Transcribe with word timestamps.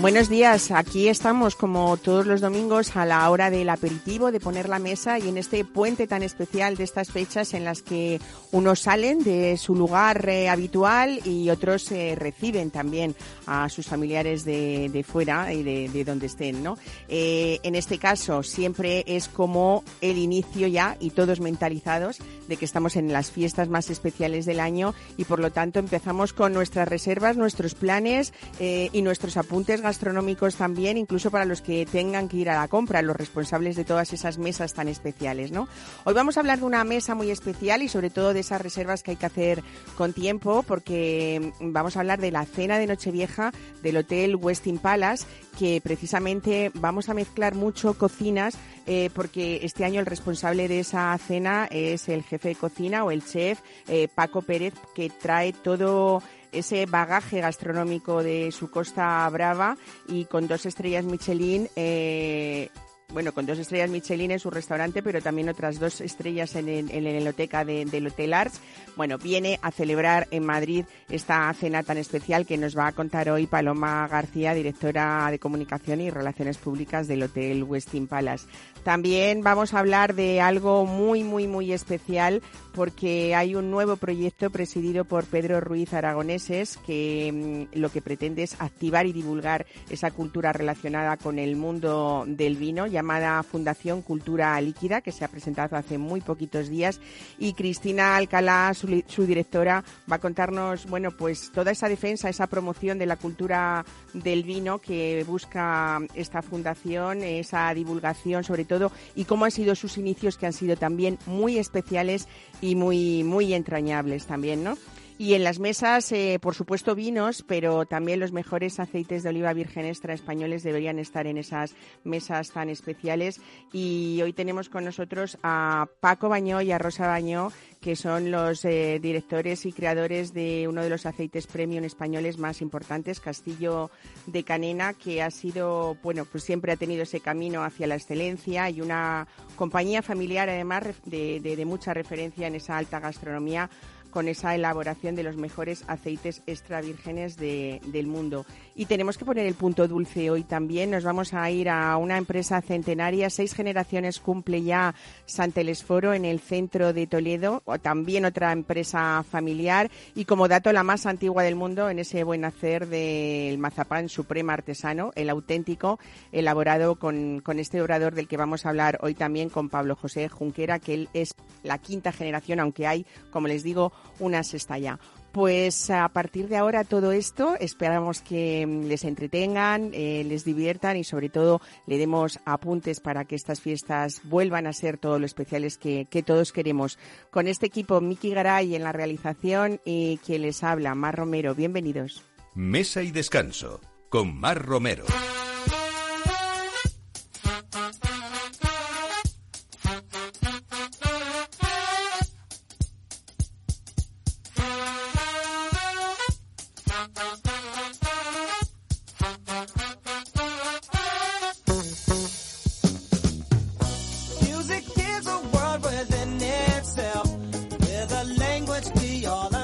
Buenos 0.00 0.30
días, 0.30 0.70
aquí 0.70 1.08
estamos 1.08 1.56
como 1.56 1.98
todos 1.98 2.24
los 2.24 2.40
domingos 2.40 2.96
a 2.96 3.04
la 3.04 3.28
hora 3.28 3.50
del 3.50 3.68
aperitivo, 3.68 4.32
de 4.32 4.40
poner 4.40 4.66
la 4.66 4.78
mesa 4.78 5.18
y 5.18 5.28
en 5.28 5.36
este 5.36 5.62
puente 5.62 6.06
tan 6.06 6.22
especial 6.22 6.74
de 6.78 6.84
estas 6.84 7.10
fechas 7.10 7.52
en 7.52 7.66
las 7.66 7.82
que 7.82 8.18
unos 8.50 8.80
salen 8.80 9.22
de 9.22 9.58
su 9.58 9.74
lugar 9.74 10.26
eh, 10.26 10.48
habitual 10.48 11.20
y 11.26 11.50
otros 11.50 11.92
eh, 11.92 12.14
reciben 12.16 12.70
también 12.70 13.14
a 13.46 13.68
sus 13.68 13.88
familiares 13.88 14.46
de, 14.46 15.04
fuera 15.06 15.52
y 15.52 15.62
de, 15.62 16.04
donde 16.04 16.26
estén, 16.26 16.62
¿no? 16.62 16.78
Eh, 17.08 17.60
en 17.62 17.74
este 17.74 17.98
caso 17.98 18.42
siempre 18.42 19.04
es 19.06 19.28
como 19.28 19.84
el 20.00 20.16
inicio 20.16 20.66
ya 20.66 20.96
y 20.98 21.10
todos 21.10 21.40
mentalizados 21.40 22.20
de 22.48 22.56
que 22.56 22.64
estamos 22.64 22.96
en 22.96 23.12
las 23.12 23.30
fiestas 23.30 23.68
más 23.68 23.90
especiales 23.90 24.46
del 24.46 24.60
año 24.60 24.94
y 25.18 25.24
por 25.24 25.40
lo 25.40 25.52
tanto 25.52 25.78
empezamos 25.78 26.32
con 26.32 26.54
nuestras 26.54 26.88
reservas, 26.88 27.36
nuestros 27.36 27.74
planes 27.74 28.32
y 28.58 29.02
nuestros 29.02 29.36
apuntes 29.36 29.82
gastronómicos 29.90 30.54
también, 30.54 30.96
incluso 30.96 31.32
para 31.32 31.44
los 31.44 31.62
que 31.62 31.84
tengan 31.84 32.28
que 32.28 32.36
ir 32.36 32.48
a 32.48 32.54
la 32.54 32.68
compra, 32.68 33.02
los 33.02 33.16
responsables 33.16 33.74
de 33.74 33.84
todas 33.84 34.12
esas 34.12 34.38
mesas 34.38 34.72
tan 34.72 34.86
especiales, 34.86 35.50
¿no? 35.50 35.66
Hoy 36.04 36.14
vamos 36.14 36.36
a 36.36 36.40
hablar 36.40 36.60
de 36.60 36.64
una 36.64 36.84
mesa 36.84 37.16
muy 37.16 37.32
especial 37.32 37.82
y 37.82 37.88
sobre 37.88 38.08
todo 38.08 38.32
de 38.32 38.38
esas 38.38 38.60
reservas 38.60 39.02
que 39.02 39.10
hay 39.10 39.16
que 39.16 39.26
hacer 39.26 39.64
con 39.96 40.12
tiempo, 40.12 40.62
porque 40.62 41.52
vamos 41.58 41.96
a 41.96 42.00
hablar 42.00 42.20
de 42.20 42.30
la 42.30 42.44
cena 42.44 42.78
de 42.78 42.86
Nochevieja 42.86 43.50
del 43.82 43.96
Hotel 43.96 44.36
Westin 44.36 44.78
Palace, 44.78 45.26
que 45.58 45.80
precisamente 45.82 46.70
vamos 46.74 47.08
a 47.08 47.14
mezclar 47.14 47.56
mucho 47.56 47.94
cocinas, 47.94 48.56
eh, 48.86 49.10
porque 49.12 49.58
este 49.64 49.84
año 49.84 49.98
el 49.98 50.06
responsable 50.06 50.68
de 50.68 50.80
esa 50.80 51.18
cena 51.18 51.66
es 51.68 52.08
el 52.08 52.22
jefe 52.22 52.50
de 52.50 52.54
cocina 52.54 53.02
o 53.02 53.10
el 53.10 53.24
chef 53.24 53.58
eh, 53.88 54.06
Paco 54.06 54.42
Pérez, 54.42 54.74
que 54.94 55.10
trae 55.10 55.52
todo 55.52 56.22
ese 56.52 56.86
bagaje 56.86 57.40
gastronómico 57.40 58.22
de 58.22 58.52
su 58.52 58.70
Costa 58.70 59.28
Brava 59.30 59.76
y 60.08 60.24
con 60.26 60.48
dos 60.48 60.66
estrellas 60.66 61.04
Michelin 61.04 61.68
eh, 61.76 62.70
bueno, 63.12 63.32
con 63.32 63.46
dos 63.46 63.58
estrellas 63.58 63.90
Michelin 63.90 64.30
en 64.30 64.38
su 64.38 64.50
restaurante, 64.50 65.02
pero 65.02 65.20
también 65.20 65.48
otras 65.48 65.78
dos 65.78 66.00
estrellas 66.00 66.54
en, 66.54 66.68
en, 66.68 67.04
la 67.04 67.10
heloteca 67.10 67.64
del 67.64 68.06
Hotel 68.06 68.32
Arts. 68.32 68.60
Bueno, 68.96 69.18
viene 69.18 69.58
a 69.62 69.70
celebrar 69.70 70.28
en 70.30 70.44
Madrid 70.44 70.84
esta 71.08 71.52
cena 71.54 71.82
tan 71.82 71.98
especial 71.98 72.46
que 72.46 72.56
nos 72.56 72.76
va 72.76 72.86
a 72.86 72.92
contar 72.92 73.28
hoy 73.30 73.46
Paloma 73.46 74.06
García, 74.08 74.54
directora 74.54 75.28
de 75.30 75.38
Comunicación 75.38 76.00
y 76.00 76.10
Relaciones 76.10 76.58
Públicas 76.58 77.08
del 77.08 77.24
Hotel 77.24 77.64
Westin 77.64 78.06
Palace. 78.06 78.46
También 78.84 79.42
vamos 79.42 79.74
a 79.74 79.80
hablar 79.80 80.14
de 80.14 80.40
algo 80.40 80.86
muy, 80.86 81.24
muy, 81.24 81.48
muy 81.48 81.72
especial 81.72 82.42
porque 82.80 83.34
hay 83.34 83.54
un 83.54 83.70
nuevo 83.70 83.96
proyecto 83.96 84.48
presidido 84.48 85.04
por 85.04 85.26
Pedro 85.26 85.60
Ruiz 85.60 85.92
Aragoneses 85.92 86.78
que 86.78 87.68
mm, 87.74 87.78
lo 87.78 87.90
que 87.90 88.00
pretende 88.00 88.42
es 88.42 88.58
activar 88.58 89.04
y 89.04 89.12
divulgar 89.12 89.66
esa 89.90 90.10
cultura 90.10 90.54
relacionada 90.54 91.18
con 91.18 91.38
el 91.38 91.56
mundo 91.56 92.24
del 92.26 92.56
vino 92.56 92.86
llamada 92.86 93.42
Fundación 93.42 94.00
Cultura 94.00 94.58
Líquida, 94.62 95.02
que 95.02 95.12
se 95.12 95.26
ha 95.26 95.28
presentado 95.28 95.76
hace 95.76 95.98
muy 95.98 96.22
poquitos 96.22 96.70
días. 96.70 97.02
Y 97.38 97.52
Cristina 97.52 98.16
Alcalá, 98.16 98.72
su, 98.72 99.02
su, 99.08 99.26
directora, 99.26 99.84
va 100.10 100.16
a 100.16 100.20
contarnos, 100.20 100.86
bueno, 100.86 101.10
pues 101.10 101.52
toda 101.52 101.72
esa 101.72 101.86
defensa, 101.86 102.30
esa 102.30 102.46
promoción 102.46 102.98
de 102.98 103.04
la 103.04 103.16
cultura 103.16 103.84
del 104.14 104.42
vino 104.42 104.78
que 104.78 105.22
busca 105.28 106.00
esta 106.14 106.40
fundación, 106.40 107.24
esa 107.24 107.74
divulgación 107.74 108.42
sobre 108.42 108.64
todo, 108.64 108.90
y 109.14 109.26
cómo 109.26 109.44
han 109.44 109.50
sido 109.50 109.74
sus 109.74 109.98
inicios, 109.98 110.38
que 110.38 110.46
han 110.46 110.54
sido 110.54 110.76
también 110.76 111.18
muy 111.26 111.58
especiales 111.58 112.26
y 112.60 112.74
muy, 112.74 113.24
muy 113.24 113.54
entrañables 113.54 114.26
también, 114.26 114.62
¿no? 114.64 114.76
Y 115.20 115.34
en 115.34 115.44
las 115.44 115.58
mesas, 115.58 116.10
eh, 116.12 116.38
por 116.40 116.54
supuesto, 116.54 116.94
vinos, 116.94 117.44
pero 117.46 117.84
también 117.84 118.20
los 118.20 118.32
mejores 118.32 118.80
aceites 118.80 119.22
de 119.22 119.28
oliva 119.28 119.52
virgen 119.52 119.84
extra 119.84 120.14
españoles 120.14 120.62
deberían 120.62 120.98
estar 120.98 121.26
en 121.26 121.36
esas 121.36 121.74
mesas 122.04 122.52
tan 122.52 122.70
especiales. 122.70 123.38
Y 123.70 124.18
hoy 124.22 124.32
tenemos 124.32 124.70
con 124.70 124.82
nosotros 124.86 125.36
a 125.42 125.88
Paco 126.00 126.30
Bañó 126.30 126.62
y 126.62 126.72
a 126.72 126.78
Rosa 126.78 127.06
Bañó, 127.06 127.52
que 127.82 127.96
son 127.96 128.30
los 128.30 128.64
eh, 128.64 128.98
directores 128.98 129.66
y 129.66 129.72
creadores 129.72 130.32
de 130.32 130.66
uno 130.66 130.82
de 130.82 130.88
los 130.88 131.04
aceites 131.04 131.46
premium 131.46 131.84
españoles 131.84 132.38
más 132.38 132.62
importantes, 132.62 133.20
Castillo 133.20 133.90
de 134.24 134.42
Canena, 134.42 134.94
que 134.94 135.22
ha 135.22 135.30
sido, 135.30 135.98
bueno, 136.02 136.24
pues 136.24 136.44
siempre 136.44 136.72
ha 136.72 136.76
tenido 136.76 137.02
ese 137.02 137.20
camino 137.20 137.62
hacia 137.62 137.86
la 137.86 137.96
excelencia 137.96 138.70
y 138.70 138.80
una 138.80 139.28
compañía 139.56 140.00
familiar, 140.00 140.48
además, 140.48 140.84
de, 141.04 141.40
de 141.40 141.64
mucha 141.66 141.92
referencia 141.92 142.46
en 142.46 142.54
esa 142.54 142.78
alta 142.78 143.00
gastronomía 143.00 143.68
con 144.10 144.28
esa 144.28 144.54
elaboración 144.54 145.14
de 145.14 145.22
los 145.22 145.36
mejores 145.36 145.84
aceites 145.86 146.42
extra 146.46 146.80
vírgenes 146.80 147.36
del 147.36 148.06
mundo. 148.06 148.44
Y 148.74 148.86
tenemos 148.86 149.18
que 149.18 149.24
poner 149.24 149.46
el 149.46 149.54
punto 149.54 149.86
dulce 149.88 150.30
hoy 150.30 150.42
también. 150.42 150.90
Nos 150.90 151.04
vamos 151.04 151.34
a 151.34 151.50
ir 151.50 151.68
a 151.68 151.96
una 151.96 152.16
empresa 152.16 152.60
centenaria. 152.60 153.30
Seis 153.30 153.54
generaciones 153.54 154.20
cumple 154.20 154.62
ya 154.62 154.94
Santelesforo 155.26 156.14
en 156.14 156.24
el 156.24 156.40
centro 156.40 156.92
de 156.92 157.06
Toledo, 157.06 157.62
o 157.64 157.78
también 157.78 158.24
otra 158.24 158.52
empresa 158.52 159.24
familiar. 159.28 159.90
Y 160.14 160.24
como 160.24 160.48
dato, 160.48 160.72
la 160.72 160.82
más 160.82 161.06
antigua 161.06 161.42
del 161.42 161.56
mundo 161.56 161.90
en 161.90 161.98
ese 161.98 162.24
buen 162.24 162.44
hacer 162.44 162.86
del 162.88 163.58
mazapán 163.58 164.08
suprema 164.08 164.54
artesano, 164.54 165.12
el 165.14 165.30
auténtico, 165.30 165.98
elaborado 166.32 166.96
con, 166.96 167.40
con 167.40 167.58
este 167.58 167.80
obrador 167.80 168.14
del 168.14 168.28
que 168.28 168.36
vamos 168.36 168.64
a 168.64 168.70
hablar 168.70 168.98
hoy 169.02 169.14
también 169.14 169.50
con 169.50 169.68
Pablo 169.68 169.96
José 169.96 170.28
Junquera, 170.28 170.78
que 170.78 170.94
él 170.94 171.08
es 171.12 171.34
la 171.62 171.78
quinta 171.78 172.12
generación, 172.12 172.60
aunque 172.60 172.86
hay, 172.86 173.06
como 173.30 173.48
les 173.48 173.62
digo, 173.62 173.92
una 174.18 174.42
sexta 174.42 174.78
ya. 174.78 174.98
Pues 175.32 175.90
a 175.90 176.08
partir 176.08 176.48
de 176.48 176.56
ahora 176.56 176.82
todo 176.82 177.12
esto 177.12 177.54
esperamos 177.60 178.20
que 178.20 178.66
mm, 178.66 178.86
les 178.86 179.04
entretengan, 179.04 179.90
eh, 179.94 180.24
les 180.26 180.44
diviertan 180.44 180.96
y 180.96 181.04
sobre 181.04 181.28
todo 181.28 181.60
le 181.86 181.98
demos 181.98 182.40
apuntes 182.44 182.98
para 182.98 183.24
que 183.24 183.36
estas 183.36 183.60
fiestas 183.60 184.22
vuelvan 184.24 184.66
a 184.66 184.72
ser 184.72 184.98
todo 184.98 185.18
lo 185.20 185.26
especiales 185.26 185.78
que, 185.78 186.06
que 186.10 186.24
todos 186.24 186.52
queremos. 186.52 186.98
Con 187.30 187.46
este 187.46 187.66
equipo, 187.66 188.00
Miki 188.00 188.30
Garay 188.30 188.74
en 188.74 188.82
la 188.82 188.92
realización 188.92 189.80
y 189.84 190.18
quien 190.18 190.42
les 190.42 190.64
habla, 190.64 190.96
Mar 190.96 191.16
Romero. 191.16 191.54
Bienvenidos. 191.54 192.24
Mesa 192.54 193.02
y 193.02 193.12
descanso 193.12 193.80
con 194.08 194.36
Mar 194.38 194.60
Romero. 194.60 195.04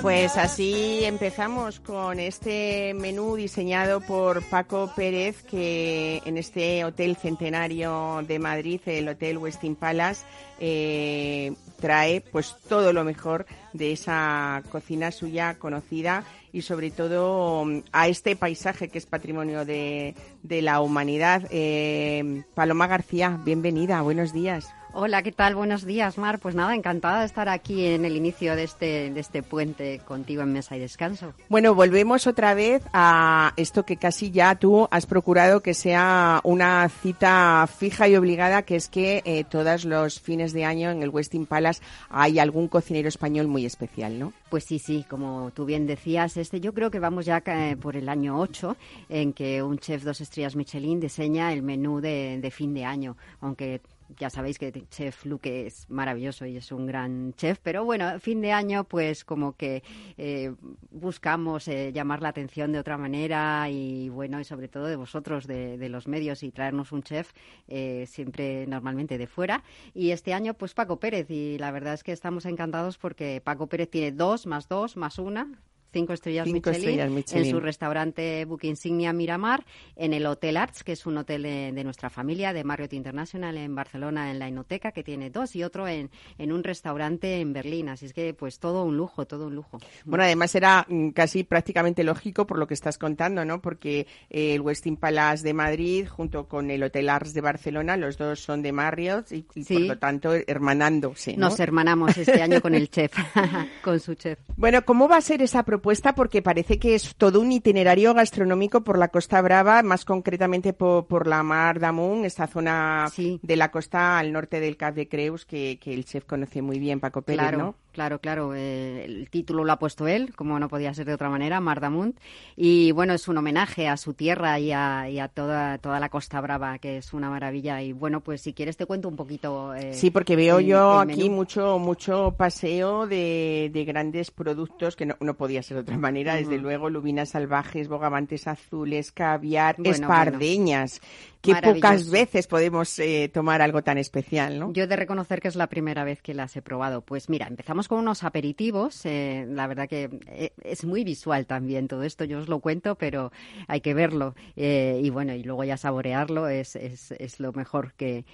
Pues 0.06 0.36
así 0.36 1.04
empezamos 1.04 1.80
con 1.80 2.20
este 2.20 2.94
menú 2.94 3.34
diseñado 3.34 4.00
por 4.00 4.40
Paco 4.44 4.88
Pérez, 4.94 5.42
que 5.42 6.22
en 6.24 6.38
este 6.38 6.84
hotel 6.84 7.16
centenario 7.16 8.22
de 8.22 8.38
Madrid, 8.38 8.80
el 8.86 9.08
Hotel 9.08 9.36
Westin 9.36 9.74
Palace, 9.74 10.24
eh, 10.60 11.54
trae 11.80 12.20
pues 12.20 12.54
todo 12.68 12.92
lo 12.92 13.02
mejor 13.02 13.46
de 13.72 13.90
esa 13.90 14.62
cocina 14.70 15.10
suya 15.10 15.56
conocida 15.58 16.22
y 16.52 16.62
sobre 16.62 16.92
todo 16.92 17.66
a 17.90 18.06
este 18.06 18.36
paisaje 18.36 18.88
que 18.88 18.98
es 18.98 19.06
patrimonio 19.06 19.64
de, 19.64 20.14
la 20.44 20.82
humanidad. 20.82 21.48
Eh, 21.50 22.44
Paloma 22.54 22.86
García, 22.86 23.40
bienvenida, 23.44 24.02
buenos 24.02 24.32
días. 24.32 24.72
Hola, 24.98 25.22
¿qué 25.22 25.30
tal? 25.30 25.54
Buenos 25.54 25.84
días, 25.84 26.16
Mar. 26.16 26.38
Pues 26.38 26.54
nada, 26.54 26.74
encantada 26.74 27.20
de 27.20 27.26
estar 27.26 27.50
aquí 27.50 27.84
en 27.84 28.06
el 28.06 28.16
inicio 28.16 28.56
de 28.56 28.62
este, 28.62 29.10
de 29.10 29.20
este 29.20 29.42
puente 29.42 29.98
contigo 29.98 30.40
en 30.40 30.54
Mesa 30.54 30.74
y 30.74 30.80
Descanso. 30.80 31.34
Bueno, 31.50 31.74
volvemos 31.74 32.26
otra 32.26 32.54
vez 32.54 32.82
a 32.94 33.52
esto 33.58 33.84
que 33.84 33.98
casi 33.98 34.30
ya 34.30 34.54
tú 34.54 34.88
has 34.90 35.04
procurado 35.04 35.60
que 35.60 35.74
sea 35.74 36.40
una 36.44 36.88
cita 36.88 37.66
fija 37.66 38.08
y 38.08 38.16
obligada, 38.16 38.62
que 38.62 38.76
es 38.76 38.88
que 38.88 39.20
eh, 39.26 39.44
todos 39.44 39.84
los 39.84 40.18
fines 40.18 40.54
de 40.54 40.64
año 40.64 40.90
en 40.90 41.02
el 41.02 41.10
Westin 41.10 41.44
Palace 41.44 41.82
hay 42.08 42.38
algún 42.38 42.66
cocinero 42.66 43.10
español 43.10 43.48
muy 43.48 43.66
especial, 43.66 44.18
¿no? 44.18 44.32
Pues 44.48 44.64
sí, 44.64 44.78
sí, 44.78 45.04
como 45.10 45.50
tú 45.50 45.66
bien 45.66 45.86
decías, 45.86 46.38
este 46.38 46.58
yo 46.60 46.72
creo 46.72 46.90
que 46.90 47.00
vamos 47.00 47.26
ya 47.26 47.42
eh, 47.44 47.76
por 47.76 47.96
el 47.96 48.08
año 48.08 48.40
8 48.40 48.74
en 49.10 49.34
que 49.34 49.62
un 49.62 49.76
chef 49.78 50.04
dos 50.04 50.22
estrellas 50.22 50.56
Michelin 50.56 51.00
diseña 51.00 51.52
el 51.52 51.62
menú 51.62 52.00
de, 52.00 52.38
de 52.40 52.50
fin 52.50 52.72
de 52.72 52.86
año, 52.86 53.18
aunque 53.42 53.82
ya 54.18 54.30
sabéis 54.30 54.58
que 54.58 54.72
chef 54.88 55.24
Luque 55.24 55.66
es 55.66 55.88
maravilloso 55.90 56.46
y 56.46 56.56
es 56.56 56.72
un 56.72 56.86
gran 56.86 57.34
chef, 57.34 57.58
pero 57.62 57.84
bueno, 57.84 58.18
fin 58.20 58.40
de 58.40 58.52
año 58.52 58.84
pues 58.84 59.24
como 59.24 59.56
que 59.56 59.82
eh, 60.16 60.54
buscamos 60.90 61.68
eh, 61.68 61.92
llamar 61.92 62.22
la 62.22 62.28
atención 62.28 62.72
de 62.72 62.78
otra 62.78 62.98
manera 62.98 63.68
y 63.70 64.08
bueno, 64.08 64.40
y 64.40 64.44
sobre 64.44 64.68
todo 64.68 64.86
de 64.86 64.96
vosotros, 64.96 65.46
de, 65.46 65.86
los 65.88 66.08
medios 66.08 66.42
y 66.42 66.50
traernos 66.50 66.90
un 66.90 67.02
chef 67.02 67.32
eh, 67.68 68.06
siempre 68.08 68.66
normalmente 68.66 69.18
de 69.18 69.26
fuera. 69.26 69.62
Y 69.94 70.10
este 70.10 70.34
año 70.34 70.54
pues 70.54 70.74
Paco 70.74 70.98
Pérez 70.98 71.30
y 71.30 71.58
la 71.58 71.70
verdad 71.70 71.94
es 71.94 72.02
que 72.02 72.12
estamos 72.12 72.44
encantados 72.44 72.98
porque 72.98 73.40
Paco 73.42 73.68
Pérez 73.68 73.90
tiene 73.90 74.12
dos 74.12 74.46
más 74.46 74.68
dos 74.68 74.96
más 74.96 75.18
una, 75.18 75.48
cinco 75.92 76.12
estrellas, 76.12 76.44
Cinco 76.46 76.70
Michelin, 76.70 76.88
estrellas 76.88 77.10
Michelin. 77.10 77.44
en 77.44 77.50
su 77.50 77.60
restaurante 77.60 78.44
Book 78.44 78.60
Insignia 78.64 79.12
Miramar, 79.12 79.64
en 79.96 80.12
el 80.12 80.26
Hotel 80.26 80.56
Arts, 80.56 80.84
que 80.84 80.92
es 80.92 81.06
un 81.06 81.16
hotel 81.18 81.42
de, 81.44 81.72
de 81.72 81.84
nuestra 81.84 82.10
familia, 82.10 82.52
de 82.52 82.64
Marriott 82.64 82.92
International 82.92 83.56
en 83.56 83.74
Barcelona, 83.74 84.30
en 84.30 84.38
la 84.38 84.48
Inoteca, 84.48 84.92
que 84.92 85.02
tiene 85.02 85.30
dos, 85.30 85.56
y 85.56 85.62
otro 85.64 85.88
en, 85.88 86.10
en 86.38 86.52
un 86.52 86.64
restaurante 86.64 87.40
en 87.40 87.52
Berlín. 87.52 87.88
Así 87.88 88.06
es 88.06 88.12
que, 88.12 88.34
pues, 88.34 88.58
todo 88.58 88.84
un 88.84 88.96
lujo, 88.96 89.26
todo 89.26 89.46
un 89.46 89.54
lujo. 89.54 89.78
Bueno, 90.04 90.24
además 90.24 90.54
era 90.54 90.84
mm, 90.88 91.10
casi 91.10 91.44
prácticamente 91.44 92.04
lógico 92.04 92.46
por 92.46 92.58
lo 92.58 92.66
que 92.66 92.74
estás 92.74 92.98
contando, 92.98 93.44
¿no? 93.44 93.60
Porque 93.62 94.06
eh, 94.28 94.54
el 94.54 94.60
Westin 94.60 94.96
Palace 94.96 95.42
de 95.44 95.54
Madrid 95.54 96.06
junto 96.08 96.46
con 96.48 96.70
el 96.70 96.82
Hotel 96.82 97.08
Ars 97.08 97.32
de 97.32 97.40
Barcelona, 97.40 97.96
los 97.96 98.18
dos 98.18 98.40
son 98.40 98.62
de 98.62 98.72
Marriott 98.72 99.32
y, 99.32 99.46
y 99.54 99.64
Sí. 99.64 99.74
por 99.74 99.82
lo 99.82 99.98
tanto 99.98 100.32
hermanándose, 100.66 101.36
¿no? 101.36 101.48
Nos 101.48 101.60
hermanamos 101.60 102.16
este 102.18 102.42
año 102.42 102.60
con 102.60 102.74
el 102.74 102.90
chef, 102.90 103.12
con 103.82 104.00
su 104.00 104.14
chef. 104.14 104.38
Bueno, 104.56 104.84
¿cómo 104.84 105.08
va 105.08 105.16
a 105.18 105.20
ser 105.20 105.40
esa 105.42 105.62
propuesta? 105.62 105.85
Porque 106.14 106.42
parece 106.42 106.78
que 106.78 106.94
es 106.94 107.14
todo 107.16 107.40
un 107.40 107.52
itinerario 107.52 108.12
gastronómico 108.12 108.82
por 108.82 108.98
la 108.98 109.08
Costa 109.08 109.40
Brava, 109.40 109.82
más 109.82 110.04
concretamente 110.04 110.72
po- 110.72 111.06
por, 111.06 111.26
la 111.26 111.42
Mar 111.42 111.78
d'Amunt, 111.78 112.24
esta 112.24 112.46
zona 112.46 113.06
Sí. 113.12 113.38
de 113.42 113.56
la 113.56 113.70
costa 113.70 114.18
al 114.18 114.32
norte 114.32 114.60
del 114.60 114.76
Cap 114.76 114.94
de 114.94 115.08
Creus, 115.08 115.44
que, 115.46 115.78
que 115.80 115.94
el 115.94 116.04
chef 116.04 116.24
conoce 116.24 116.60
muy 116.62 116.78
bien, 116.78 116.98
Paco 117.00 117.22
Pérez, 117.22 117.40
claro, 117.40 117.58
¿no? 117.58 117.74
Claro, 117.96 118.18
claro. 118.20 118.52
eh, 118.54 119.06
el 119.06 119.30
título 119.30 119.64
lo 119.64 119.72
ha 119.72 119.78
puesto 119.78 120.06
él, 120.06 120.34
como 120.36 120.58
no 120.60 120.68
podía 120.68 120.92
ser 120.92 121.06
de 121.06 121.14
otra 121.14 121.30
manera, 121.30 121.60
Mardamunt. 121.60 122.18
Y 122.54 122.92
bueno, 122.92 123.14
es 123.14 123.26
un 123.26 123.38
homenaje 123.38 123.88
a 123.88 123.96
su 123.96 124.12
tierra 124.12 124.58
y 124.58 124.70
a, 124.70 125.08
y 125.08 125.18
a 125.18 125.28
toda, 125.28 125.78
toda 125.78 125.98
la 125.98 126.10
Costa 126.10 126.38
Brava, 126.42 126.78
que 126.78 126.98
es 126.98 127.14
una 127.14 127.30
maravilla. 127.30 127.80
Y 127.80 127.92
bueno, 127.92 128.20
pues 128.20 128.42
si 128.42 128.52
quieres 128.52 128.76
te 128.76 128.84
cuento 128.84 129.08
un 129.08 129.16
poquito. 129.16 129.74
eh, 129.74 129.94
Sí, 129.94 130.10
porque 130.10 130.36
veo 130.36 130.58
el- 130.58 130.66
yo 130.66 131.02
el 131.02 131.08
aquí 131.10 131.30
mucho 131.30 131.78
mucho 131.78 132.34
paseo 132.36 133.06
de, 133.06 133.70
de 133.72 133.84
grandes 133.86 134.30
productos 134.30 134.94
que 134.94 135.06
no, 135.06 135.16
no 135.20 135.32
podía 135.34 135.62
ser 135.62 135.78
de 135.78 135.80
otra 135.84 135.96
manera, 135.96 136.34
desde 136.34 136.58
luego 136.58 136.90
lubinas 136.90 137.30
salvajes, 137.30 137.88
bogavantes 137.88 138.46
azules, 138.46 139.10
caviar, 139.10 139.76
Bueno, 139.78 139.90
espardeñas. 139.90 141.00
Qué 141.46 141.74
pocas 141.74 142.10
veces 142.10 142.46
podemos 142.46 142.98
eh, 142.98 143.30
tomar 143.32 143.62
algo 143.62 143.82
tan 143.82 143.98
especial, 143.98 144.58
¿no? 144.58 144.72
Yo 144.72 144.84
he 144.84 144.86
de 144.86 144.96
reconocer 144.96 145.40
que 145.40 145.48
es 145.48 145.56
la 145.56 145.68
primera 145.68 146.04
vez 146.04 146.20
que 146.22 146.34
las 146.34 146.56
he 146.56 146.62
probado. 146.62 147.00
Pues 147.02 147.28
mira, 147.28 147.46
empezamos 147.46 147.88
con 147.88 147.98
unos 147.98 148.24
aperitivos. 148.24 149.04
eh, 149.06 149.46
la 149.48 149.66
verdad 149.66 149.88
que 149.88 150.10
eh, 150.28 150.50
es 150.62 150.84
muy 150.84 151.04
visual 151.04 151.46
también 151.46 151.88
todo 151.88 152.02
esto. 152.02 152.24
Yo 152.24 152.38
os 152.38 152.48
lo 152.48 152.60
cuento, 152.60 152.96
pero 152.96 153.32
hay 153.68 153.80
que 153.80 153.94
verlo. 153.94 154.34
eh, 154.56 155.00
y 155.02 155.10
bueno, 155.10 155.34
y 155.34 155.42
luego 155.42 155.64
ya 155.64 155.76
saborearlo 155.76 156.48
es, 156.48 156.76
es, 156.76 157.12
es 157.12 157.40
lo 157.40 157.52
mejor 157.52 157.94
que 157.94 158.24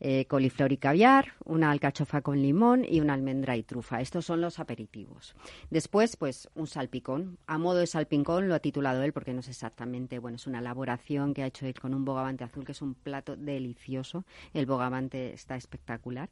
eh, 0.00 0.24
coliflor 0.24 0.72
y 0.72 0.78
caviar, 0.78 1.34
una 1.44 1.70
alcachofa 1.70 2.22
con 2.22 2.40
limón 2.40 2.86
y 2.88 3.00
una 3.00 3.14
almendra 3.14 3.56
y 3.56 3.62
trufa. 3.62 4.00
Estos 4.00 4.24
son 4.24 4.40
los 4.40 4.58
aperitivos. 4.58 5.34
Después, 5.68 6.16
pues 6.16 6.48
un 6.54 6.66
salpicón. 6.66 7.36
A 7.46 7.58
modo 7.58 7.78
de 7.78 7.86
salpicón 7.86 8.48
lo 8.48 8.54
ha 8.54 8.60
titulado 8.60 9.02
él 9.02 9.12
porque 9.12 9.34
no 9.34 9.40
es 9.40 9.48
exactamente, 9.48 10.18
bueno, 10.18 10.36
es 10.36 10.46
una 10.46 10.60
elaboración 10.60 11.34
que 11.34 11.42
ha 11.42 11.46
hecho 11.46 11.66
él 11.66 11.78
con 11.78 11.92
un 11.92 12.04
bogavante 12.04 12.44
azul, 12.44 12.64
que 12.64 12.72
es 12.72 12.80
un 12.80 12.94
plato 12.94 13.36
delicioso. 13.36 14.24
El 14.54 14.66
bogavante 14.66 15.34
está 15.34 15.56
espectacular. 15.56 16.30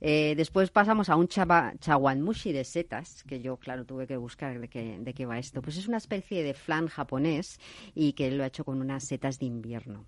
Eh, 0.00 0.34
después 0.36 0.70
pasamos 0.70 1.08
a 1.08 1.16
un 1.16 1.28
chaba- 1.28 1.74
chawanmushi 1.78 2.52
de 2.52 2.64
setas, 2.64 3.24
que 3.24 3.40
yo, 3.40 3.56
claro, 3.56 3.84
tuve 3.84 4.06
que 4.06 4.16
buscar 4.16 4.58
de 4.60 4.68
qué, 4.68 4.98
de 5.00 5.14
qué 5.14 5.26
va 5.26 5.38
esto. 5.38 5.62
Pues 5.62 5.76
es 5.76 5.88
una 5.88 5.96
especie 5.96 6.42
de 6.42 6.54
flan 6.54 6.88
japonés 6.88 7.60
y 7.94 8.12
que 8.12 8.28
él 8.28 8.38
lo 8.38 8.44
ha 8.44 8.48
hecho 8.48 8.64
con 8.64 8.80
unas 8.80 9.04
setas 9.04 9.38
de 9.38 9.46
invierno. 9.46 10.04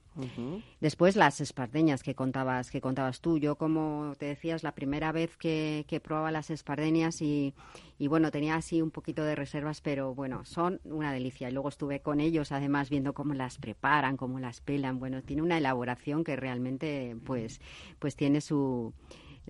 Después 0.81 1.15
las 1.15 1.41
espardeñas 1.41 2.03
que 2.03 2.15
contabas, 2.15 2.71
que 2.71 2.81
contabas 2.81 3.21
tú. 3.21 3.39
Yo, 3.39 3.57
como 3.57 4.15
te 4.19 4.27
decías, 4.27 4.63
la 4.65 4.73
primera 4.73 5.13
vez 5.13 5.37
que, 5.37 5.85
que 5.87 6.01
probaba 6.01 6.33
las 6.33 6.51
espardeñas 6.51 7.23
y, 7.23 7.55
y, 7.99 8.09
bueno, 8.09 8.31
tenía 8.33 8.57
así 8.57 8.83
un 8.83 8.91
poquito 8.91 9.23
de 9.23 9.37
reservas, 9.37 9.81
pero 9.81 10.15
bueno, 10.15 10.45
son 10.45 10.81
una 10.85 11.13
delicia. 11.13 11.49
Y 11.49 11.53
luego 11.53 11.69
estuve 11.69 12.01
con 12.01 12.21
ellos, 12.21 12.51
además, 12.51 12.91
viendo 12.91 13.15
cómo 13.15 13.35
las 13.35 13.59
preparan, 13.59 14.17
cómo 14.17 14.41
las 14.41 14.61
pelan. 14.61 14.99
Bueno, 14.99 15.23
tiene 15.23 15.43
una 15.43 15.59
elaboración 15.59 16.25
que 16.25 16.35
realmente, 16.35 17.17
pues, 17.25 17.61
pues 18.01 18.17
tiene 18.17 18.41
su 18.41 18.93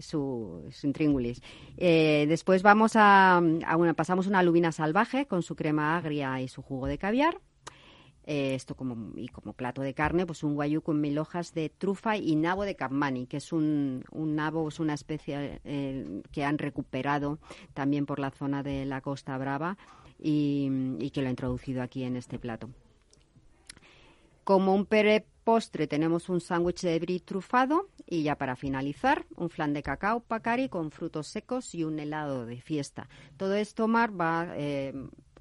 su, 0.00 0.68
intríngulis. 0.82 1.42
Eh, 1.76 2.26
después 2.28 2.62
vamos 2.62 2.96
a, 2.96 3.36
a 3.36 3.76
una, 3.76 3.94
pasamos 3.94 4.26
una 4.26 4.42
lubina 4.42 4.72
salvaje 4.72 5.26
con 5.26 5.42
su 5.42 5.56
crema 5.56 5.96
agria 5.96 6.40
y 6.40 6.48
su 6.48 6.62
jugo 6.62 6.86
de 6.86 6.98
caviar. 6.98 7.40
Eh, 8.30 8.54
esto 8.54 8.74
como 8.74 9.16
y 9.16 9.28
como 9.28 9.54
plato 9.54 9.80
de 9.80 9.94
carne, 9.94 10.26
pues 10.26 10.42
un 10.42 10.54
guayú 10.54 10.82
con 10.82 11.00
mil 11.00 11.18
hojas 11.18 11.54
de 11.54 11.70
trufa 11.70 12.18
y 12.18 12.36
nabo 12.36 12.64
de 12.64 12.76
capmani, 12.76 13.26
que 13.26 13.38
es 13.38 13.54
un, 13.54 14.04
nabo, 14.12 14.68
es 14.68 14.80
una 14.80 14.92
especie 14.92 15.62
eh, 15.64 16.20
que 16.30 16.44
han 16.44 16.58
recuperado 16.58 17.38
también 17.72 18.04
por 18.04 18.18
la 18.18 18.30
zona 18.30 18.62
de 18.62 18.84
la 18.84 19.00
Costa 19.00 19.38
Brava 19.38 19.78
y, 20.18 20.70
y 20.98 21.08
que 21.08 21.22
lo 21.22 21.28
ha 21.28 21.30
introducido 21.30 21.80
aquí 21.82 22.04
en 22.04 22.16
este 22.16 22.38
plato. 22.38 22.68
Como 24.44 24.74
un 24.74 24.84
pere 24.84 25.24
postre 25.42 25.86
tenemos 25.86 26.28
un 26.28 26.42
sándwich 26.42 26.82
de 26.82 26.98
brie 26.98 27.20
trufado 27.20 27.88
y 28.10 28.22
ya 28.22 28.36
para 28.36 28.56
finalizar 28.56 29.26
un 29.36 29.50
flan 29.50 29.74
de 29.74 29.82
cacao 29.82 30.20
pacari 30.20 30.68
con 30.68 30.90
frutos 30.90 31.26
secos 31.26 31.74
y 31.74 31.84
un 31.84 31.98
helado 31.98 32.46
de 32.46 32.60
fiesta. 32.60 33.08
Todo 33.36 33.54
esto, 33.54 33.86
Mar, 33.86 34.18
va 34.18 34.48
eh, 34.56 34.94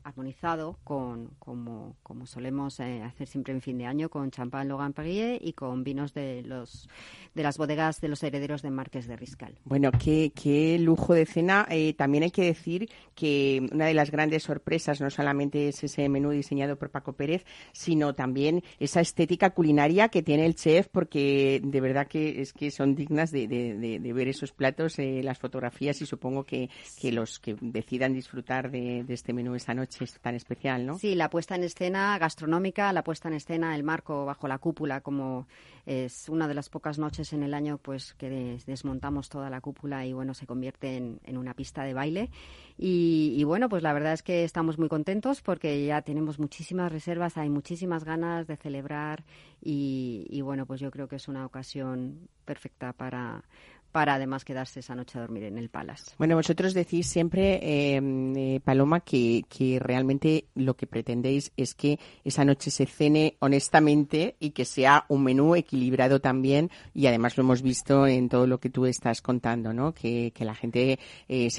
armonizado 0.08 0.78
con, 0.84 1.32
como, 1.40 1.96
como 2.04 2.26
solemos 2.26 2.80
eh, 2.80 3.04
hacer 3.04 3.28
siempre 3.28 3.54
en 3.54 3.62
fin 3.62 3.78
de 3.78 3.86
año, 3.86 4.10
con 4.10 4.32
champán 4.32 4.68
Logan 4.68 4.94
Perrier 4.94 5.40
y 5.42 5.54
con 5.54 5.84
vinos 5.84 6.14
de, 6.14 6.44
los, 6.44 6.88
de 7.36 7.44
las 7.44 7.58
bodegas 7.58 8.00
de 8.02 8.08
los 8.08 8.24
herederos 8.24 8.62
de 8.62 8.72
Marques 8.72 9.08
de 9.08 9.18
Riscal. 9.18 9.56
Bueno, 9.66 9.92
qué, 9.92 10.32
qué 10.34 10.80
lujo 10.80 11.14
de 11.14 11.26
cena. 11.26 11.68
Eh, 11.70 11.94
también 11.94 12.24
hay 12.24 12.32
que 12.32 12.44
decir 12.46 12.90
que 13.16 13.68
una 13.72 13.86
de 13.86 13.94
las 13.94 14.10
grandes 14.12 14.44
sorpresas 14.44 15.02
no 15.02 15.10
solamente 15.10 15.68
es 15.68 15.84
ese 15.84 16.08
menú 16.08 16.30
diseñado 16.30 16.78
por 16.78 16.90
Paco 16.90 17.14
Pérez, 17.14 17.46
sino 17.74 18.16
también 18.16 18.64
esa 18.80 19.02
estética 19.02 19.50
culinaria 19.52 20.10
que 20.10 20.24
tiene 20.24 20.46
el 20.46 20.56
chef, 20.56 20.88
porque 20.88 21.60
de 21.64 21.82
verdad 21.82 22.08
que 22.08 22.42
es 22.42 22.54
que 22.54 22.72
son 22.72 22.96
dignas 22.96 23.32
de, 23.32 23.48
de- 23.48 23.76
de- 23.78 24.00
de 24.00 24.14
ver 24.14 24.28
esos 24.30 24.52
platos, 24.54 24.98
eh, 25.00 25.22
las 25.24 25.38
fotografías 25.38 26.02
y 26.02 26.06
supongo 26.06 26.46
que, 26.46 26.70
que 27.00 27.12
los 27.12 27.40
que 27.40 27.56
decidan 27.60 28.14
disfrutar 28.14 28.72
de, 28.72 29.04
de 29.04 29.14
este 29.14 29.34
menú 29.34 29.56
esta 29.56 29.74
noche 29.74 29.97
es 30.04 30.20
tan 30.20 30.36
especial, 30.36 30.86
¿no? 30.86 30.98
Sí, 30.98 31.16
la 31.16 31.30
puesta 31.30 31.56
en 31.56 31.64
escena 31.64 32.18
gastronómica, 32.18 32.92
la 32.94 33.04
puesta 33.04 33.28
en 33.28 33.36
escena, 33.36 33.76
el 33.76 33.84
marco 33.84 34.26
bajo 34.26 34.48
la 34.48 34.58
cúpula, 34.58 35.02
como 35.02 35.48
es 35.86 36.28
una 36.30 36.48
de 36.48 36.54
las 36.54 36.70
pocas 36.70 37.00
noches 37.00 37.32
en 37.34 37.44
el 37.44 37.54
año 37.54 37.78
pues 37.78 38.14
que 38.16 38.30
des- 38.30 38.66
desmontamos 38.66 39.30
toda 39.30 39.50
la 39.50 39.62
cúpula 39.62 40.06
y 40.06 40.14
bueno, 40.14 40.34
se 40.34 40.46
convierte 40.46 40.98
en, 40.98 41.20
en 41.24 41.38
una 41.38 41.54
pista 41.54 41.84
de 41.84 41.94
baile. 41.94 42.30
Y, 42.78 43.34
y, 43.36 43.44
bueno, 43.44 43.70
pues 43.70 43.82
la 43.82 43.92
verdad 43.94 44.14
es 44.14 44.22
que 44.22 44.44
estamos 44.44 44.78
muy 44.78 44.88
contentos 44.88 45.42
porque 45.42 45.84
ya 45.86 46.02
tenemos 46.04 46.38
muchísimas 46.40 46.92
reservas, 46.92 47.38
hay 47.38 47.50
muchísimas 47.50 48.04
ganas 48.04 48.46
de 48.46 48.56
celebrar 48.56 49.24
y, 49.62 50.28
y 50.30 50.42
bueno, 50.42 50.66
pues 50.68 50.80
yo 50.80 50.92
creo 50.92 51.08
que 51.08 51.16
es 51.16 51.28
una 51.28 51.46
ocasión 51.46 52.28
perfecta 52.46 52.94
para, 52.94 53.44
para 53.92 54.16
además 54.16 54.46
quedarse 54.46 54.80
esa 54.80 54.96
noche 54.96 55.18
a 55.18 55.22
dormir 55.22 55.44
en 55.44 55.58
el 55.58 55.70
Palace. 55.70 56.12
Bueno, 56.18 56.36
vosotros 56.36 56.74
decís 56.74 57.08
siempre, 57.08 57.60
eh, 57.62 58.02
eh, 58.36 58.60
Paloma, 58.64 59.00
que, 59.00 59.44
que 59.50 59.80
realmente 59.80 60.46
lo 60.56 60.76
que 60.76 60.88
pretendéis 60.88 61.52
es 61.58 61.76
que 61.76 62.00
esa 62.24 62.46
noche 62.46 62.72
se 62.72 62.86
cene 62.86 63.36
honestamente 63.40 64.36
y 64.40 64.52
que 64.52 64.66
sea 64.66 65.06
un 65.10 65.24
menú 65.24 65.56
equilibrado 65.56 66.20
también 66.20 66.70
y 66.94 67.08
además 67.08 67.38
lo 67.38 67.44
hemos 67.44 67.62
visto 67.62 68.08
en 68.08 68.30
todo 68.30 68.48
lo 68.48 68.60
que 68.60 68.70
tú 68.70 68.86
estás 68.86 69.22
contando, 69.22 69.74
¿no? 69.74 69.94
Que, 69.94 70.32
que 70.34 70.46
la 70.46 70.56
gente 70.56 71.00
eh, 71.28 71.50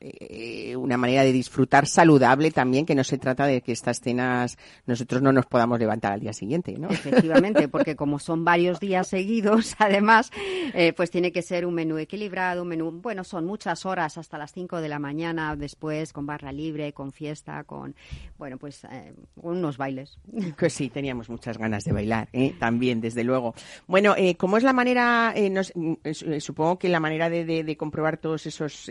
eh, 0.00 0.76
una 0.76 0.96
manera 0.96 1.22
de 1.24 1.32
disfrutar 1.32 1.86
saludable 1.86 2.50
también, 2.50 2.84
que 2.86 2.94
no 2.94 3.04
se 3.04 3.18
trata 3.18 3.46
de 3.46 3.60
que 3.62 3.72
estas 3.72 4.00
cenas 4.00 4.58
nosotros 4.86 5.22
no 5.22 5.32
nos 5.32 5.46
podamos 5.46 5.78
levantar 5.78 6.12
al 6.12 6.20
día 6.20 6.32
siguiente, 6.32 6.76
¿no? 6.78 6.88
Efectivamente, 6.90 7.68
porque 7.68 7.96
como 7.96 8.18
son 8.18 8.44
varios 8.44 8.78
días 8.80 9.08
seguidos, 9.08 9.74
además, 9.78 10.30
eh, 10.74 10.92
pues 10.94 11.10
tiene 11.10 11.32
que 11.32 11.42
ser 11.42 11.64
un 11.66 11.74
menú 11.74 11.98
equilibrado, 11.98 12.62
un 12.62 12.68
menú, 12.68 12.90
bueno, 12.90 13.24
son 13.24 13.46
muchas 13.46 13.86
horas 13.86 14.18
hasta 14.18 14.38
las 14.38 14.52
5 14.52 14.80
de 14.80 14.88
la 14.88 14.98
mañana, 14.98 15.56
después 15.56 16.12
con 16.12 16.26
barra 16.26 16.52
libre, 16.52 16.92
con 16.92 17.12
fiesta, 17.12 17.64
con, 17.64 17.94
bueno, 18.38 18.58
pues 18.58 18.84
eh, 18.84 19.14
unos 19.36 19.76
bailes. 19.76 20.18
Pues 20.58 20.72
sí, 20.72 20.88
teníamos 20.90 21.28
muchas 21.28 21.58
ganas 21.58 21.84
de 21.84 21.92
bailar, 21.92 22.28
también, 22.58 23.00
desde 23.00 23.24
luego. 23.24 23.54
Bueno, 23.86 24.14
eh, 24.16 24.36
¿cómo 24.36 24.56
es 24.56 24.62
la 24.62 24.72
manera, 24.72 25.34
nos- 25.50 25.72
mm, 25.74 25.94
supongo 26.40 26.78
que 26.78 26.88
la 26.88 27.00
manera 27.00 27.28
de, 27.30 27.44
de- 27.44 27.64
de 27.64 27.76
comprobar 27.76 28.16
todos 28.18 28.46
esos 28.46 28.84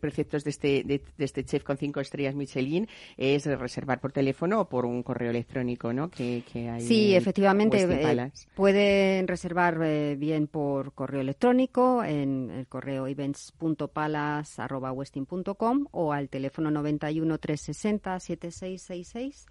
preceptos 0.00 0.44
de 0.44 0.49
de 0.58 0.80
este, 0.80 1.02
de, 1.16 1.24
este 1.24 1.44
chef 1.44 1.62
con 1.62 1.76
cinco 1.76 2.00
estrellas 2.00 2.34
Michelin 2.34 2.88
es 3.16 3.46
reservar 3.46 4.00
por 4.00 4.10
teléfono 4.12 4.62
o 4.62 4.68
por 4.68 4.84
un 4.84 5.02
correo 5.02 5.30
electrónico, 5.30 5.92
¿no? 5.92 6.10
Que, 6.10 6.42
hay 6.54 6.80
sí, 6.80 7.14
efectivamente. 7.14 7.82
Eh, 7.82 8.32
pueden 8.54 9.28
reservar 9.28 9.78
eh, 9.82 10.16
bien 10.18 10.46
por 10.46 10.92
correo 10.92 11.20
electrónico 11.20 12.02
en 12.02 12.50
el 12.50 12.66
correo 12.66 13.06
events.palas.westin.com 13.06 15.86
o 15.90 16.12
al 16.12 16.28
teléfono 16.28 16.70
91 16.70 17.38
360 17.38 18.20
7666. 18.20 19.46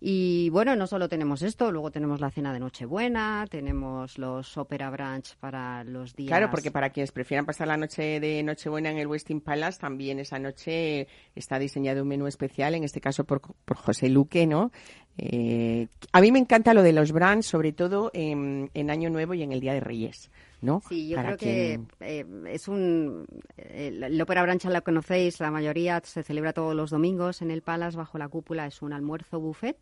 Y 0.00 0.50
bueno, 0.50 0.76
no 0.76 0.86
solo 0.86 1.08
tenemos 1.08 1.42
esto, 1.42 1.72
luego 1.72 1.90
tenemos 1.90 2.20
la 2.20 2.30
cena 2.30 2.52
de 2.52 2.60
Nochebuena, 2.60 3.46
tenemos 3.48 4.18
los 4.18 4.56
Opera 4.56 4.90
Branch 4.90 5.36
para 5.36 5.84
los 5.84 6.14
días. 6.14 6.28
Claro, 6.28 6.50
porque 6.50 6.70
para 6.70 6.90
quienes 6.90 7.12
prefieran 7.12 7.46
pasar 7.46 7.68
la 7.68 7.76
noche 7.76 8.20
de 8.20 8.42
Nochebuena 8.42 8.90
en 8.90 8.98
el 8.98 9.06
Westin 9.06 9.40
Palace, 9.40 9.80
también 9.80 10.18
esa 10.24 10.38
noche 10.38 11.06
está 11.34 11.58
diseñado 11.58 12.02
un 12.02 12.08
menú 12.08 12.26
especial, 12.26 12.74
en 12.74 12.84
este 12.84 13.00
caso 13.00 13.24
por, 13.24 13.40
por 13.40 13.76
José 13.76 14.08
Luque, 14.08 14.46
¿no? 14.46 14.72
Eh, 15.16 15.86
a 16.12 16.20
mí 16.20 16.32
me 16.32 16.38
encanta 16.38 16.74
lo 16.74 16.82
de 16.82 16.92
los 16.92 17.12
brands, 17.12 17.46
sobre 17.46 17.72
todo 17.72 18.10
en, 18.12 18.70
Año 18.90 19.10
Nuevo 19.10 19.34
y 19.34 19.42
en 19.42 19.52
el 19.52 19.60
Día 19.60 19.72
de 19.72 19.80
Reyes. 19.80 20.30
¿no? 20.60 20.82
Sí, 20.88 21.08
yo 21.08 21.18
creo 21.18 21.36
que 21.36 21.80
eh, 22.00 22.24
es 22.46 22.68
un... 22.68 23.26
el 23.56 24.20
Ópera 24.20 24.42
Brancha 24.42 24.70
la 24.70 24.80
conocéis, 24.80 25.38
la 25.38 25.50
mayoría 25.50 26.00
se 26.02 26.22
celebra 26.22 26.54
todos 26.54 26.74
los 26.74 26.90
domingos 26.90 27.42
en 27.42 27.50
el 27.50 27.60
Palace, 27.60 27.98
bajo 27.98 28.16
la 28.16 28.28
cúpula, 28.28 28.66
es 28.66 28.80
un 28.80 28.94
almuerzo 28.94 29.40
buffet 29.40 29.76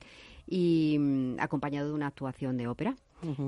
y 0.47 0.97
mm, 0.99 1.37
acompañado 1.39 1.89
de 1.89 1.95
una 1.95 2.09
actuación 2.09 2.57
de 2.57 2.67
ópera. 2.67 2.97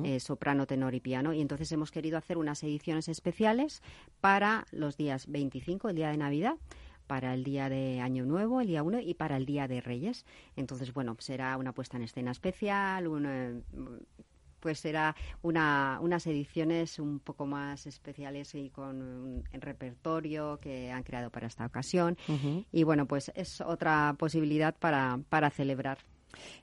Eh, 0.04 0.20
soprano, 0.20 0.66
tenor 0.66 0.94
y 0.94 1.00
piano. 1.00 1.32
Y 1.32 1.40
entonces 1.40 1.70
hemos 1.72 1.90
querido 1.90 2.16
hacer 2.16 2.38
unas 2.38 2.62
ediciones 2.62 3.08
especiales 3.08 3.82
para 4.20 4.66
los 4.70 4.96
días 4.96 5.26
25, 5.26 5.88
el 5.88 5.96
día 5.96 6.10
de 6.10 6.16
Navidad, 6.16 6.54
para 7.06 7.34
el 7.34 7.44
día 7.44 7.68
de 7.68 8.00
Año 8.00 8.24
Nuevo, 8.24 8.60
el 8.60 8.66
día 8.66 8.82
1, 8.82 9.00
y 9.00 9.14
para 9.14 9.36
el 9.36 9.46
día 9.46 9.68
de 9.68 9.80
Reyes. 9.80 10.24
Entonces, 10.56 10.92
bueno, 10.92 11.16
será 11.18 11.56
una 11.56 11.72
puesta 11.72 11.96
en 11.96 12.04
escena 12.04 12.30
especial, 12.30 13.08
pues 14.60 14.80
será 14.80 15.14
una, 15.42 15.98
unas 16.00 16.26
ediciones 16.26 16.98
un 16.98 17.20
poco 17.20 17.44
más 17.44 17.86
especiales 17.86 18.54
y 18.54 18.70
con 18.70 19.02
un 19.02 19.44
repertorio 19.52 20.58
que 20.58 20.90
han 20.90 21.02
creado 21.02 21.28
para 21.28 21.48
esta 21.48 21.66
ocasión. 21.66 22.16
Y 22.72 22.82
bueno, 22.82 23.06
pues 23.06 23.30
es 23.34 23.60
otra 23.60 24.14
posibilidad 24.18 24.74
para, 24.74 25.20
para 25.28 25.50
celebrar 25.50 25.98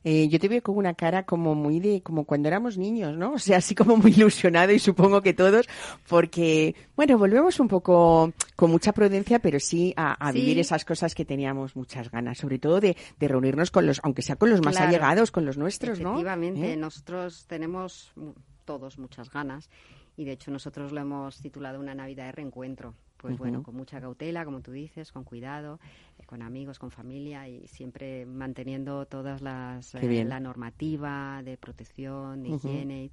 eh, 0.03 0.27
yo 0.27 0.39
te 0.39 0.47
veo 0.47 0.61
con 0.61 0.77
una 0.77 0.93
cara 0.93 1.23
como 1.23 1.55
muy 1.55 1.79
de, 1.79 2.01
como 2.01 2.25
cuando 2.25 2.47
éramos 2.47 2.77
niños, 2.77 3.17
¿no? 3.17 3.33
O 3.41 3.43
sea, 3.43 3.57
así 3.57 3.73
como 3.73 3.97
muy 3.97 4.11
ilusionado 4.11 4.71
y 4.71 4.79
supongo 4.79 5.21
que 5.21 5.33
todos, 5.33 5.67
porque, 6.07 6.75
bueno, 6.95 7.17
volvemos 7.17 7.59
un 7.59 7.67
poco 7.67 8.33
con 8.55 8.69
mucha 8.69 8.93
prudencia, 8.93 9.39
pero 9.39 9.59
sí 9.59 9.93
a, 9.97 10.31
vivir 10.31 10.59
esas 10.59 10.85
cosas 10.85 11.15
que 11.15 11.25
teníamos 11.25 11.75
muchas 11.75 12.11
ganas, 12.11 12.37
sobre 12.37 12.59
todo 12.59 12.79
de, 12.79 12.95
reunirnos 13.19 13.71
con 13.71 13.85
los, 13.85 13.99
aunque 14.03 14.21
sea 14.21 14.35
con 14.35 14.49
los 14.49 14.61
más 14.61 14.77
allegados, 14.77 15.31
con 15.31 15.45
los 15.45 15.57
nuestros, 15.57 15.99
¿no? 15.99 16.11
Efectivamente, 16.11 16.73
¿Eh? 16.73 16.77
nosotros 16.77 17.45
tenemos 17.47 18.13
todos 18.65 18.97
muchas 18.99 19.31
ganas 19.31 19.69
y 20.15 20.25
de 20.25 20.33
hecho 20.33 20.51
nosotros 20.51 20.91
lo 20.91 21.01
hemos 21.01 21.39
titulado 21.41 21.79
una 21.79 21.95
Navidad 21.95 22.25
de 22.25 22.31
reencuentro 22.33 22.93
pues 23.21 23.37
bueno, 23.37 23.61
con 23.61 23.75
mucha 23.75 24.01
cautela, 24.01 24.43
como 24.45 24.61
tú 24.61 24.71
dices, 24.71 25.11
con 25.11 25.23
cuidado, 25.23 25.79
eh, 26.17 26.23
con 26.25 26.41
amigos, 26.41 26.79
con 26.79 26.89
familia 26.89 27.47
y 27.47 27.67
siempre 27.67 28.25
manteniendo 28.25 29.05
todas 29.05 29.41
las 29.41 29.93
eh, 29.95 30.25
la 30.25 30.39
normativa 30.39 31.41
de 31.43 31.57
protección, 31.57 32.41
de 32.41 32.49
higiene. 32.49 33.11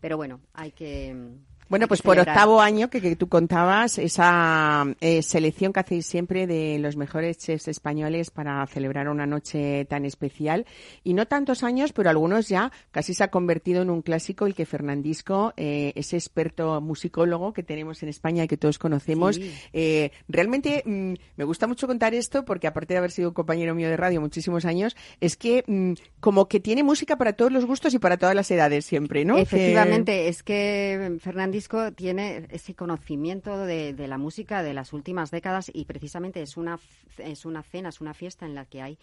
Pero 0.00 0.16
bueno, 0.16 0.40
hay 0.54 0.70
que 0.70 1.38
bueno, 1.68 1.86
pues 1.86 2.00
por 2.00 2.18
octavo 2.18 2.60
año 2.60 2.88
que, 2.88 3.00
que, 3.00 3.14
tú 3.14 3.28
contabas, 3.28 3.98
esa 3.98 4.86
eh, 5.00 5.22
selección 5.22 5.72
que 5.72 5.80
hacéis 5.80 6.06
siempre 6.06 6.46
de 6.46 6.78
los 6.78 6.96
mejores 6.96 7.36
chefs 7.36 7.68
españoles 7.68 8.30
para 8.30 8.66
celebrar 8.66 9.08
una 9.08 9.26
noche 9.26 9.84
tan 9.84 10.06
especial. 10.06 10.66
Y 11.04 11.12
no 11.12 11.26
tantos 11.26 11.62
años, 11.62 11.92
pero 11.92 12.08
algunos 12.08 12.48
ya 12.48 12.72
casi 12.90 13.12
se 13.12 13.24
ha 13.24 13.28
convertido 13.28 13.82
en 13.82 13.90
un 13.90 14.00
clásico 14.00 14.46
el 14.46 14.54
que 14.54 14.64
Fernandisco, 14.64 15.52
eh, 15.56 15.92
ese 15.94 16.16
experto 16.16 16.80
musicólogo 16.80 17.52
que 17.52 17.62
tenemos 17.62 18.02
en 18.02 18.08
España 18.08 18.44
y 18.44 18.48
que 18.48 18.56
todos 18.56 18.78
conocemos, 18.78 19.38
eh, 19.72 20.10
realmente 20.26 20.82
mm, 20.86 21.12
me 21.36 21.44
gusta 21.44 21.66
mucho 21.66 21.86
contar 21.86 22.14
esto 22.14 22.46
porque 22.46 22.66
aparte 22.66 22.94
de 22.94 22.98
haber 22.98 23.10
sido 23.10 23.28
un 23.28 23.34
compañero 23.34 23.74
mío 23.74 23.90
de 23.90 23.96
radio 23.96 24.20
muchísimos 24.22 24.64
años, 24.64 24.96
es 25.20 25.36
que 25.36 25.64
mm, 25.66 25.92
como 26.20 26.48
que 26.48 26.60
tiene 26.60 26.82
música 26.82 27.16
para 27.16 27.34
todos 27.34 27.52
los 27.52 27.66
gustos 27.66 27.92
y 27.92 27.98
para 27.98 28.16
todas 28.16 28.34
las 28.34 28.50
edades 28.50 28.86
siempre, 28.86 29.26
¿no? 29.26 29.36
Efectivamente, 29.36 30.28
es 30.28 30.42
que 30.42 31.18
Fernandisco 31.20 31.57
disco 31.58 31.90
tiene 31.90 32.46
ese 32.50 32.76
conocimiento 32.76 33.58
de, 33.58 33.92
de, 33.92 34.06
la 34.06 34.16
música 34.16 34.62
de 34.62 34.74
las 34.74 34.92
últimas 34.92 35.32
décadas 35.32 35.72
y 35.74 35.86
precisamente 35.86 36.40
es 36.40 36.56
una, 36.56 36.78
es 37.18 37.44
una 37.44 37.64
cena, 37.64 37.88
es 37.88 38.00
una 38.00 38.14
fiesta 38.14 38.46
en 38.46 38.54
la 38.54 38.64
que 38.64 38.80
hay 38.80 38.96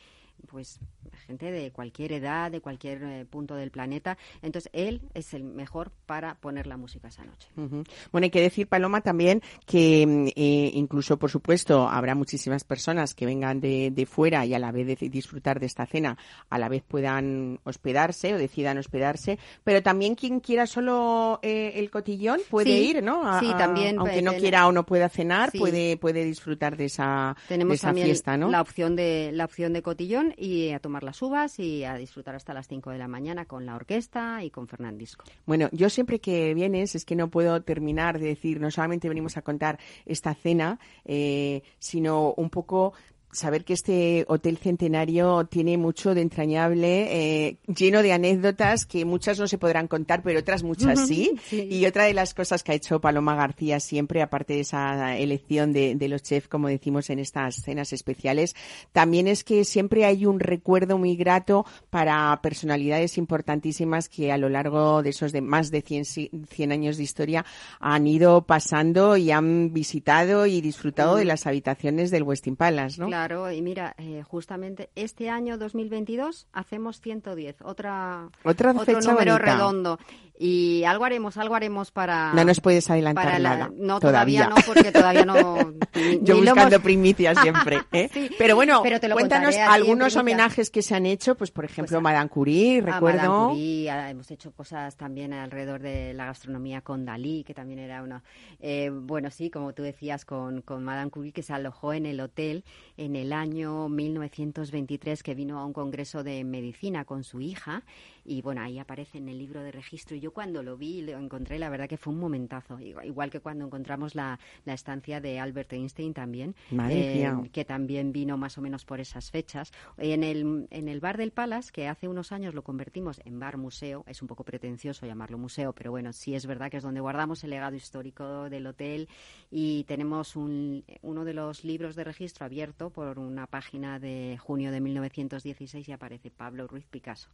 pues 0.48 0.80
gente 1.28 1.52
de 1.52 1.72
cualquier 1.72 2.14
edad, 2.14 2.52
de 2.52 2.62
cualquier 2.62 3.04
eh, 3.04 3.26
punto 3.26 3.56
del 3.56 3.72
planeta. 3.72 4.18
Entonces, 4.42 4.70
él 4.74 5.02
es 5.14 5.34
el 5.34 5.44
mejor 5.44 5.92
para 6.06 6.36
poner 6.36 6.68
la 6.68 6.78
música 6.78 7.08
esa 7.08 7.24
noche. 7.26 7.48
Bueno, 7.56 8.26
hay 8.26 8.30
que 8.30 8.42
decir, 8.42 8.68
Paloma, 8.68 9.02
también 9.02 9.42
que 9.66 10.06
mm, 10.06 10.28
eh, 10.36 10.72
incluso, 10.74 11.18
por 11.18 11.30
supuesto, 11.30 11.88
habrá 11.88 12.16
muchísimas 12.16 12.64
personas 12.64 13.14
que 13.14 13.26
vengan 13.26 13.60
de, 13.60 13.92
de, 13.92 14.06
fuera 14.06 14.46
y 14.46 14.54
a 14.54 14.60
la 14.60 14.72
vez 14.72 14.88
de 14.88 15.10
disfrutar 15.10 15.60
de 15.60 15.66
esta 15.66 15.86
cena, 15.86 16.18
a 16.50 16.60
la 16.60 16.70
vez 16.70 16.84
puedan 16.84 17.60
hospedarse 17.64 18.34
o 18.34 18.38
decidan 18.38 18.78
hospedarse, 18.78 19.40
pero 19.64 19.82
también 19.82 20.16
quien 20.16 20.40
quiera 20.40 20.68
solo 20.68 21.40
eh, 21.42 21.74
el 21.76 21.90
cotillón 21.90 22.40
puede 22.50 22.72
ir, 22.72 23.04
¿no? 23.04 23.40
sí, 23.40 23.52
también. 23.58 23.98
Aunque 24.00 24.22
no 24.22 24.34
quiera 24.34 24.68
o 24.68 24.72
no 24.72 24.86
pueda 24.86 25.10
cenar, 25.10 25.52
puede, 25.52 25.98
puede 25.98 26.24
disfrutar 26.24 26.78
de 26.78 26.86
esa, 26.86 27.36
Tenemos 27.48 27.72
de 27.72 27.76
esa 27.76 27.94
fiesta, 27.94 28.38
¿no? 28.38 28.50
La 28.50 28.62
opción 28.62 28.96
de, 28.96 29.32
la 29.34 29.46
opción 29.46 29.74
de 29.74 29.82
cotillón 29.82 30.25
y 30.38 30.72
a 30.72 30.80
tomar 30.80 31.04
las 31.04 31.22
uvas 31.22 31.60
y 31.60 31.84
a 31.84 31.96
disfrutar 31.96 32.36
hasta 32.36 32.54
las 32.54 32.68
5 32.68 32.92
de 32.92 32.98
la 32.98 33.08
mañana 33.08 33.46
con 33.46 33.66
la 33.66 33.76
orquesta 33.76 34.44
y 34.44 34.50
con 34.50 34.68
Fernandisco. 34.68 35.26
Bueno, 35.46 35.70
yo 35.72 35.90
siempre 35.90 36.20
que 36.20 36.54
vienes 36.54 36.96
es 36.96 37.06
que 37.06 37.16
no 37.16 37.30
puedo 37.30 37.62
terminar 37.62 38.20
de 38.20 38.28
decir, 38.28 38.60
no 38.60 38.72
solamente 38.72 39.10
venimos 39.10 39.38
a 39.38 39.42
contar 39.42 39.80
esta 40.06 40.34
cena, 40.34 40.80
eh, 41.04 41.64
sino 41.80 42.34
un 42.34 42.50
poco 42.50 42.94
saber 43.36 43.66
que 43.66 43.74
este 43.74 44.26
Hotel 44.28 44.58
Centenario 44.58 45.46
tiene 45.46 45.78
mucho 45.78 46.16
de 46.16 46.22
entrañable, 46.22 47.48
eh, 47.48 47.58
lleno 47.68 48.02
de 48.02 48.14
anécdotas 48.14 48.86
que 48.86 49.06
muchas 49.06 49.40
no 49.40 49.48
se 49.48 49.58
podrán 49.58 49.88
contar, 49.88 50.24
pero 50.24 50.40
otras 50.40 50.64
muchas 50.64 51.08
sí. 51.08 51.32
Y 51.52 51.86
otra 51.86 52.06
de 52.06 52.14
las 52.14 52.34
cosas 52.34 52.64
que 52.64 52.72
ha 52.72 52.76
hecho 52.76 53.02
Paloma 53.02 53.36
García 53.36 53.80
siempre, 53.80 54.22
aparte 54.22 54.54
de 54.54 54.62
esa 54.62 55.18
elección 55.18 55.74
de, 55.74 56.06
los 56.08 56.24
chefs, 56.24 56.48
como 56.48 56.68
decimos 56.68 57.10
en 57.10 57.20
estas 57.20 57.56
cenas 57.56 57.92
especiales, 57.92 58.56
también 58.92 59.28
es 59.28 59.44
que 59.44 59.66
siempre 59.66 60.06
hay 60.06 60.26
un 60.26 60.40
recuerdo 60.40 60.98
muy 60.98 61.16
grato 61.16 61.66
para 61.90 62.40
personalidades 62.42 63.18
importantísimas 63.18 64.08
que 64.08 64.32
a 64.32 64.38
lo 64.38 64.50
largo 64.50 65.04
de 65.04 65.10
esos 65.10 65.32
de 65.32 65.42
más 65.42 65.72
de 65.72 65.82
100, 65.82 66.72
años 66.72 66.98
de 66.98 67.04
historia 67.04 67.46
han 67.80 68.08
ido 68.08 68.46
pasando 68.46 69.18
y 69.18 69.32
han 69.32 69.74
visitado 69.74 70.46
y 70.46 70.62
disfrutado 70.62 71.16
de 71.16 71.26
las 71.26 71.48
habitaciones 71.48 72.12
del 72.12 72.24
Westin 72.24 72.56
Palace, 72.56 73.00
¿no? 73.00 73.08
Claro, 73.08 73.25
y 73.52 73.62
mira, 73.62 73.96
eh, 73.98 74.24
justamente 74.24 74.90
este 74.96 75.30
año 75.30 75.58
2022 75.58 76.48
hacemos 76.54 77.02
110, 77.02 77.62
otra, 77.64 78.30
otra 78.44 78.72
otro 78.72 79.02
número 79.02 79.38
redondo. 79.38 79.98
Y 80.38 80.84
algo 80.84 81.06
haremos, 81.06 81.38
algo 81.38 81.56
haremos 81.56 81.92
para... 81.92 82.34
No 82.34 82.44
nos 82.44 82.60
puedes 82.60 82.90
adelantar 82.90 83.40
nada. 83.40 83.72
No, 83.74 84.02
todavía. 84.02 84.50
no, 84.50 84.56
porque 84.66 84.92
todavía 84.92 85.24
no... 85.24 85.74
Yo 86.22 86.38
buscando 86.38 86.82
primicias 86.82 87.40
siempre. 87.40 87.80
¿eh? 87.94 88.10
Pero 88.38 88.56
bueno, 88.56 88.84
cuéntanos 89.14 89.56
algunos 89.56 90.16
homenajes 90.18 90.70
que 90.70 90.82
se 90.82 90.94
han 90.94 91.06
hecho, 91.06 91.36
pues 91.36 91.52
por 91.52 91.64
ejemplo, 91.64 91.96
pues 91.96 92.04
Madame 92.04 92.30
Curie, 92.30 92.82
recuerdo. 92.82 93.30
Madame 93.30 93.54
Curie, 93.54 93.90
ah, 93.90 94.10
hemos 94.10 94.30
hecho 94.30 94.52
cosas 94.52 94.98
también 94.98 95.32
alrededor 95.32 95.82
de 95.82 96.14
la 96.14 96.26
gastronomía 96.26 96.82
con 96.82 97.06
Dalí, 97.06 97.46
que 97.46 97.54
también 97.54 97.80
era 97.80 98.04
una... 98.04 98.22
Eh, 98.60 98.92
bueno, 98.94 99.32
sí, 99.32 99.50
como 99.50 99.72
tú 99.74 99.84
decías, 99.84 100.26
con, 100.26 100.62
con 100.62 100.84
Madame 100.84 101.12
Curie, 101.12 101.32
que 101.32 101.44
se 101.44 101.54
alojó 101.54 101.94
en 101.94 102.06
el 102.06 102.20
hotel 102.20 102.66
en 103.06 103.16
el 103.16 103.34
año 103.34 103.88
1923, 103.88 105.22
que 105.22 105.36
vino 105.36 105.60
a 105.60 105.66
un 105.66 105.74
congreso 105.74 106.24
de 106.24 106.44
medicina 106.44 107.06
con 107.06 107.24
su 107.24 107.40
hija 107.40 107.84
y 108.26 108.42
bueno, 108.42 108.62
ahí 108.62 108.80
aparece 108.80 109.20
en 109.20 109.30
el 109.30 109.38
libro 109.38 109.62
de 109.62 109.72
registro. 109.72 110.16
Y 110.16 110.20
yo 110.20 110.32
cuando 110.32 110.64
lo 110.64 110.78
vi, 110.78 111.02
lo 111.02 111.18
encontré, 111.18 111.60
la 111.60 111.70
verdad 111.70 111.88
que 111.88 111.98
fue 111.98 112.12
un 112.12 112.20
momentazo. 112.20 112.80
Igual 112.80 113.30
que 113.30 113.40
cuando 113.40 113.66
encontramos 113.66 114.16
la, 114.16 114.40
la 114.66 114.74
estancia 114.74 115.22
de 115.22 115.40
Albert 115.40 115.74
Einstein 115.74 116.14
también, 116.14 116.56
eh, 116.90 117.32
que 117.54 117.66
también 117.66 118.12
vino 118.12 118.38
más 118.38 118.58
o 118.58 118.62
menos 118.62 118.84
por 118.84 119.00
esas 119.00 119.30
fechas. 119.30 119.72
En 119.98 120.24
el, 120.24 120.68
en 120.72 120.88
el 120.88 121.00
bar 121.00 121.18
del 121.18 121.32
Palace, 121.32 121.72
que 121.72 121.88
hace 121.88 122.08
unos 122.08 122.32
años 122.32 122.54
lo 122.56 122.64
convertimos 122.64 123.22
en 123.26 123.40
bar 123.40 123.58
museo, 123.58 124.04
es 124.08 124.22
un 124.22 124.28
poco 124.28 124.44
pretencioso 124.44 125.06
llamarlo 125.06 125.38
museo, 125.38 125.74
pero 125.74 125.92
bueno, 125.92 126.12
sí 126.12 126.36
es 126.36 126.46
verdad 126.46 126.72
que 126.72 126.78
es 126.78 126.84
donde 126.84 127.02
guardamos 127.02 127.44
el 127.44 127.52
legado 127.52 127.76
histórico 127.76 128.50
del 128.50 128.66
hotel 128.68 129.08
y 129.52 129.84
tenemos 129.84 130.36
un, 130.36 130.84
uno 131.02 131.26
de 131.26 131.34
los 131.34 131.64
libros 131.64 131.96
de 131.96 132.04
registro 132.04 132.46
abierto 132.46 132.90
por 132.90 133.20
una 133.20 133.48
página 133.48 134.00
de 134.00 134.38
junio 134.42 134.72
de 134.72 134.82
1916 134.82 135.88
y 135.88 135.92
aparece 135.92 136.32
Pablo 136.32 136.68
Ruiz 136.68 136.86
Picasso. 136.88 137.30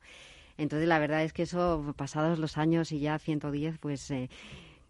Entonces, 0.58 0.88
la 0.88 1.00
verdad 1.00 1.24
es 1.24 1.34
que 1.34 1.43
eso, 1.43 1.93
pasados 1.96 2.39
los 2.39 2.58
años 2.58 2.91
y 2.91 3.00
ya 3.00 3.17
110, 3.20 3.77
pues... 3.79 4.10
Eh, 4.12 4.29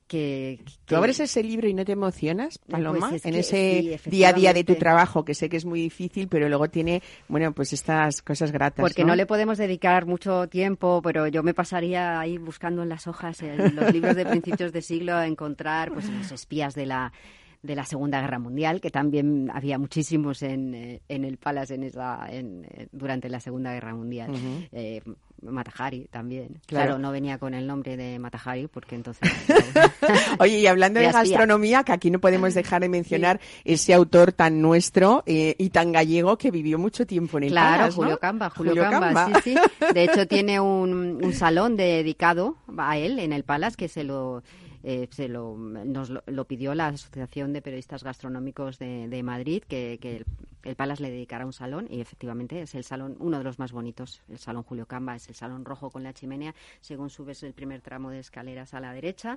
que, 0.08 0.60
¿Tú 0.84 0.98
abres 0.98 1.22
ese 1.22 1.42
libro 1.42 1.70
y 1.70 1.74
no 1.74 1.86
te 1.86 1.94
emocionas, 1.94 2.60
Pues 2.60 2.84
Paloma? 2.84 3.16
es 3.16 3.26
en 3.26 3.36
ese 3.36 3.98
sí, 4.04 4.10
día 4.10 4.30
a 4.30 4.34
día 4.34 4.54
de 4.54 4.66
tu 4.66 4.76
trabajo, 4.76 5.24
que 5.24 5.34
sé 5.34 5.48
que 5.48 5.56
es 5.56 5.64
muy 5.64 5.80
difícil, 5.80 6.28
pero 6.28 6.50
luego 6.50 6.70
tiene, 6.70 7.02
bueno, 7.30 7.54
pues 7.54 7.72
estas 7.72 8.22
cosas 8.22 8.52
gratas. 8.52 8.84
Porque 8.84 9.06
no 9.06 9.16
le 9.16 9.26
podemos 9.26 9.58
dedicar 9.58 10.06
mucho 10.06 10.50
tiempo, 10.50 11.02
pero 11.02 11.28
yo 11.28 11.44
me 11.44 11.54
pasaría 11.54 12.20
ahí 12.20 12.38
buscando 12.38 12.84
en 12.84 12.90
las 12.90 13.08
hojas, 13.08 13.42
en 13.42 13.74
los 13.74 13.94
libros 13.94 14.18
de 14.18 14.26
principios 14.26 14.74
de 14.74 14.82
siglo, 14.82 15.16
a 15.16 15.28
encontrar 15.28 15.94
pues 15.94 16.10
los 16.10 16.30
espías 16.34 16.76
de 16.76 16.88
la 16.88 17.14
de 17.64 17.76
la 17.76 17.86
Segunda 17.86 18.22
Guerra 18.22 18.40
Mundial, 18.40 18.82
que 18.82 18.90
también 18.90 19.50
había 19.54 19.78
muchísimos 19.78 20.42
en, 20.42 20.74
eh, 20.74 21.02
en 21.08 21.24
el 21.24 21.38
Palace 21.38 21.76
en 21.76 21.84
esa, 21.84 22.28
en, 22.30 22.66
eh, 22.66 22.88
durante 22.92 23.30
la 23.30 23.40
Segunda 23.40 23.72
Guerra 23.74 23.94
Mundial. 23.94 24.32
Eh, 24.72 25.02
Matahari 25.42 26.08
también. 26.12 26.60
Claro. 26.66 26.86
Claro. 26.86 26.98
no 27.00 27.12
venía 27.12 27.38
con 27.38 27.54
el 27.54 27.68
nombre 27.68 27.98
de 27.98 28.20
Matahari 28.20 28.68
porque 28.68 28.96
entonces... 28.96 29.30
Oye, 30.40 30.60
y 30.60 30.68
hablando 30.68 31.00
de 31.00 31.12
gastronomía, 31.12 31.84
que 31.84 31.92
aquí 31.92 32.12
no 32.12 32.20
podemos 32.20 32.54
dejar 32.54 32.82
de 32.82 32.90
mencionar 32.90 33.40
ese 33.64 33.94
autor 33.94 34.32
tan 34.34 34.62
nuestro 34.62 35.24
eh, 35.26 35.56
y 35.58 35.70
tan 35.70 35.92
gallego 35.92 36.38
que 36.38 36.52
vivió 36.52 36.78
mucho 36.78 37.06
tiempo 37.06 37.38
en 37.38 37.46
el 37.46 37.50
Claro. 37.52 37.92
Julio 37.92 38.18
Camba, 38.20 38.50
Julio, 38.50 38.72
Julio 38.74 38.90
Camba, 38.90 39.14
Camba. 39.14 39.42
sí, 39.42 39.54
sí. 39.54 39.56
De 39.94 40.04
hecho, 40.04 40.28
tiene 40.28 40.60
un, 40.60 41.24
un 41.24 41.34
salón 41.34 41.76
dedicado 41.78 42.58
a 42.78 42.98
él 42.98 43.20
en 43.20 43.34
el 43.34 43.44
Palace 43.44 43.76
que 43.78 43.88
se 43.88 44.04
lo 44.04 44.44
eh, 44.84 45.08
se 45.12 45.28
lo, 45.28 45.56
nos 45.58 46.10
lo, 46.10 46.24
lo 46.26 46.46
pidió 46.46 46.74
la 46.74 46.88
Asociación 46.88 47.54
de 47.54 47.62
Periodistas 47.62 48.04
Gastronómicos 48.04 48.80
de, 48.80 49.08
de 49.08 49.22
Madrid, 49.24 49.62
que, 49.68 50.00
que 50.02 50.24
el, 50.64 50.76
Palace 50.76 51.02
le 51.04 51.12
dedicara 51.12 51.46
un 51.46 51.54
salón 51.54 51.88
y 51.90 52.02
efectivamente 52.02 52.62
es 52.62 52.76
el 52.76 52.84
salón, 52.84 53.16
uno 53.20 53.38
de 53.38 53.44
los 53.44 53.60
más 53.60 53.72
bonitos, 53.72 54.22
el 54.30 54.38
Salón 54.38 54.64
Julio 54.64 54.86
Camba, 54.86 55.16
es 55.16 55.28
el 55.30 55.36
salón 55.36 55.66
rojo 55.66 55.90
con 55.90 56.04
la 56.04 56.14
chimenea, 56.14 56.54
según 56.82 57.10
subes 57.10 57.44
el 57.44 57.54
primer 57.54 57.82
tramo 57.82 58.10
de 58.10 58.20
escaleras 58.20 58.74
a 58.74 58.80
la 58.80 58.94
derecha, 58.94 59.36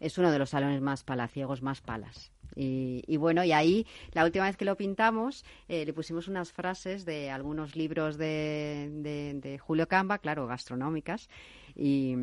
es 0.00 0.18
uno 0.18 0.30
de 0.30 0.38
los 0.38 0.50
salones 0.50 0.80
más 0.80 1.04
palaciegos, 1.04 1.62
más 1.62 1.80
palas. 1.80 2.32
Y, 2.54 3.02
y 3.06 3.16
bueno, 3.16 3.44
y 3.44 3.52
ahí 3.52 3.86
la 4.12 4.24
última 4.24 4.44
vez 4.44 4.56
que 4.58 4.66
lo 4.66 4.76
pintamos 4.76 5.44
eh, 5.68 5.86
le 5.86 5.92
pusimos 5.94 6.28
unas 6.28 6.52
frases 6.52 7.06
de 7.06 7.30
algunos 7.30 7.76
libros 7.76 8.18
de, 8.18 8.90
de- 9.40 9.58
Julio 9.58 9.88
Camba, 9.88 10.18
claro, 10.18 10.46
gastronómicas, 10.46 11.30
y 11.74 12.14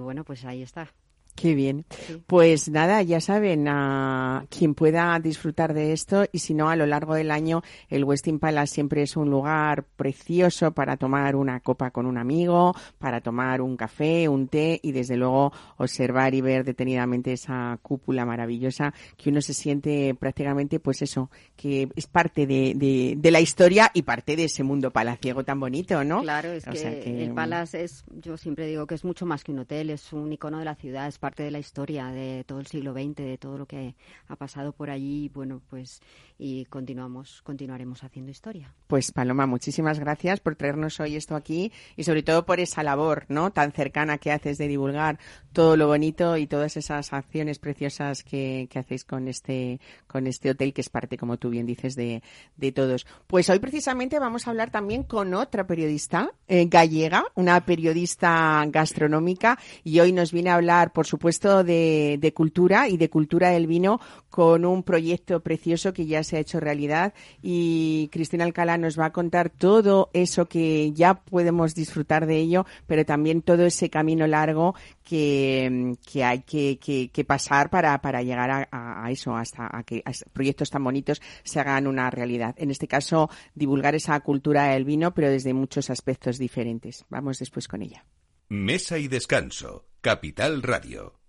bueno, 0.00 0.24
pues 0.24 0.44
ahí 0.44 0.62
está. 0.62 0.92
Qué 1.36 1.54
bien. 1.54 1.84
Sí. 1.90 2.22
Pues 2.26 2.68
nada, 2.68 3.02
ya 3.02 3.20
saben, 3.20 3.68
a 3.68 4.46
quien 4.50 4.74
pueda 4.74 5.18
disfrutar 5.20 5.74
de 5.74 5.92
esto 5.92 6.24
y 6.32 6.40
si 6.40 6.54
no, 6.54 6.68
a 6.68 6.76
lo 6.76 6.86
largo 6.86 7.14
del 7.14 7.30
año 7.30 7.62
el 7.88 8.04
Westin 8.04 8.38
Palace 8.38 8.74
siempre 8.74 9.02
es 9.02 9.16
un 9.16 9.30
lugar 9.30 9.84
precioso 9.96 10.72
para 10.72 10.96
tomar 10.96 11.36
una 11.36 11.60
copa 11.60 11.90
con 11.90 12.06
un 12.06 12.18
amigo, 12.18 12.74
para 12.98 13.20
tomar 13.20 13.60
un 13.60 13.76
café, 13.76 14.28
un 14.28 14.48
té 14.48 14.80
y 14.82 14.92
desde 14.92 15.16
luego 15.16 15.52
observar 15.76 16.34
y 16.34 16.40
ver 16.40 16.64
detenidamente 16.64 17.32
esa 17.32 17.78
cúpula 17.82 18.24
maravillosa 18.24 18.94
que 19.16 19.30
uno 19.30 19.40
se 19.40 19.54
siente 19.54 20.14
prácticamente, 20.14 20.80
pues 20.80 21.02
eso, 21.02 21.30
que 21.54 21.88
es 21.94 22.06
parte 22.06 22.46
de, 22.46 22.72
de, 22.74 23.14
de 23.16 23.30
la 23.30 23.40
historia 23.40 23.90
y 23.92 24.02
parte 24.02 24.36
de 24.36 24.44
ese 24.44 24.62
mundo 24.62 24.90
palaciego 24.90 25.44
tan 25.44 25.60
bonito, 25.60 26.02
¿no? 26.02 26.22
Claro, 26.22 26.50
es 26.52 26.66
O 26.66 26.70
que, 26.70 26.78
sea 26.78 27.00
que, 27.00 27.24
el 27.24 27.32
Palace 27.34 27.84
es, 27.84 28.04
yo 28.22 28.36
siempre 28.36 28.66
digo 28.66 28.86
que 28.86 28.94
es 28.94 29.04
mucho 29.04 29.26
más 29.26 29.44
que 29.44 29.52
un 29.52 29.58
hotel, 29.60 29.90
es 29.90 30.12
un 30.12 30.32
icono 30.32 30.58
de 30.58 30.64
la 30.64 30.74
ciudad, 30.74 31.06
es 31.08 31.18
parte 31.26 31.42
de 31.42 31.50
la 31.50 31.58
historia 31.58 32.06
de 32.06 32.44
todo 32.44 32.60
el 32.60 32.68
siglo 32.68 32.92
XX, 32.92 33.16
de 33.16 33.36
todo 33.36 33.58
lo 33.58 33.66
que 33.66 33.96
ha 34.28 34.36
pasado 34.36 34.70
por 34.70 34.90
allí, 34.90 35.28
bueno, 35.34 35.60
pues 35.68 36.00
y 36.38 36.66
continuamos, 36.66 37.42
continuaremos 37.42 38.04
haciendo 38.04 38.30
historia. 38.30 38.72
Pues 38.86 39.10
Paloma, 39.10 39.46
muchísimas 39.46 39.98
gracias 39.98 40.38
por 40.38 40.54
traernos 40.54 41.00
hoy 41.00 41.16
esto 41.16 41.34
aquí 41.34 41.72
y 41.96 42.04
sobre 42.04 42.22
todo 42.22 42.46
por 42.46 42.60
esa 42.60 42.84
labor, 42.84 43.24
¿no? 43.28 43.50
Tan 43.50 43.72
cercana 43.72 44.18
que 44.18 44.30
haces 44.30 44.56
de 44.56 44.68
divulgar 44.68 45.18
todo 45.52 45.76
lo 45.76 45.88
bonito 45.88 46.36
y 46.36 46.46
todas 46.46 46.76
esas 46.76 47.12
acciones 47.12 47.58
preciosas 47.58 48.22
que, 48.22 48.68
hacéis 48.76 49.04
con 49.04 49.26
este, 49.26 49.80
con 50.06 50.28
este 50.28 50.50
hotel 50.50 50.74
que 50.74 50.82
es 50.82 50.90
parte, 50.90 51.16
como 51.16 51.38
tú 51.38 51.50
bien 51.50 51.66
dices, 51.66 51.96
de, 51.96 52.22
de 52.56 52.70
todos. 52.70 53.04
Pues 53.26 53.50
hoy 53.50 53.58
precisamente 53.58 54.20
vamos 54.20 54.46
a 54.46 54.50
hablar 54.50 54.70
también 54.70 55.02
con 55.02 55.34
otra 55.34 55.66
periodista 55.66 56.30
eh, 56.46 56.66
gallega, 56.68 57.24
una 57.34 57.64
periodista 57.64 58.62
gastronómica 58.68 59.58
y 59.82 59.98
hoy 60.00 60.12
nos 60.12 60.30
viene 60.30 60.50
a 60.50 60.56
hablar, 60.56 60.92
por 60.92 61.06
supuesto, 61.16 61.64
de, 61.64 62.32
cultura 62.34 62.88
y 62.88 62.96
de 62.98 63.08
cultura 63.08 63.48
del 63.50 63.66
vino 63.66 64.00
con 64.28 64.64
un 64.64 64.82
proyecto 64.82 65.40
precioso 65.40 65.92
que 65.92 66.06
ya 66.06 66.22
se 66.22 66.36
ha 66.36 66.40
hecho 66.40 66.60
realidad 66.60 67.14
y 67.42 68.08
Cristina 68.12 68.44
Alcalá 68.44 68.76
nos 68.76 68.98
va 68.98 69.06
a 69.06 69.12
contar 69.12 69.48
todo 69.48 70.10
eso 70.12 70.46
que 70.46 70.92
ya 70.92 71.14
podemos 71.14 71.74
disfrutar 71.74 72.26
de 72.26 72.36
ello, 72.36 72.66
pero 72.86 73.04
también 73.04 73.40
todo 73.40 73.64
ese 73.64 73.88
camino 73.88 74.26
largo 74.26 74.74
que, 75.02 75.96
que 76.10 76.22
hay 76.22 76.42
que, 76.42 76.78
que- 76.78 77.24
pasar 77.24 77.70
para, 77.70 78.00
para 78.02 78.22
llegar 78.22 78.68
a, 78.70 79.10
eso, 79.10 79.34
hasta 79.34 79.68
a 79.72 79.82
que 79.82 80.04
proyectos 80.32 80.70
tan 80.70 80.84
bonitos 80.84 81.20
se 81.42 81.58
hagan 81.60 81.86
una 81.86 82.10
realidad. 82.10 82.54
En 82.58 82.70
este 82.70 82.86
caso, 82.86 83.30
divulgar 83.54 83.94
esa 83.94 84.20
cultura 84.20 84.68
del 84.68 84.84
vino, 84.84 85.12
pero 85.14 85.30
desde 85.30 85.54
muchos 85.54 85.90
aspectos 85.90 86.38
diferentes. 86.38 87.04
Vamos 87.08 87.38
después 87.38 87.66
con 87.66 87.82
ella. 87.82 88.04
Mesa 88.48 88.98
y 88.98 89.08
descanso. 89.08 89.86
Capital 90.06 90.62
Radio. 90.62 91.25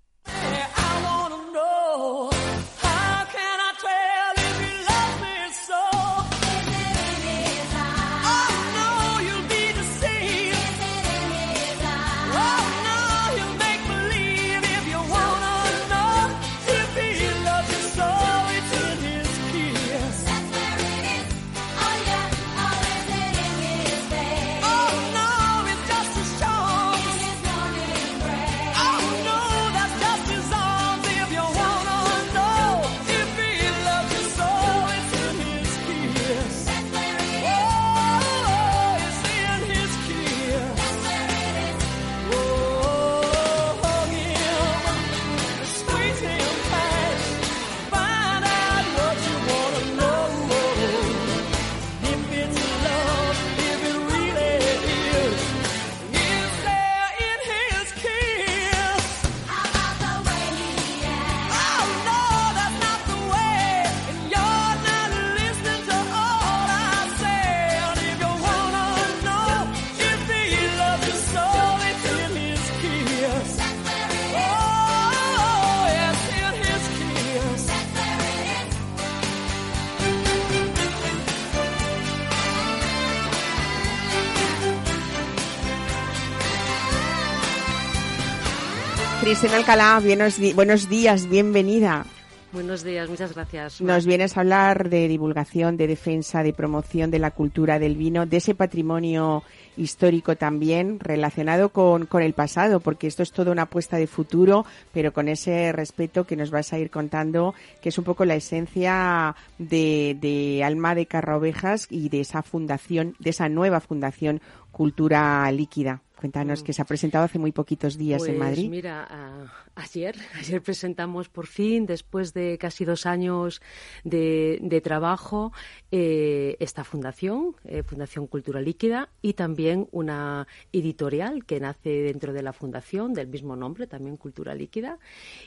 Cristina 89.27 89.57
Alcalá, 89.57 89.99
buenos, 89.99 90.39
buenos 90.55 90.87
días, 90.87 91.27
bienvenida. 91.27 92.05
Buenos 92.53 92.81
días, 92.81 93.09
muchas 93.09 93.35
gracias. 93.35 93.81
Nos 93.81 94.05
vienes 94.05 94.37
a 94.37 94.39
hablar 94.39 94.87
de 94.87 95.09
divulgación, 95.09 95.75
de 95.75 95.85
defensa, 95.85 96.43
de 96.43 96.53
promoción 96.53 97.11
de 97.11 97.19
la 97.19 97.31
cultura 97.31 97.77
del 97.77 97.97
vino, 97.97 98.25
de 98.25 98.37
ese 98.37 98.55
patrimonio 98.55 99.43
histórico 99.75 100.37
también 100.37 101.01
relacionado 101.01 101.73
con, 101.73 102.05
con 102.05 102.23
el 102.23 102.31
pasado, 102.31 102.79
porque 102.79 103.07
esto 103.07 103.21
es 103.21 103.33
toda 103.33 103.51
una 103.51 103.63
apuesta 103.63 103.97
de 103.97 104.07
futuro, 104.07 104.65
pero 104.93 105.11
con 105.11 105.27
ese 105.27 105.73
respeto 105.73 106.23
que 106.23 106.37
nos 106.37 106.49
vas 106.49 106.71
a 106.71 106.79
ir 106.79 106.89
contando, 106.89 107.53
que 107.81 107.89
es 107.89 107.97
un 107.97 108.05
poco 108.05 108.23
la 108.23 108.35
esencia 108.35 109.35
de, 109.57 110.15
de 110.21 110.63
Alma 110.63 110.95
de 110.95 111.05
Carraovejas 111.05 111.87
y 111.89 112.07
de 112.07 112.21
esa 112.21 112.43
fundación, 112.43 113.13
de 113.19 113.31
esa 113.31 113.49
nueva 113.49 113.81
fundación 113.81 114.39
Cultura 114.71 115.51
Líquida. 115.51 116.01
Cuéntanos, 116.19 116.63
que 116.63 116.73
se 116.73 116.81
ha 116.81 116.85
presentado 116.85 117.25
hace 117.25 117.37
muy 117.37 117.51
poquitos 117.51 117.95
días 117.95 118.21
en 118.27 118.37
Pues 118.37 118.39
Madrid. 118.39 118.69
Mira, 118.69 119.05
a- 119.07 119.53
ayer, 119.75 120.15
ayer 120.35 120.61
presentamos 120.63 121.29
por 121.29 121.45
fin, 121.45 121.85
después 121.85 122.33
de 122.33 122.57
casi 122.57 122.85
dos 122.85 123.05
años 123.05 123.61
de, 124.03 124.57
de 124.61 124.81
trabajo, 124.81 125.51
eh, 125.91 126.57
esta 126.59 126.83
fundación, 126.83 127.55
eh, 127.65 127.83
Fundación 127.83 128.25
Cultura 128.25 128.61
Líquida, 128.61 129.09
y 129.21 129.33
también 129.33 129.87
una 129.91 130.47
editorial 130.73 131.45
que 131.45 131.59
nace 131.59 131.89
dentro 132.01 132.33
de 132.33 132.41
la 132.41 132.51
fundación 132.51 133.13
del 133.13 133.27
mismo 133.27 133.55
nombre, 133.55 133.85
también 133.85 134.17
Cultura 134.17 134.55
Líquida, 134.55 134.97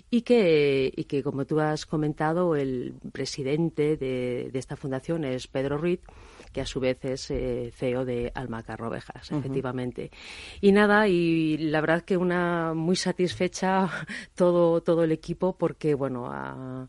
y 0.09 0.23
que, 0.23 0.93
y 0.95 1.05
que 1.05 1.25
como 1.25 1.47
tú 1.47 1.59
has 1.59 1.85
comentado, 1.85 2.55
el 2.55 2.95
presidente 3.13 3.97
de, 3.97 4.51
de 4.53 4.59
esta 4.61 4.77
fundación 4.77 5.25
es 5.25 5.49
Pedro 5.49 5.79
Ruiz 5.79 6.01
que 6.53 6.61
a 6.61 6.67
su 6.67 6.81
vez 6.81 7.05
es 7.05 7.31
eh, 7.31 7.71
CEO 7.75 8.05
de 8.05 8.33
Almacar 8.35 8.79
Rovejas, 8.81 9.31
efectivamente. 9.33 10.11
Y 10.61 10.73
nada, 10.73 11.09
y 11.09 11.57
la 11.59 11.81
verdad 11.81 12.03
que 12.03 12.17
una 12.17 12.75
muy 12.75 12.97
satisfecha 12.97 13.89
todo, 14.35 14.81
todo 14.83 15.05
el 15.05 15.13
equipo 15.13 15.57
porque, 15.57 15.95
bueno, 15.95 16.27
a- 16.31 16.87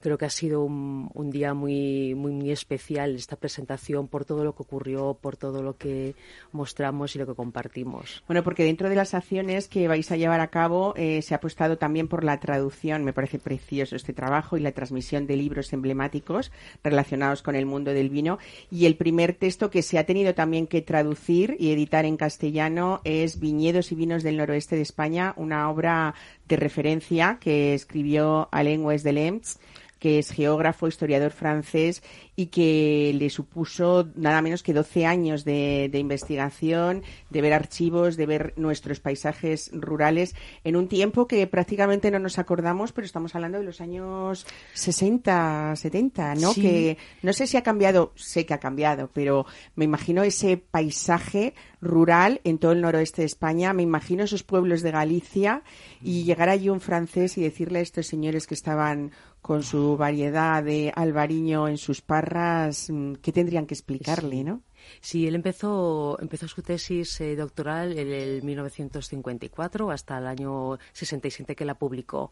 creo 0.00 0.18
que 0.18 0.26
ha 0.26 0.30
sido 0.30 0.62
un, 0.62 1.10
un 1.14 1.30
día 1.30 1.54
muy, 1.54 2.14
muy, 2.14 2.32
muy 2.32 2.50
especial 2.50 3.16
esta 3.16 3.36
presentación 3.36 4.08
por 4.08 4.24
todo 4.24 4.44
lo 4.44 4.54
que 4.54 4.62
ocurrió, 4.62 5.18
por 5.20 5.36
todo 5.36 5.62
lo 5.62 5.76
que 5.76 6.14
mostramos 6.52 7.14
y 7.14 7.18
lo 7.18 7.26
que 7.26 7.34
compartimos. 7.34 8.22
Bueno, 8.26 8.42
porque 8.44 8.64
dentro 8.64 8.88
de 8.88 8.94
las 8.94 9.14
acciones 9.14 9.68
que 9.68 9.88
vais 9.88 10.10
a 10.12 10.16
llevar 10.16 10.40
a 10.40 10.48
cabo 10.48 10.94
eh, 10.96 11.22
se 11.22 11.34
ha 11.34 11.38
apostado 11.38 11.78
también 11.78 12.08
por 12.08 12.24
la 12.24 12.38
traducción. 12.40 13.04
Me 13.04 13.12
parece 13.12 13.38
precioso 13.38 13.96
este 13.96 14.12
trabajo 14.12 14.56
y 14.56 14.60
la 14.60 14.72
transmisión 14.72 15.26
de 15.26 15.36
libros 15.36 15.72
emblemáticos 15.72 16.52
relacionados 16.82 17.42
con 17.42 17.54
el 17.54 17.66
mundo 17.66 17.92
del 17.92 18.10
vino. 18.10 18.38
Y 18.70 18.86
el 18.86 18.96
primer 18.96 19.34
texto 19.34 19.70
que 19.70 19.82
se 19.82 19.98
ha 19.98 20.06
tenido 20.06 20.34
también 20.34 20.66
que 20.66 20.82
traducir 20.82 21.56
y 21.58 21.72
editar 21.72 22.04
en 22.04 22.16
castellano 22.16 23.00
es 23.04 23.40
Viñedos 23.40 23.92
y 23.92 23.94
vinos 23.94 24.22
del 24.22 24.36
noroeste 24.36 24.76
de 24.76 24.82
España, 24.82 25.34
una 25.36 25.70
obra 25.70 26.14
de 26.46 26.56
referencia 26.56 27.38
que 27.40 27.74
escribió 27.74 28.48
Alain 28.52 28.84
West 28.84 29.04
de 29.04 29.12
Lemps 29.12 29.58
que 29.98 30.18
es 30.18 30.30
geógrafo, 30.30 30.88
historiador 30.88 31.32
francés 31.32 32.02
y 32.36 32.46
que 32.46 33.12
le 33.18 33.30
supuso 33.30 34.08
nada 34.14 34.42
menos 34.42 34.62
que 34.62 34.72
12 34.72 35.06
años 35.06 35.44
de, 35.44 35.88
de 35.90 35.98
investigación, 35.98 37.02
de 37.30 37.40
ver 37.40 37.52
archivos, 37.52 38.16
de 38.16 38.26
ver 38.26 38.54
nuestros 38.56 39.00
paisajes 39.00 39.70
rurales 39.72 40.34
en 40.64 40.76
un 40.76 40.88
tiempo 40.88 41.26
que 41.26 41.46
prácticamente 41.46 42.10
no 42.10 42.18
nos 42.18 42.38
acordamos, 42.38 42.92
pero 42.92 43.04
estamos 43.04 43.34
hablando 43.34 43.58
de 43.58 43.64
los 43.64 43.80
años 43.80 44.46
60, 44.74 45.74
70, 45.76 46.34
¿no? 46.36 46.52
Sí. 46.52 46.62
Que 46.62 46.98
no 47.22 47.32
sé 47.32 47.46
si 47.46 47.56
ha 47.56 47.62
cambiado, 47.62 48.12
sé 48.14 48.46
que 48.46 48.54
ha 48.54 48.60
cambiado, 48.60 49.10
pero 49.12 49.46
me 49.74 49.84
imagino 49.84 50.22
ese 50.22 50.56
paisaje 50.56 51.54
rural 51.80 52.40
en 52.44 52.58
todo 52.58 52.72
el 52.72 52.80
noroeste 52.80 53.22
de 53.22 53.26
España, 53.26 53.72
me 53.72 53.82
imagino 53.82 54.24
esos 54.24 54.42
pueblos 54.42 54.82
de 54.82 54.90
Galicia 54.90 55.62
y 56.02 56.24
llegar 56.24 56.48
allí 56.48 56.68
un 56.68 56.80
francés 56.80 57.38
y 57.38 57.42
decirle 57.42 57.78
a 57.80 57.82
estos 57.82 58.06
señores 58.06 58.46
que 58.46 58.54
estaban 58.54 59.12
con 59.48 59.62
su 59.62 59.96
variedad 59.96 60.62
de 60.62 60.92
albariño 60.94 61.68
en 61.68 61.78
sus 61.78 62.02
parras, 62.02 62.90
mm, 62.90 63.14
¿qué 63.22 63.32
tendrían 63.32 63.64
que 63.64 63.72
explicarle, 63.72 64.44
no? 64.44 64.60
Sí, 65.00 65.26
él 65.26 65.34
empezó, 65.34 66.18
empezó 66.20 66.46
su 66.48 66.60
tesis 66.60 67.18
eh, 67.22 67.34
doctoral 67.34 67.98
en 67.98 68.12
el 68.12 68.42
1954 68.42 69.90
hasta 69.90 70.18
el 70.18 70.26
año 70.26 70.78
67 70.92 71.56
que 71.56 71.64
la 71.64 71.78
publicó. 71.78 72.30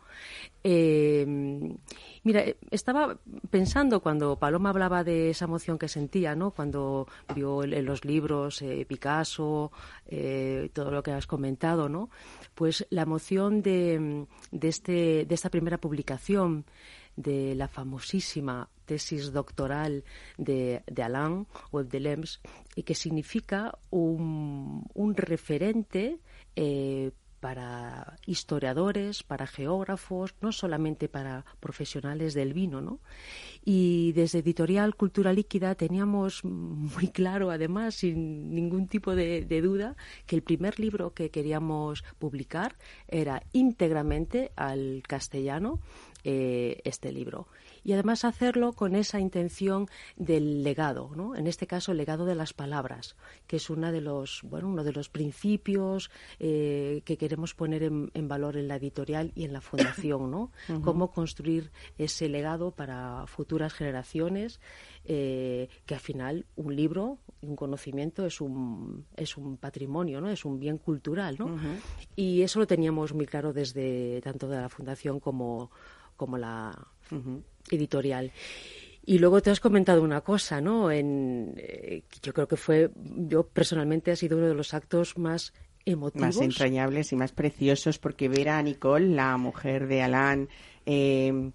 Eh, 0.62 1.24
mira, 2.22 2.40
eh, 2.40 2.58
estaba 2.70 3.18
pensando 3.50 4.00
cuando 4.00 4.38
Paloma 4.38 4.68
hablaba 4.70 5.02
de 5.02 5.30
esa 5.30 5.46
emoción 5.46 5.78
que 5.78 5.88
sentía, 5.88 6.34
¿no? 6.34 6.50
Cuando 6.50 7.08
vio 7.34 7.64
en 7.64 7.84
los 7.86 8.04
libros 8.04 8.60
eh, 8.60 8.84
Picasso, 8.86 9.72
eh, 10.06 10.68
todo 10.74 10.90
lo 10.90 11.02
que 11.02 11.12
has 11.12 11.26
comentado, 11.26 11.88
¿no? 11.88 12.10
Pues 12.54 12.86
la 12.90 13.02
emoción 13.02 13.62
de, 13.62 14.26
de, 14.50 14.68
este, 14.68 15.24
de 15.24 15.34
esta 15.34 15.50
primera 15.50 15.78
publicación 15.78 16.66
de 17.16 17.54
la 17.54 17.68
famosísima 17.68 18.68
tesis 18.86 19.32
doctoral 19.32 20.04
de, 20.38 20.82
de 20.86 21.02
Alain 21.02 21.46
Webb 21.72 21.88
de 21.88 22.00
Lems 22.00 22.40
y 22.74 22.84
que 22.84 22.94
significa 22.94 23.76
un, 23.90 24.84
referente 25.16 26.18
eh, 26.54 27.10
para 27.40 28.16
historiadores, 28.26 29.22
para 29.22 29.46
geógrafos, 29.46 30.34
no 30.40 30.52
solamente 30.52 31.08
para 31.08 31.44
profesionales 31.60 32.34
del 32.34 32.54
vino, 32.54 32.80
¿no? 32.80 32.98
Y 33.64 34.12
desde 34.12 34.38
Editorial 34.38 34.96
Cultura 34.96 35.32
Líquida 35.32 35.74
teníamos 35.74 36.44
muy 36.44 37.08
claro, 37.08 37.50
además, 37.50 37.96
sin 37.96 38.54
ningún 38.54 38.88
tipo 38.88 39.14
de 39.14 39.60
duda, 39.62 39.96
que 40.26 40.34
el 40.34 40.42
primer 40.42 40.80
libro 40.80 41.12
que 41.12 41.30
queríamos 41.30 42.02
publicar 42.18 42.76
era 43.06 43.42
íntegramente 43.52 44.50
al 44.56 45.02
castellano 45.06 45.80
eh, 46.28 46.80
este 46.82 47.12
libro. 47.12 47.46
Y 47.84 47.92
además 47.92 48.24
hacerlo 48.24 48.72
con 48.72 48.96
esa 48.96 49.20
intención 49.20 49.86
del 50.16 50.64
legado, 50.64 51.12
¿no? 51.14 51.36
En 51.36 51.46
este 51.46 51.68
caso, 51.68 51.92
el 51.92 51.98
legado 51.98 52.26
de 52.26 52.34
las 52.34 52.52
palabras, 52.52 53.14
que 53.46 53.58
es 53.58 53.70
una 53.70 53.92
de 53.92 54.00
los, 54.00 54.40
bueno, 54.42 54.68
uno 54.68 54.82
de 54.82 54.92
los 54.92 55.08
principios 55.08 56.10
eh, 56.40 57.02
que 57.04 57.16
queremos 57.16 57.54
poner 57.54 57.84
en, 57.84 58.10
en, 58.12 58.26
valor 58.26 58.56
en 58.56 58.66
la 58.66 58.74
editorial 58.74 59.30
y 59.36 59.44
en 59.44 59.52
la 59.52 59.60
fundación, 59.60 60.32
¿no? 60.32 60.50
Uh 60.68 60.72
-huh. 60.72 60.82
Cómo 60.82 61.12
construir 61.12 61.70
ese 61.96 62.28
legado 62.28 62.72
para 62.72 63.24
futuras 63.28 63.72
generaciones, 63.72 64.58
eh, 65.04 65.68
que 65.84 65.94
al 65.94 66.00
final 66.00 66.46
un 66.56 66.74
libro, 66.74 67.18
un 67.40 67.54
conocimiento 67.54 68.26
es 68.26 68.40
un, 68.40 69.06
es 69.16 69.36
un 69.36 69.58
patrimonio, 69.58 70.20
¿no? 70.20 70.28
Es 70.28 70.44
un 70.44 70.58
bien 70.58 70.78
cultural, 70.78 71.36
¿no? 71.38 71.46
Uh 71.46 71.56
-huh. 71.56 71.80
Y 72.16 72.42
eso 72.42 72.58
lo 72.58 72.66
teníamos 72.66 73.12
muy 73.12 73.26
claro 73.26 73.52
desde 73.52 74.20
tanto 74.22 74.48
de 74.48 74.56
la 74.56 74.68
fundación 74.68 75.20
como 75.20 75.70
como 76.16 76.38
la 76.38 76.76
uh 77.10 77.14
-huh. 77.14 77.42
editorial. 77.70 78.32
Y 79.04 79.18
luego 79.18 79.40
te 79.40 79.50
has 79.50 79.60
comentado 79.60 80.02
una 80.02 80.22
cosa, 80.22 80.60
¿no? 80.60 80.90
En, 80.90 81.54
eh, 81.58 82.02
yo 82.22 82.34
creo 82.34 82.48
que 82.48 82.56
fue, 82.56 82.90
yo 82.96 83.46
personalmente 83.46 84.10
ha 84.10 84.16
sido 84.16 84.36
uno 84.36 84.48
de 84.48 84.54
los 84.54 84.74
actos 84.74 85.16
más 85.16 85.52
emotivos. 85.84 86.36
Más 86.36 86.40
entrañables 86.40 87.12
y 87.12 87.16
más 87.16 87.30
preciosos, 87.30 87.98
porque 87.98 88.28
ver 88.28 88.48
a 88.48 88.60
Nicole, 88.62 89.08
la 89.14 89.36
mujer 89.36 89.86
de 89.86 90.02
Alain, 90.02 90.48
eh, 90.84 91.52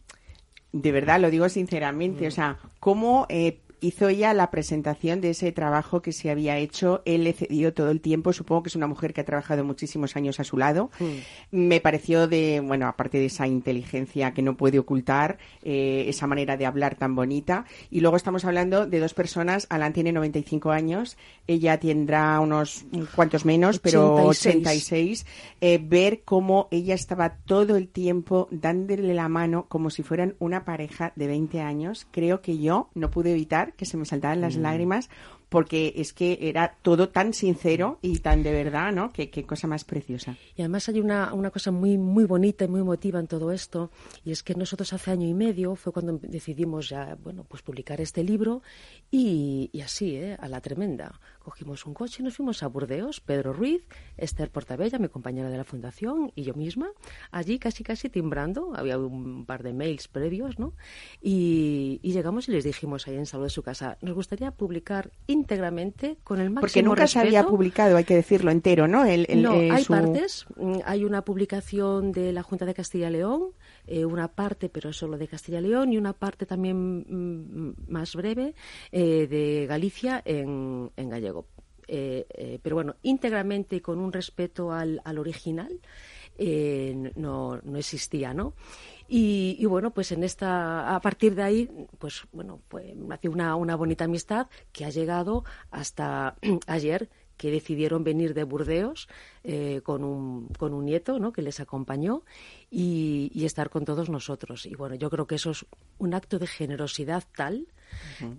de 0.71 0.91
verdad 0.91 1.19
lo 1.19 1.29
digo 1.29 1.49
sinceramente, 1.49 2.25
mm. 2.25 2.27
o 2.27 2.31
sea, 2.31 2.57
cómo 2.79 3.25
eh, 3.29 3.59
hizo 3.81 4.07
ella 4.07 4.33
la 4.33 4.51
presentación 4.51 5.21
de 5.21 5.31
ese 5.31 5.51
trabajo 5.51 6.01
que 6.01 6.11
se 6.11 6.29
había 6.29 6.57
hecho. 6.57 7.01
Él 7.05 7.23
le 7.23 7.33
cedió 7.33 7.73
todo 7.73 7.89
el 7.89 7.99
tiempo. 7.99 8.31
Supongo 8.31 8.63
que 8.63 8.69
es 8.69 8.75
una 8.75 8.87
mujer 8.87 9.13
que 9.13 9.21
ha 9.21 9.25
trabajado 9.25 9.65
muchísimos 9.65 10.15
años 10.15 10.39
a 10.39 10.43
su 10.43 10.57
lado. 10.57 10.91
Mm. 10.99 11.57
Me 11.67 11.81
pareció 11.81 12.27
de, 12.27 12.61
bueno, 12.61 12.87
aparte 12.87 13.17
de 13.17 13.25
esa 13.25 13.47
inteligencia 13.47 14.33
que 14.33 14.41
no 14.41 14.55
puede 14.55 14.79
ocultar, 14.79 15.39
eh, 15.63 16.05
esa 16.07 16.27
manera 16.27 16.57
de 16.57 16.65
hablar 16.65 16.95
tan 16.95 17.15
bonita. 17.15 17.65
Y 17.89 18.01
luego 18.01 18.17
estamos 18.17 18.45
hablando 18.45 18.85
de 18.85 18.99
dos 18.99 19.13
personas. 19.13 19.65
Alan 19.69 19.93
tiene 19.93 20.11
95 20.11 20.71
años. 20.71 21.17
Ella 21.47 21.79
tendrá 21.79 22.39
unos 22.39 22.85
cuantos 23.15 23.45
menos, 23.45 23.79
pero 23.79 24.15
86. 24.15 25.25
Eh, 25.59 25.79
ver 25.81 26.21
cómo 26.23 26.67
ella 26.69 26.93
estaba 26.93 27.37
todo 27.45 27.75
el 27.75 27.87
tiempo 27.87 28.47
dándole 28.51 29.13
la 29.13 29.27
mano 29.27 29.65
como 29.67 29.89
si 29.89 30.03
fueran 30.03 30.35
una 30.37 30.65
pareja 30.65 31.13
de 31.15 31.27
20 31.27 31.61
años. 31.61 32.07
Creo 32.11 32.41
que 32.41 32.59
yo 32.59 32.89
no 32.93 33.09
pude 33.09 33.31
evitar 33.31 33.70
que 33.75 33.85
se 33.85 33.97
me 33.97 34.05
saltaran 34.05 34.41
las 34.41 34.57
mm. 34.57 34.61
lágrimas 34.61 35.09
porque 35.51 35.95
es 35.97 36.13
que 36.13 36.39
era 36.43 36.77
todo 36.81 37.09
tan 37.09 37.33
sincero 37.33 37.99
y 38.01 38.19
tan 38.19 38.41
de 38.41 38.53
verdad, 38.53 38.93
¿no? 38.93 39.11
Qué, 39.11 39.29
qué 39.29 39.43
cosa 39.43 39.67
más 39.67 39.83
preciosa. 39.83 40.37
Y 40.55 40.61
además 40.61 40.87
hay 40.87 41.01
una, 41.01 41.33
una 41.33 41.51
cosa 41.51 41.71
muy, 41.71 41.97
muy 41.97 42.23
bonita 42.23 42.63
y 42.63 42.69
muy 42.69 42.79
emotiva 42.79 43.19
en 43.19 43.27
todo 43.27 43.51
esto, 43.51 43.91
y 44.23 44.31
es 44.31 44.43
que 44.43 44.55
nosotros 44.55 44.93
hace 44.93 45.11
año 45.11 45.27
y 45.27 45.33
medio 45.33 45.75
fue 45.75 45.91
cuando 45.91 46.17
decidimos 46.21 46.87
ya, 46.87 47.17
bueno, 47.21 47.43
pues 47.43 47.63
publicar 47.63 47.99
este 47.99 48.23
libro, 48.23 48.61
y, 49.11 49.69
y 49.73 49.81
así, 49.81 50.15
¿eh? 50.15 50.37
A 50.39 50.47
la 50.47 50.61
tremenda. 50.61 51.19
Cogimos 51.43 51.85
un 51.85 51.93
coche 51.93 52.17
y 52.21 52.23
nos 52.23 52.35
fuimos 52.35 52.61
a 52.63 52.67
Burdeos, 52.67 53.19
Pedro 53.19 53.51
Ruiz, 53.51 53.81
Esther 54.17 54.51
Portabella, 54.51 54.99
mi 54.99 55.07
compañera 55.09 55.49
de 55.49 55.57
la 55.57 55.63
fundación, 55.63 56.31
y 56.35 56.43
yo 56.43 56.53
misma, 56.53 56.89
allí 57.31 57.57
casi 57.57 57.83
casi 57.83 58.09
timbrando, 58.09 58.73
había 58.75 58.97
un 58.99 59.45
par 59.45 59.63
de 59.63 59.73
mails 59.73 60.07
previos, 60.07 60.59
¿no? 60.59 60.73
Y, 61.21 61.99
y 62.03 62.11
llegamos 62.13 62.47
y 62.47 62.51
les 62.51 62.63
dijimos 62.63 63.07
ahí 63.07 63.15
en 63.15 63.25
salud 63.25 63.45
de 63.45 63.49
su 63.49 63.63
casa, 63.63 63.97
nos 64.01 64.13
gustaría 64.15 64.51
publicar 64.51 65.11
íntegramente 65.27 66.17
con 66.23 66.39
el 66.39 66.49
máximo 66.49 66.61
Porque 66.61 66.83
nunca 66.83 67.01
respeto. 67.03 67.21
se 67.21 67.27
había 67.27 67.45
publicado, 67.47 67.97
hay 67.97 68.03
que 68.03 68.15
decirlo 68.15 68.51
entero, 68.51 68.87
¿no? 68.87 69.03
El, 69.05 69.25
el, 69.29 69.41
no, 69.41 69.53
eh, 69.55 69.71
hay 69.71 69.83
su... 69.83 69.93
partes. 69.93 70.45
Mm, 70.57 70.77
Hay 70.85 71.05
una 71.05 71.23
publicación 71.23 72.11
de 72.11 72.31
la 72.33 72.43
Junta 72.43 72.65
de 72.65 72.73
Castilla 72.73 73.09
y 73.09 73.13
León, 73.13 73.47
eh, 73.87 74.05
una 74.05 74.29
parte, 74.29 74.69
pero 74.69 74.93
solo 74.93 75.17
de 75.17 75.27
Castilla 75.27 75.59
y 75.59 75.63
León, 75.63 75.93
y 75.93 75.97
una 75.97 76.13
parte 76.13 76.45
también 76.45 77.05
mm, 77.07 77.91
más 77.91 78.15
breve 78.15 78.53
eh, 78.91 79.27
de 79.27 79.65
Galicia 79.67 80.21
en, 80.25 80.91
gallego. 80.95 81.47
Eh, 81.87 82.59
pero 82.63 82.77
bueno, 82.77 82.95
íntegramente 83.01 83.75
y 83.75 83.81
con 83.81 83.99
un 83.99 84.13
respeto 84.13 84.71
al, 84.71 85.01
al 85.03 85.17
original 85.17 85.79
no, 87.15 87.59
no 87.61 87.77
existía, 87.77 88.33
¿no? 88.33 88.55
Y, 89.13 89.57
y, 89.59 89.65
bueno, 89.65 89.91
pues 89.91 90.13
en 90.13 90.23
esta, 90.23 90.95
a 90.95 91.01
partir 91.01 91.35
de 91.35 91.43
ahí, 91.43 91.69
pues 91.99 92.23
bueno, 92.31 92.61
pues 92.69 92.95
nació 92.95 93.31
una, 93.31 93.57
una 93.57 93.75
bonita 93.75 94.05
amistad 94.05 94.47
que 94.71 94.85
ha 94.85 94.89
llegado 94.89 95.43
hasta 95.69 96.37
ayer 96.65 97.09
que 97.41 97.49
decidieron 97.49 98.03
venir 98.03 98.35
de 98.35 98.43
Burdeos 98.43 99.09
eh, 99.43 99.81
con, 99.83 100.03
un, 100.03 100.47
con 100.59 100.75
un 100.75 100.85
nieto 100.85 101.17
¿no? 101.17 101.33
que 101.33 101.41
les 101.41 101.59
acompañó 101.59 102.21
y, 102.69 103.31
y 103.33 103.45
estar 103.45 103.71
con 103.71 103.83
todos 103.83 104.11
nosotros. 104.11 104.67
Y 104.67 104.75
bueno, 104.75 104.93
yo 104.93 105.09
creo 105.09 105.25
que 105.25 105.33
eso 105.33 105.49
es 105.49 105.65
un 105.97 106.13
acto 106.13 106.37
de 106.37 106.45
generosidad 106.45 107.23
tal 107.35 107.65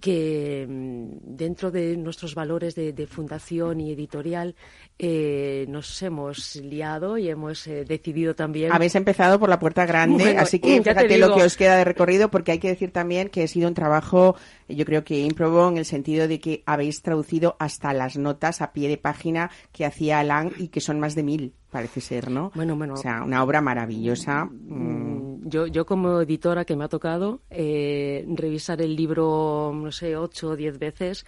que 0.01 0.67
mm, 0.69 1.37
dentro 1.37 1.71
de 1.71 1.97
nuestros 1.97 2.35
valores 2.35 2.75
de, 2.75 2.93
de 2.93 3.07
fundación 3.07 3.81
y 3.81 3.93
editorial 3.93 4.55
eh, 4.99 5.67
nos 5.69 6.01
hemos 6.03 6.57
liado 6.57 7.19
y 7.19 7.29
hemos 7.29 7.67
eh, 7.67 7.85
decidido 7.85 8.35
también. 8.35 8.73
Habéis 8.73 8.95
empezado 8.95 9.39
por 9.39 9.49
la 9.49 9.59
puerta 9.59 9.85
grande, 9.87 10.25
Bueno, 10.25 10.41
así 10.41 10.59
que 10.59 10.83
fíjate 10.83 11.19
lo 11.19 11.35
que 11.35 11.43
os 11.43 11.57
queda 11.57 11.77
de 11.77 11.85
recorrido, 11.85 12.31
porque 12.31 12.53
hay 12.53 12.59
que 12.59 12.69
decir 12.69 12.93
también 12.93 13.29
que 13.29 13.43
ha 13.43 13.49
sido 13.49 13.69
un 13.69 13.75
trabajo, 13.75 14.37
yo 14.69 14.85
creo 14.85 15.05
que 15.05 15.19
ímprobo 15.19 15.69
en 15.69 15.79
el 15.79 15.85
sentido 15.85 16.29
de 16.29 16.39
que 16.41 16.63
habéis 16.67 17.03
traducido 17.03 17.57
hasta 17.59 17.93
las 17.93 18.17
notas 18.17 18.63
a 18.63 18.73
pie 18.73 18.89
de 18.89 18.97
página 18.97 19.51
que 19.73 19.85
hacía 19.85 20.21
Alan 20.21 20.53
y 20.59 20.69
que 20.69 20.81
son 20.81 21.01
más 21.01 21.15
de 21.15 21.23
mil, 21.23 21.55
parece 21.73 22.01
ser, 22.01 22.31
¿no? 22.31 22.53
Bueno, 22.55 22.77
bueno. 22.77 22.95
O 22.95 22.97
sea, 22.99 23.23
una 23.25 23.43
obra 23.43 23.61
maravillosa. 23.61 24.45
mm, 24.45 25.49
Yo, 25.49 25.67
yo 25.67 25.85
como 25.87 26.21
editora 26.21 26.65
que 26.65 26.77
me 26.77 26.85
ha 26.85 26.89
tocado 26.89 27.41
eh, 27.51 28.25
revisar 28.29 28.81
el 28.81 28.95
libro, 28.95 29.73
no 29.75 29.91
sé, 29.91 30.17
ocho 30.17 30.51
o 30.51 30.57
diez 30.57 30.79
veces, 30.79 31.27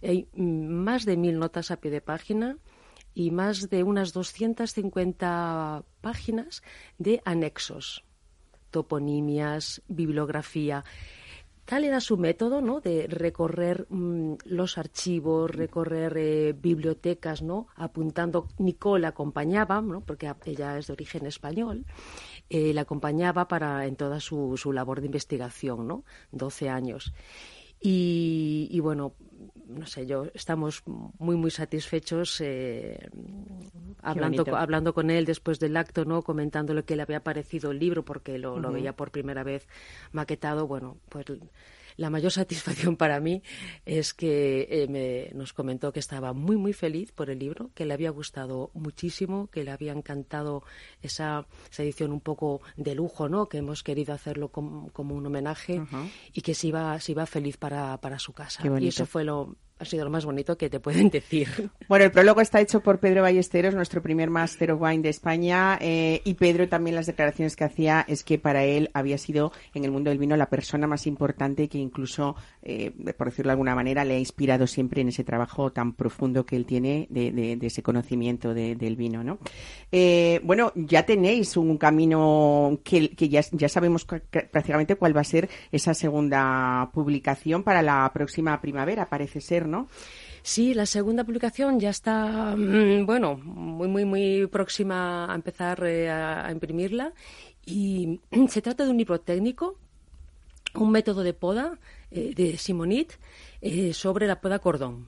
hay 0.00 0.28
más 0.36 1.04
de 1.04 1.16
mil 1.16 1.38
notas 1.40 1.72
a 1.72 1.78
pie 1.80 1.90
de 1.90 2.00
página 2.00 2.56
y 3.14 3.32
más 3.32 3.68
de 3.68 3.82
unas 3.82 4.12
250 4.12 5.82
páginas 6.00 6.62
de 6.98 7.20
anexos, 7.24 8.04
toponimias, 8.70 9.82
bibliografía. 9.88 10.84
Tal 11.68 11.84
era 11.84 12.00
su 12.00 12.16
método, 12.16 12.62
¿no? 12.62 12.80
De 12.80 13.06
recorrer 13.08 13.86
mm, 13.90 14.36
los 14.46 14.78
archivos, 14.78 15.50
recorrer 15.50 16.16
eh, 16.16 16.54
bibliotecas, 16.58 17.42
¿no? 17.42 17.66
Apuntando. 17.76 18.48
Nicole 18.56 19.06
acompañaba, 19.06 19.82
¿no? 19.82 20.00
Porque 20.00 20.32
ella 20.46 20.78
es 20.78 20.86
de 20.86 20.94
origen 20.94 21.26
español. 21.26 21.84
eh, 22.48 22.72
la 22.72 22.80
acompañaba 22.82 23.48
para 23.48 23.84
en 23.84 23.96
toda 23.96 24.18
su, 24.18 24.56
su 24.56 24.72
labor 24.72 25.00
de 25.00 25.06
investigación, 25.08 25.86
¿no? 25.86 26.04
12 26.32 26.70
años. 26.70 27.12
Y 27.80 28.80
bueno, 28.80 29.12
no 29.68 29.86
sé, 29.86 30.06
yo 30.06 30.26
estamos 30.34 30.82
muy, 30.86 31.36
muy 31.36 31.50
satisfechos 31.50 32.40
eh, 32.40 33.10
hablando, 34.02 34.44
hablando 34.56 34.94
con 34.94 35.10
él 35.10 35.24
después 35.24 35.60
del 35.60 35.76
acto, 35.76 36.04
¿no? 36.04 36.22
Comentando 36.22 36.74
lo 36.74 36.84
que 36.84 36.96
le 36.96 37.02
había 37.02 37.22
parecido 37.22 37.70
el 37.70 37.78
libro, 37.78 38.04
porque 38.04 38.38
lo, 38.38 38.58
lo 38.58 38.72
veía 38.72 38.96
por 38.96 39.10
primera 39.10 39.44
vez 39.44 39.68
maquetado. 40.12 40.66
Bueno, 40.66 40.96
pues 41.08 41.26
la 41.98 42.08
mayor 42.08 42.32
satisfacción 42.40 42.96
para 42.96 43.20
mí 43.20 43.42
es 43.84 44.14
que 44.14 44.66
eh, 44.70 44.86
me- 44.88 45.30
nos 45.38 45.52
comentó 45.52 45.92
que 45.92 46.00
estaba 46.00 46.32
muy, 46.32 46.56
muy 46.56 46.72
feliz 46.72 47.12
por 47.12 47.28
el 47.28 47.38
libro, 47.38 47.70
que 47.74 47.84
le 47.84 47.92
había 47.92 48.08
gustado 48.10 48.70
muchísimo, 48.72 49.48
que 49.48 49.62
le 49.64 49.70
había 49.70 49.92
encantado 49.92 50.62
esa, 51.02 51.46
esa 51.70 51.82
edición 51.82 52.12
un 52.12 52.20
poco 52.20 52.62
de 52.78 52.94
lujo, 52.94 53.28
¿no? 53.28 53.46
Que 53.50 53.58
hemos 53.58 53.82
querido 53.82 54.14
hacerlo 54.14 54.48
com- 54.48 54.88
como 54.88 55.14
un 55.14 55.26
homenaje 55.26 55.82
y 56.32 56.40
que 56.40 56.54
se 56.54 56.68
iba, 56.68 56.98
se 57.00 57.12
iba 57.12 57.26
feliz 57.26 57.58
para, 57.58 58.00
para 58.00 58.18
su 58.18 58.32
casa. 58.32 58.62
Y 58.86 58.88
eso 58.88 59.04
fue 59.04 59.24
lo, 59.24 59.56
ha 59.78 59.84
sido 59.84 60.04
lo 60.04 60.10
más 60.10 60.24
bonito 60.24 60.56
que 60.56 60.68
te 60.70 60.80
pueden 60.80 61.10
decir. 61.10 61.70
Bueno, 61.88 62.04
el 62.04 62.10
prólogo 62.10 62.40
está 62.40 62.60
hecho 62.60 62.80
por 62.80 62.98
Pedro 62.98 63.22
Ballesteros, 63.22 63.74
nuestro 63.74 64.02
primer 64.02 64.30
Master 64.30 64.72
of 64.72 64.80
Wine 64.82 65.02
de 65.02 65.08
España, 65.10 65.78
eh, 65.80 66.20
y 66.24 66.34
Pedro 66.34 66.68
también 66.68 66.96
las 66.96 67.06
declaraciones 67.06 67.56
que 67.56 67.64
hacía 67.64 68.04
es 68.08 68.24
que 68.24 68.38
para 68.38 68.64
él 68.64 68.90
había 68.94 69.18
sido 69.18 69.52
en 69.74 69.84
el 69.84 69.90
mundo 69.90 70.10
del 70.10 70.18
vino 70.18 70.36
la 70.36 70.48
persona 70.48 70.86
más 70.86 71.06
importante 71.06 71.68
que 71.68 71.78
incluso, 71.78 72.36
eh, 72.62 72.92
por 73.16 73.28
decirlo 73.28 73.48
de 73.50 73.52
alguna 73.52 73.74
manera, 73.74 74.04
le 74.04 74.16
ha 74.16 74.18
inspirado 74.18 74.66
siempre 74.66 75.00
en 75.02 75.08
ese 75.08 75.24
trabajo 75.24 75.70
tan 75.72 75.92
profundo 75.94 76.44
que 76.44 76.56
él 76.56 76.66
tiene 76.66 77.06
de, 77.10 77.58
ese 77.62 77.82
conocimiento 77.82 78.54
de- 78.54 78.74
del 78.74 78.96
vino, 78.96 79.22
¿no? 79.22 79.38
Eh, 79.92 80.40
bueno, 80.44 80.72
ya 80.74 81.04
tenéis 81.04 81.56
un 81.56 81.78
camino 81.78 82.80
que, 82.84 83.10
ya, 83.28 83.68
sabemos 83.68 84.04
prácticamente 84.04 84.96
cuál 84.96 85.16
va 85.16 85.20
a 85.20 85.24
ser 85.24 85.48
esa 85.72 85.94
segunda 85.94 86.90
publicación 86.92 87.62
para 87.62 87.82
la 87.82 88.10
próxima 88.12 88.60
primavera, 88.60 89.08
parece 89.08 89.40
ser, 89.40 89.67
¿no? 89.68 89.88
Sí, 90.42 90.74
la 90.74 90.86
segunda 90.86 91.24
publicación 91.24 91.78
ya 91.78 91.90
está, 91.90 92.56
mm, 92.56 93.04
bueno, 93.06 93.36
muy, 93.36 93.88
muy, 93.88 94.04
muy 94.04 94.46
próxima 94.46 95.30
a 95.30 95.34
empezar 95.34 95.84
eh, 95.84 96.08
a, 96.08 96.46
a 96.46 96.52
imprimirla. 96.52 97.12
Y 97.66 98.20
se 98.48 98.62
trata 98.62 98.84
de 98.84 98.90
un 98.90 98.98
libro 98.98 99.20
técnico, 99.20 99.76
un 100.74 100.90
método 100.90 101.22
de 101.22 101.34
poda 101.34 101.78
eh, 102.10 102.32
de 102.34 102.56
Simonit 102.56 103.12
eh, 103.60 103.92
sobre 103.92 104.26
la 104.26 104.40
poda 104.40 104.58
cordón. 104.58 105.06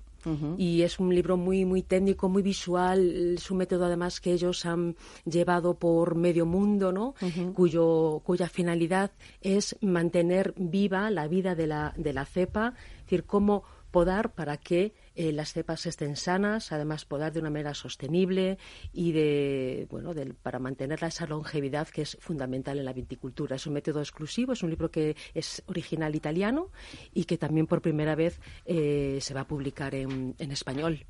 Y 0.58 0.82
es 0.82 1.00
un 1.00 1.14
libro 1.14 1.38
muy, 1.38 1.64
muy 1.64 1.82
técnico, 1.82 2.28
muy 2.28 2.42
visual. 2.42 3.36
Es 3.38 3.50
un 3.50 3.56
método, 3.56 3.86
además, 3.86 4.20
que 4.20 4.34
ellos 4.34 4.66
han 4.66 4.94
llevado 5.24 5.72
por 5.72 6.14
medio 6.14 6.44
mundo, 6.44 6.92
¿no? 6.92 7.14
Cuyo, 7.54 8.20
cuya 8.22 8.46
finalidad 8.50 9.12
es 9.40 9.76
mantener 9.80 10.52
viva 10.58 11.08
la 11.10 11.26
vida 11.26 11.54
de 11.54 11.66
la, 11.66 11.94
de 11.96 12.12
la 12.12 12.26
cepa, 12.26 12.74
es 12.98 13.04
decir, 13.04 13.24
cómo 13.24 13.64
podar 13.90 14.32
para 14.34 14.56
que 14.56 14.94
eh, 15.14 15.32
las 15.32 15.52
cepas 15.52 15.86
estén 15.86 16.16
sanas, 16.16 16.72
además 16.72 17.04
podar 17.04 17.32
de 17.32 17.40
una 17.40 17.50
manera 17.50 17.74
sostenible 17.74 18.58
y 18.92 19.12
de 19.12 19.86
bueno 19.90 20.14
del- 20.14 20.34
para 20.34 20.58
mantener 20.58 21.02
esa 21.04 21.26
longevidad 21.26 21.88
que 21.88 22.02
es 22.02 22.16
fundamental 22.20 22.78
en 22.78 22.84
la 22.84 22.92
viticultura. 22.92 23.56
Es 23.56 23.66
un 23.66 23.74
método 23.74 24.00
exclusivo, 24.00 24.52
es 24.52 24.62
un 24.62 24.70
libro 24.70 24.90
que 24.90 25.16
es 25.34 25.62
original 25.66 26.14
italiano 26.14 26.70
y 27.12 27.24
que 27.24 27.38
también 27.38 27.66
por 27.66 27.82
primera 27.82 28.14
vez 28.14 28.40
eh, 28.64 29.18
se 29.20 29.34
va 29.34 29.42
a 29.42 29.48
publicar 29.48 29.94
en 29.94 30.34
español. 30.38 31.04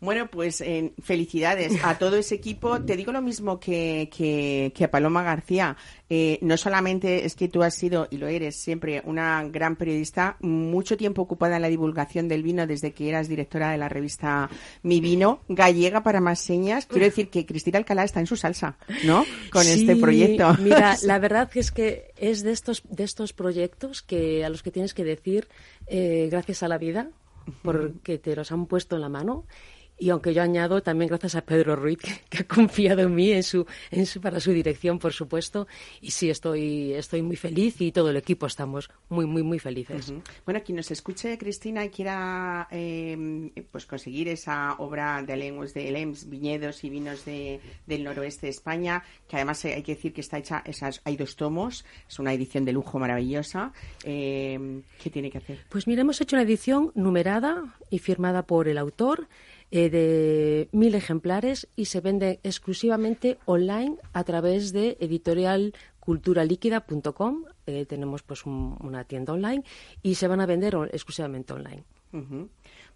Bueno, 0.00 0.28
pues 0.30 0.60
eh, 0.60 0.92
felicidades 1.02 1.72
a 1.82 1.98
todo 1.98 2.16
ese 2.16 2.36
equipo. 2.36 2.80
Te 2.82 2.96
digo 2.96 3.10
lo 3.10 3.20
mismo 3.20 3.58
que, 3.58 4.08
que, 4.16 4.72
que 4.74 4.84
a 4.84 4.90
Paloma 4.90 5.22
García. 5.24 5.76
Eh, 6.08 6.38
no 6.40 6.56
solamente 6.56 7.26
es 7.26 7.34
que 7.34 7.48
tú 7.48 7.62
has 7.62 7.74
sido, 7.74 8.06
y 8.10 8.16
lo 8.16 8.28
eres 8.28 8.56
siempre, 8.56 9.02
una 9.04 9.44
gran 9.44 9.76
periodista, 9.76 10.36
mucho 10.40 10.96
tiempo 10.96 11.22
ocupada 11.22 11.56
en 11.56 11.62
la 11.62 11.68
divulgación 11.68 12.28
del 12.28 12.42
vino 12.42 12.66
desde 12.66 12.92
que 12.92 13.08
eras 13.08 13.28
directora 13.28 13.70
de 13.70 13.78
la 13.78 13.88
revista 13.88 14.48
Mi 14.82 15.00
Vino, 15.00 15.40
gallega 15.48 16.02
para 16.02 16.20
más 16.20 16.38
señas. 16.38 16.86
Quiero 16.86 17.04
decir 17.04 17.28
que 17.28 17.44
Cristina 17.44 17.78
Alcalá 17.78 18.04
está 18.04 18.20
en 18.20 18.26
su 18.26 18.36
salsa, 18.36 18.78
¿no? 19.04 19.24
Con 19.50 19.64
Sí, 19.64 19.80
este 19.80 19.96
proyecto. 19.96 20.54
Mira, 20.60 20.96
la 21.02 21.18
verdad 21.18 21.50
es 21.54 21.70
que 21.70 22.12
es 22.16 22.42
de 22.42 22.52
estos, 22.52 22.82
de 22.88 23.04
estos 23.04 23.32
proyectos 23.32 24.02
que 24.02 24.44
a 24.44 24.48
los 24.48 24.62
que 24.62 24.70
tienes 24.70 24.94
que 24.94 25.04
decir 25.04 25.48
eh, 25.88 26.28
gracias 26.30 26.62
a 26.62 26.68
la 26.68 26.78
vida, 26.78 27.10
porque 27.62 28.18
te 28.18 28.34
los 28.36 28.52
han 28.52 28.66
puesto 28.66 28.96
en 28.96 29.02
la 29.02 29.08
mano. 29.08 29.46
Y 30.00 30.10
aunque 30.10 30.32
yo 30.32 30.42
añado 30.42 30.80
también 30.82 31.08
gracias 31.08 31.34
a 31.34 31.42
Pedro 31.42 31.74
Ruiz, 31.74 31.98
que, 31.98 32.12
que 32.30 32.38
ha 32.38 32.44
confiado 32.46 33.02
en 33.02 33.14
mí 33.14 33.32
en 33.32 33.42
su, 33.42 33.66
en 33.90 34.06
su, 34.06 34.20
para 34.20 34.38
su 34.38 34.52
dirección, 34.52 34.98
por 34.98 35.12
supuesto. 35.12 35.66
Y 36.00 36.12
sí, 36.12 36.30
estoy, 36.30 36.92
estoy 36.92 37.22
muy 37.22 37.34
feliz 37.36 37.80
y 37.80 37.90
todo 37.90 38.10
el 38.10 38.16
equipo 38.16 38.46
estamos 38.46 38.88
muy, 39.08 39.26
muy, 39.26 39.42
muy 39.42 39.58
felices. 39.58 40.10
Ujú. 40.10 40.22
Bueno, 40.44 40.62
quien 40.64 40.76
nos 40.76 40.90
escuche, 40.92 41.36
Cristina, 41.36 41.84
y 41.84 41.90
quiera 41.90 42.68
eh, 42.70 43.50
pues 43.72 43.86
conseguir 43.86 44.28
esa 44.28 44.74
obra 44.78 45.22
de 45.22 45.36
lenguas 45.36 45.74
de 45.74 45.90
Lems, 45.90 46.28
viñedos 46.28 46.84
y 46.84 46.90
vinos 46.90 47.24
de- 47.24 47.60
del 47.86 48.04
noroeste 48.04 48.46
de 48.46 48.50
España, 48.50 49.02
que 49.28 49.36
además 49.36 49.64
hay 49.64 49.82
que 49.82 49.94
decir 49.96 50.12
que 50.12 50.20
está 50.20 50.38
hecha, 50.38 50.62
esas, 50.64 51.00
hay 51.04 51.16
dos 51.16 51.34
tomos, 51.36 51.84
es 52.08 52.18
una 52.20 52.32
edición 52.32 52.64
de 52.64 52.72
lujo 52.72 52.98
maravillosa. 52.98 53.72
Eh, 54.04 54.80
¿Qué 55.02 55.10
tiene 55.10 55.30
que 55.30 55.38
hacer? 55.38 55.58
Pues 55.68 55.86
mira, 55.86 56.02
hemos 56.02 56.20
hecho 56.20 56.36
una 56.36 56.42
edición 56.44 56.92
numerada 56.94 57.76
y 57.90 57.98
firmada 57.98 58.46
por 58.46 58.68
el 58.68 58.78
autor 58.78 59.26
eh, 59.70 59.90
de 59.90 60.68
mil 60.72 60.94
ejemplares 60.94 61.68
y 61.76 61.84
se 61.86 62.00
vende 62.00 62.40
exclusivamente 62.42 63.38
online 63.44 63.96
a 64.12 64.24
través 64.24 64.72
de 64.72 64.96
editorialculturaliquida.com. 65.00 67.44
Eh, 67.66 67.86
tenemos 67.86 68.22
pues 68.22 68.46
un- 68.46 68.76
una 68.80 69.04
tienda 69.04 69.32
online 69.32 69.62
y 70.02 70.14
se 70.14 70.28
van 70.28 70.40
a 70.40 70.46
vender 70.46 70.76
exclusivamente 70.92 71.52
online. 71.52 71.84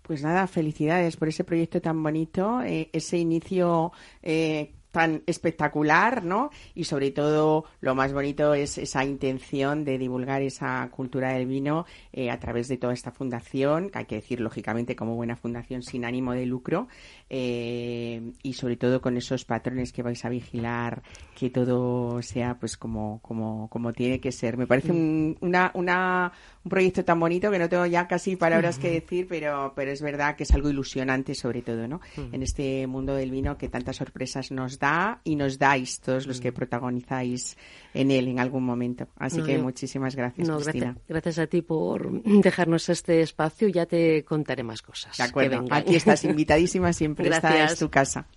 Pues 0.02 0.22
nada, 0.22 0.46
felicidades 0.46 1.16
por 1.16 1.28
ese 1.28 1.44
proyecto 1.44 1.80
tan 1.80 2.02
bonito, 2.02 2.62
eh, 2.62 2.88
ese 2.92 3.18
inicio 3.18 3.92
eh, 4.22 4.72
tan 4.92 5.22
espectacular, 5.26 6.24
¿no? 6.24 6.50
Y 6.74 6.84
sobre 6.84 7.10
todo 7.10 7.64
lo 7.80 7.94
más 7.94 8.12
bonito 8.12 8.54
es 8.54 8.78
esa 8.78 9.04
intención 9.04 9.84
de 9.84 9.98
divulgar 9.98 10.42
esa 10.42 10.88
cultura 10.90 11.32
del 11.32 11.46
vino 11.46 11.86
eh, 12.12 12.30
a 12.30 12.38
través 12.38 12.68
de 12.68 12.76
toda 12.76 12.92
esta 12.92 13.10
fundación, 13.10 13.90
que 13.90 13.98
hay 13.98 14.04
que 14.04 14.16
decir 14.16 14.40
lógicamente 14.40 14.94
como 14.94 15.16
buena 15.16 15.34
fundación 15.34 15.82
sin 15.82 16.04
ánimo 16.04 16.32
de 16.32 16.46
lucro, 16.46 16.88
eh, 17.30 18.32
y 18.42 18.52
sobre 18.52 18.76
todo 18.76 19.00
con 19.00 19.16
esos 19.16 19.44
patrones 19.44 19.92
que 19.92 20.02
vais 20.02 20.24
a 20.24 20.28
vigilar 20.28 21.02
que 21.34 21.48
todo 21.48 22.20
sea 22.20 22.58
pues 22.58 22.76
como 22.76 23.20
como 23.22 23.68
como 23.68 23.92
tiene 23.92 24.20
que 24.20 24.30
ser. 24.30 24.56
Me 24.58 24.66
parece 24.66 24.92
un, 24.92 25.36
una, 25.40 25.70
una, 25.74 26.32
un 26.64 26.68
proyecto 26.68 27.04
tan 27.04 27.18
bonito 27.18 27.50
que 27.50 27.58
no 27.58 27.68
tengo 27.68 27.86
ya 27.86 28.06
casi 28.06 28.36
palabras 28.36 28.78
que 28.78 28.90
decir, 28.90 29.26
pero 29.28 29.72
pero 29.74 29.90
es 29.90 30.00
verdad 30.00 30.36
que 30.36 30.44
es 30.44 30.50
algo 30.52 30.68
ilusionante 30.70 31.34
sobre 31.34 31.62
todo, 31.62 31.88
¿no? 31.88 32.00
En 32.16 32.42
este 32.42 32.86
mundo 32.86 33.14
del 33.16 33.30
vino 33.32 33.58
que 33.58 33.68
tantas 33.68 33.96
sorpresas 33.96 34.50
nos 34.52 34.78
da 34.78 35.20
y 35.24 35.34
nos 35.36 35.58
dais 35.58 36.00
todos 36.00 36.26
los 36.26 36.40
que 36.40 36.52
protagonizáis 36.52 37.56
en 37.94 38.10
él 38.12 38.28
en 38.28 38.38
algún 38.38 38.64
momento. 38.64 39.08
Así 39.16 39.38
No, 39.38 39.44
que 39.44 39.54
yo- 39.54 39.62
muchísimas 39.62 40.14
gracias, 40.14 40.46
No, 40.48 40.56
Cristina. 40.60 40.84
gracias, 40.92 41.08
gracias 41.08 41.38
a 41.38 41.46
ti 41.48 41.62
por 41.62 42.22
dejarnos 42.22 42.88
este 42.88 43.22
espacio. 43.22 43.66
Ya 43.68 43.86
te 43.86 44.24
contaré 44.24 44.62
más 44.62 44.82
cosas. 44.82 45.16
De 45.16 45.24
acuerdo, 45.24 45.64
aquí 45.70 45.96
estás 45.96 46.22
invitadísima, 46.24 46.92
siempre 46.92 47.28
esta 47.28 47.40
Gracias. 47.48 47.72
es 47.72 47.78
tu 47.80 47.90
casa. 47.90 48.28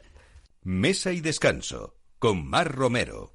Mesa 0.63 1.11
y 1.13 1.21
descanso 1.21 1.93
con 2.17 2.43
Mar 2.47 2.73
Romero. 2.73 3.34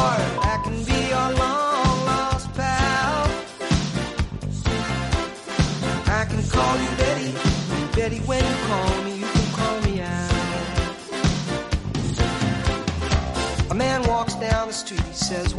says, 15.31 15.50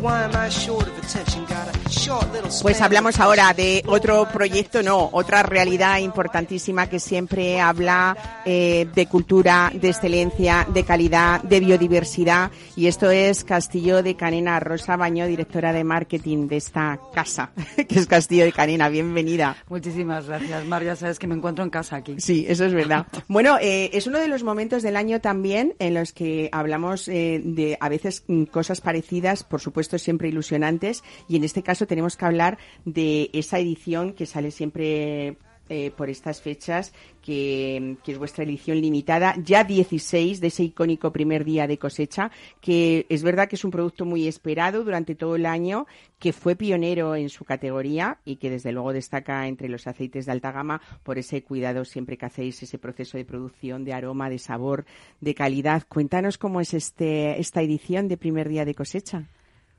Pues 2.62 2.80
hablamos 2.80 3.20
ahora 3.20 3.52
de 3.52 3.82
otro 3.86 4.26
proyecto, 4.32 4.82
no, 4.82 5.10
otra 5.12 5.42
realidad 5.42 5.98
importantísima 5.98 6.88
que 6.88 6.98
siempre 6.98 7.60
habla 7.60 8.16
eh, 8.44 8.88
de 8.94 9.06
cultura, 9.06 9.70
de 9.74 9.90
excelencia, 9.90 10.66
de 10.72 10.84
calidad, 10.84 11.42
de 11.42 11.60
biodiversidad. 11.60 12.50
Y 12.76 12.86
esto 12.86 13.10
es 13.10 13.44
Castillo 13.44 14.02
de 14.02 14.16
Canena. 14.16 14.60
Rosa 14.60 14.96
Baño, 14.96 15.26
directora 15.26 15.72
de 15.72 15.84
marketing 15.84 16.48
de 16.48 16.56
esta 16.56 16.98
casa, 17.12 17.52
que 17.88 17.98
es 17.98 18.06
Castillo 18.06 18.44
de 18.44 18.52
Canena. 18.52 18.88
Bienvenida. 18.88 19.56
Muchísimas 19.68 20.26
gracias, 20.26 20.64
Mar. 20.66 20.82
Ya 20.84 20.96
sabes 20.96 21.18
que 21.18 21.26
me 21.26 21.34
encuentro 21.34 21.64
en 21.64 21.70
casa 21.70 21.96
aquí. 21.96 22.16
Sí, 22.18 22.46
eso 22.48 22.64
es 22.64 22.72
verdad. 22.72 23.06
Bueno, 23.28 23.58
eh, 23.60 23.90
es 23.92 24.06
uno 24.06 24.18
de 24.18 24.28
los 24.28 24.42
momentos 24.42 24.82
del 24.82 24.96
año 24.96 25.20
también 25.20 25.74
en 25.78 25.94
los 25.94 26.12
que 26.12 26.48
hablamos 26.52 27.08
eh, 27.08 27.40
de 27.44 27.76
a 27.80 27.88
veces 27.88 28.24
mm, 28.26 28.44
cosas 28.44 28.80
parecidas, 28.80 29.44
por 29.44 29.60
supuesto 29.60 29.81
siempre 29.88 30.28
ilusionantes, 30.28 31.02
y 31.28 31.36
en 31.36 31.44
este 31.44 31.62
caso 31.62 31.86
tenemos 31.86 32.16
que 32.16 32.24
hablar 32.24 32.58
de 32.84 33.30
esa 33.32 33.58
edición 33.58 34.12
que 34.12 34.26
sale 34.26 34.50
siempre 34.50 35.36
eh, 35.68 35.90
por 35.96 36.10
estas 36.10 36.42
fechas, 36.42 36.92
que, 37.22 37.96
que 38.04 38.12
es 38.12 38.18
vuestra 38.18 38.44
edición 38.44 38.78
limitada, 38.80 39.34
ya 39.42 39.64
16 39.64 40.40
de 40.40 40.48
ese 40.48 40.64
icónico 40.64 41.12
primer 41.12 41.44
día 41.46 41.66
de 41.66 41.78
cosecha, 41.78 42.30
que 42.60 43.06
es 43.08 43.22
verdad 43.22 43.48
que 43.48 43.56
es 43.56 43.64
un 43.64 43.70
producto 43.70 44.04
muy 44.04 44.26
esperado 44.26 44.84
durante 44.84 45.14
todo 45.14 45.36
el 45.36 45.46
año, 45.46 45.86
que 46.18 46.34
fue 46.34 46.56
pionero 46.56 47.14
en 47.14 47.30
su 47.30 47.46
categoría 47.46 48.18
y 48.24 48.36
que 48.36 48.50
desde 48.50 48.70
luego 48.72 48.92
destaca 48.92 49.46
entre 49.46 49.70
los 49.70 49.86
aceites 49.86 50.26
de 50.26 50.32
alta 50.32 50.52
gama 50.52 50.82
por 51.04 51.16
ese 51.16 51.42
cuidado 51.42 51.86
siempre 51.86 52.18
que 52.18 52.26
hacéis 52.26 52.62
ese 52.62 52.78
proceso 52.78 53.16
de 53.16 53.24
producción, 53.24 53.84
de 53.84 53.94
aroma, 53.94 54.28
de 54.28 54.40
sabor, 54.40 54.84
de 55.22 55.34
calidad. 55.34 55.84
Cuéntanos 55.88 56.36
cómo 56.36 56.60
es 56.60 56.74
este, 56.74 57.40
esta 57.40 57.62
edición 57.62 58.08
de 58.08 58.18
primer 58.18 58.48
día 58.50 58.64
de 58.64 58.74
cosecha. 58.74 59.26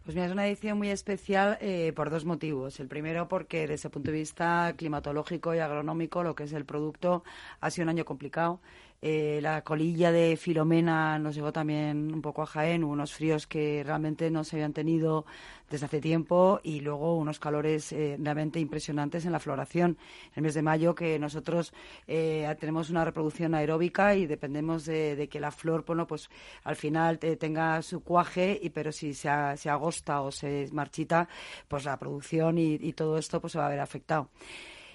Pues 0.04 0.16
mira, 0.16 0.26
es 0.26 0.34
una 0.34 0.46
edición 0.46 0.78
muy 0.78 0.89
especial 0.89 1.58
eh, 1.62 1.94
por 1.96 2.10
dos 2.10 2.26
motivos. 2.26 2.78
El 2.82 2.89
primero 2.89 3.30
porque 3.30 3.68
desde 3.68 3.88
el 3.88 3.92
punto 3.92 4.12
de 4.12 4.18
vista 4.18 4.74
climatológico 4.76 5.56
y 5.56 5.60
agronómico 5.60 6.24
lo 6.24 6.36
que 6.36 6.44
es 6.44 6.52
el 6.52 6.66
producto 6.66 7.24
ha 7.62 7.70
sido 7.72 7.84
un 7.84 7.89
año 7.89 8.04
complicado. 8.04 8.60
Eh, 9.06 9.39
la 9.42 9.63
colilla 9.66 10.13
de 10.13 10.38
Filomena 10.38 11.20
nos 11.20 11.36
llegó 11.36 11.52
también 11.52 12.13
un 12.13 12.22
poco 12.22 12.42
a 12.42 12.46
Jaén, 12.46 12.86
unos 12.86 13.13
fríos 13.13 13.48
que 13.48 13.84
realmente 13.86 14.32
no 14.32 14.46
se 14.46 14.56
habían 14.56 14.72
tenido 14.72 15.26
desde 15.70 15.88
hace 15.88 16.00
tiempo 16.00 16.62
y 16.63 16.80
luego 16.80 17.18
unos 17.18 17.38
calores 17.38 17.92
eh, 17.92 18.16
realmente 18.18 18.62
impresionantes 18.62 19.26
en 19.26 19.34
la 19.34 19.39
floración. 19.42 19.98
El 20.36 20.44
mes 20.44 20.54
de 20.54 20.62
mayo 20.62 20.96
que 20.96 21.20
nosotros 21.20 21.74
eh, 22.08 22.48
tenemos 22.62 22.89
una 22.92 23.04
reproducción 23.04 23.54
aeróbica 23.56 24.16
y 24.16 24.26
dependemos 24.26 24.86
de, 24.86 25.28
que 25.30 25.39
la 25.42 25.52
flor, 25.52 25.84
bueno, 25.86 26.08
pues 26.08 26.30
al 26.63 26.78
final 26.78 27.20
te- 27.20 27.36
tenga 27.36 27.82
su 27.82 28.04
cuaje, 28.04 28.58
y, 28.62 28.70
pero 28.70 28.94
si 28.94 29.13
se, 29.13 29.28
a- 29.28 29.58
se 29.58 29.70
agosta 29.70 30.22
o 30.22 30.32
se 30.32 30.70
marchita, 30.72 31.28
pues 31.68 31.84
la 31.84 31.98
producción 32.00 32.58
y, 32.58 32.76
y 32.76 32.94
todo 32.94 33.18
esto 33.18 33.42
pues 33.42 33.52
se 33.52 33.60
va 33.60 33.66
a 33.66 33.70
ver 33.70 33.82
afectado. 33.82 34.30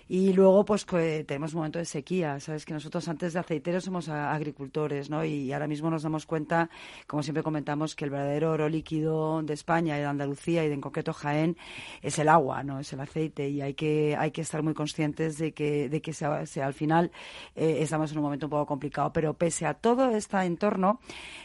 Y 0.08 0.32
luego, 0.32 0.64
pues 0.64 0.86
que 0.86 1.24
tenemos 1.24 1.52
un 1.52 1.58
momento 1.58 1.78
de 1.78 1.84
sequía. 1.84 2.40
Sabes 2.40 2.64
que 2.64 2.72
nosotros 2.72 3.06
antes 3.08 3.34
de 3.34 3.40
aceiteros 3.40 3.84
somos 3.84 4.08
agricultores, 4.08 5.10
¿no? 5.10 5.22
Y 5.22 5.52
ahora 5.52 5.66
mismo 5.66 5.90
nos 5.90 6.02
damos 6.02 6.24
cuenta, 6.24 6.70
como 7.06 7.22
siempre 7.22 7.42
comentamos, 7.42 7.94
que 7.94 8.06
el 8.06 8.10
verdadero 8.10 8.52
oro 8.52 8.70
líquido 8.70 9.42
de 9.42 9.52
España 9.52 9.98
y 9.98 10.00
de 10.00 10.06
Andalucía 10.06 10.64
y 10.64 10.68
de 10.68 10.74
en 10.74 10.80
concreto 10.80 11.12
Jaén 11.12 11.58
es 12.00 12.18
el 12.18 12.30
agua, 12.30 12.62
¿no? 12.62 12.78
Es 12.80 12.90
el 12.94 13.00
aceite. 13.00 13.50
Y 13.50 13.60
hay 13.60 13.74
que, 13.74 14.16
hay 14.18 14.30
que 14.30 14.40
estar 14.40 14.62
muy 14.62 14.72
conscientes 14.72 15.36
de 15.36 15.52
que, 15.52 15.90
de 15.90 16.00
que 16.00 16.14
sea, 16.14 16.46
sea 16.46 16.66
al 16.66 16.74
final 16.74 17.10
eh, 17.54 17.78
estamos 17.80 18.10
en 18.12 18.18
un 18.18 18.24
momento 18.24 18.46
un 18.46 18.50
poco 18.50 18.64
complicado. 18.64 19.12
Pero 19.12 19.34
pese 19.34 19.66
a 19.66 19.74
todo 19.74 20.10
este 20.16 20.38
entorno, 20.38 21.00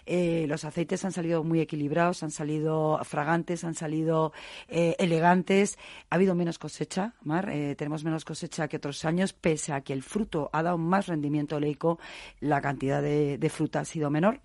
eh, 0.06 0.46
los 0.48 0.64
aceites 0.64 1.04
han 1.04 1.12
salido 1.12 1.44
muy 1.44 1.60
equilibrados, 1.60 2.24
han 2.24 2.32
salido 2.32 2.98
fragantes, 3.04 3.66
han 3.66 3.74
salido 3.74 4.32
eh, 4.70 4.96
elegantes. 5.00 5.78
Ha 6.10 6.16
habido 6.16 6.34
menos 6.34 6.60
cosecha, 6.60 7.14
Mar. 7.24 7.50
eh, 7.50 7.76
tenemos 7.76 8.06
menos 8.06 8.24
cosecha 8.24 8.53
que 8.68 8.78
otros 8.78 9.04
años, 9.06 9.34
pese 9.34 9.74
a 9.74 9.82
que 9.82 9.94
el 9.94 10.04
fruto 10.04 10.50
ha 10.54 10.64
dado 10.64 10.78
más 10.78 11.08
rendimiento 11.08 11.56
oleico, 11.58 12.00
la 12.40 12.62
cantidad 12.62 13.02
de, 13.02 13.38
fruta 13.50 13.82
ha 13.82 13.86
sido 13.86 14.10
menor. 14.10 14.40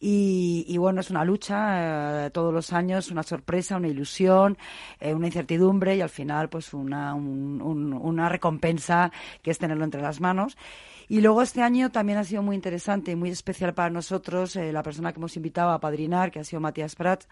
Y, 0.00 0.76
bueno, 0.78 1.00
es 1.00 1.10
una 1.10 1.24
lucha 1.24 2.26
eh, 2.26 2.30
todos 2.30 2.52
los 2.54 2.72
años, 2.72 3.10
una 3.10 3.22
sorpresa, 3.24 3.76
una 3.76 3.88
ilusión, 3.88 4.56
eh, 5.00 5.12
una 5.12 5.26
incertidumbre 5.26 5.96
y 5.96 6.00
al 6.00 6.08
final, 6.08 6.48
pues 6.48 6.72
una, 6.72 7.14
un- 7.14 7.60
un- 7.60 7.92
una 7.92 8.28
recompensa 8.28 9.10
que 9.42 9.50
es 9.50 9.58
tenerlo 9.58 9.84
entre 9.84 10.00
las 10.02 10.20
manos. 10.20 10.56
Y 11.10 11.22
luego 11.22 11.40
este 11.40 11.62
año 11.62 11.90
también 11.90 12.18
ha 12.18 12.24
sido 12.24 12.42
muy 12.42 12.54
interesante 12.54 13.12
y 13.12 13.16
muy 13.16 13.30
especial 13.30 13.72
para 13.72 13.88
nosotros, 13.88 14.54
eh, 14.56 14.72
la 14.72 14.82
persona 14.82 15.10
que 15.12 15.18
hemos 15.18 15.34
invitado 15.36 15.70
a 15.70 15.80
padrinar, 15.80 16.30
que 16.30 16.40
ha 16.40 16.44
sido 16.44 16.60
Matías 16.60 16.94
Prats, 16.94 17.26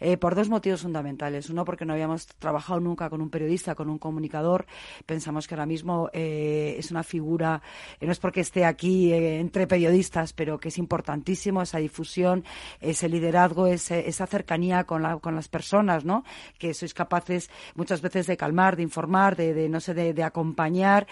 eh, 0.00 0.18
por 0.18 0.34
dos 0.34 0.50
motivos 0.50 0.82
fundamentales. 0.82 1.48
Uno, 1.48 1.64
porque 1.64 1.86
no 1.86 1.94
habíamos 1.94 2.26
trabajado 2.26 2.78
nunca 2.80 3.08
con 3.08 3.22
un 3.22 3.30
periodista, 3.30 3.74
con 3.74 3.88
un 3.88 3.96
comunicador. 3.98 4.66
Pensamos 5.06 5.48
que 5.48 5.54
ahora 5.54 5.64
mismo 5.64 6.10
eh, 6.12 6.76
es 6.78 6.90
una 6.90 7.02
figura, 7.02 7.62
no 8.02 8.12
es 8.12 8.18
porque 8.18 8.40
esté 8.42 8.66
aquí 8.66 9.12
entre 9.14 9.66
periodistas, 9.66 10.34
pero 10.34 10.60
que 10.60 10.68
es 10.68 10.76
importantísimo 10.76 11.62
esa 11.62 11.78
difusión, 11.78 12.44
ese 12.80 13.08
liderazgo, 13.08 13.66
ese- 13.66 14.08
esa 14.08 14.26
cercanía 14.26 14.84
con, 14.84 15.02
la- 15.02 15.16
con 15.18 15.34
las 15.34 15.48
personas, 15.48 16.04
¿no? 16.04 16.22
Que 16.58 16.74
sois 16.74 16.92
capaces 16.92 17.48
muchas 17.76 18.02
veces 18.02 18.26
de 18.26 18.36
calmar, 18.36 18.76
de 18.76 18.82
informar, 18.82 19.36
de, 19.36 19.68
no 19.70 19.80
sé, 19.80 19.94
de, 19.94 20.12
de 20.12 20.22
acompañar, 20.22 21.06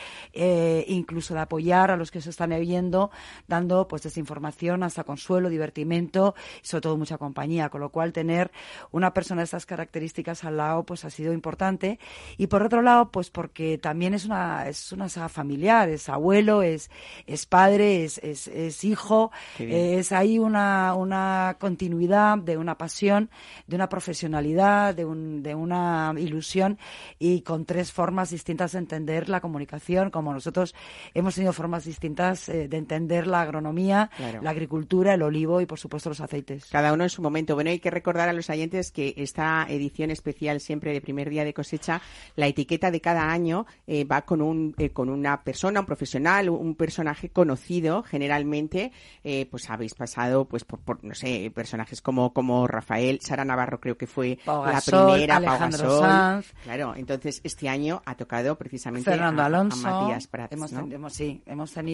incluso 0.86 1.32
de 1.32 1.40
apoyar 1.40 1.90
a 1.90 1.96
los 1.96 2.09
que 2.10 2.20
se 2.20 2.30
están 2.30 2.50
viendo, 2.50 3.10
dando 3.48 3.86
pues 3.88 4.02
desde 4.02 4.20
información 4.20 4.82
hasta 4.82 5.04
consuelo, 5.04 5.48
divertimento 5.48 6.34
y 6.62 6.66
sobre 6.66 6.82
todo 6.82 6.96
mucha 6.96 7.18
compañía, 7.18 7.68
con 7.68 7.80
lo 7.80 7.90
cual 7.90 8.12
tener 8.12 8.50
una 8.90 9.12
persona 9.12 9.42
de 9.42 9.44
estas 9.44 9.66
características 9.66 10.44
al 10.44 10.56
lado 10.56 10.84
pues 10.84 11.04
ha 11.04 11.10
sido 11.10 11.32
importante. 11.32 11.98
Y 12.36 12.48
por 12.48 12.62
otro 12.62 12.82
lado 12.82 13.10
pues 13.10 13.30
porque 13.30 13.78
también 13.78 14.14
es 14.14 14.24
una 14.24 14.68
es 14.68 14.92
una 14.92 15.08
saga 15.08 15.28
familiar, 15.28 15.88
es 15.88 16.08
abuelo, 16.08 16.62
es 16.62 16.90
es 17.26 17.46
padre, 17.46 18.04
es, 18.04 18.18
es, 18.18 18.48
es 18.48 18.84
hijo, 18.84 19.30
es 19.58 20.12
ahí 20.12 20.38
una, 20.38 20.94
una 20.94 21.56
continuidad 21.58 22.38
de 22.38 22.56
una 22.56 22.76
pasión, 22.76 23.30
de 23.66 23.76
una 23.76 23.88
profesionalidad, 23.88 24.94
de, 24.94 25.04
un, 25.04 25.42
de 25.42 25.54
una 25.54 26.14
ilusión 26.16 26.78
y 27.18 27.42
con 27.42 27.64
tres 27.64 27.92
formas 27.92 28.30
distintas 28.30 28.72
de 28.72 28.78
entender 28.78 29.28
la 29.28 29.40
comunicación, 29.40 30.10
como 30.10 30.32
nosotros 30.32 30.74
hemos 31.14 31.34
tenido 31.34 31.52
formas 31.52 31.84
distintas 31.84 31.99
eh, 32.02 32.68
de 32.68 32.76
entender 32.76 33.26
la 33.26 33.42
agronomía, 33.42 34.10
Claro. 34.16 34.42
la 34.42 34.50
agricultura, 34.50 35.14
el 35.14 35.22
olivo 35.22 35.60
y 35.60 35.66
por 35.66 35.78
supuesto 35.78 36.08
los 36.08 36.20
aceites. 36.20 36.66
Cada 36.70 36.92
uno 36.92 37.04
en 37.04 37.10
su 37.10 37.22
momento. 37.22 37.54
Bueno, 37.54 37.70
hay 37.70 37.78
que 37.78 37.90
recordar 37.90 38.28
a 38.28 38.32
los 38.32 38.48
oyentes 38.50 38.90
que 38.92 39.14
esta 39.16 39.66
edición 39.68 40.10
especial 40.10 40.60
siempre 40.60 40.92
de 40.92 41.00
primer 41.00 41.30
día 41.30 41.44
de 41.44 41.54
cosecha, 41.54 42.00
la 42.36 42.46
etiqueta 42.46 42.90
de 42.90 43.00
cada 43.00 43.30
año 43.30 43.66
eh, 43.86 44.04
va 44.04 44.22
con 44.22 44.42
un 44.42 44.74
eh, 44.78 44.90
con 44.90 45.08
una 45.08 45.42
persona, 45.42 45.80
un 45.80 45.86
profesional, 45.86 46.48
un 46.50 46.74
personaje 46.74 47.28
conocido 47.30 48.02
generalmente, 48.02 48.92
eh, 49.24 49.46
pues 49.50 49.68
habéis 49.70 49.94
pasado 49.94 50.44
pues 50.46 50.64
por, 50.64 50.80
por, 50.80 51.04
no 51.04 51.14
sé, 51.14 51.50
personajes 51.54 52.00
como 52.00 52.32
como 52.32 52.66
Rafael, 52.66 53.20
Sara 53.20 53.44
Navarro 53.44 53.80
creo 53.80 53.96
que 53.96 54.06
fue 54.06 54.38
Pau 54.44 54.64
la 54.64 54.72
Gasol, 54.72 55.12
primera, 55.12 55.34
Pau 55.40 55.48
Alejandro 55.48 55.88
Gasol. 55.88 56.00
Sanz. 56.00 56.54
Claro, 56.64 56.94
entonces 56.96 57.40
este 57.44 57.68
año 57.68 58.02
ha 58.06 58.14
tocado 58.16 58.56
precisamente 58.56 59.10
Fernando 59.10 59.42
a, 59.42 59.44
a 59.44 59.48
Alonso. 59.48 59.76
Matías 59.88 60.26
Prats, 60.26 60.52
hemos, 60.52 60.72
¿no? 60.72 60.86
hemos- 60.90 61.12
sí, 61.12 61.42
hemos 61.46 61.72
tenido, 61.72 61.89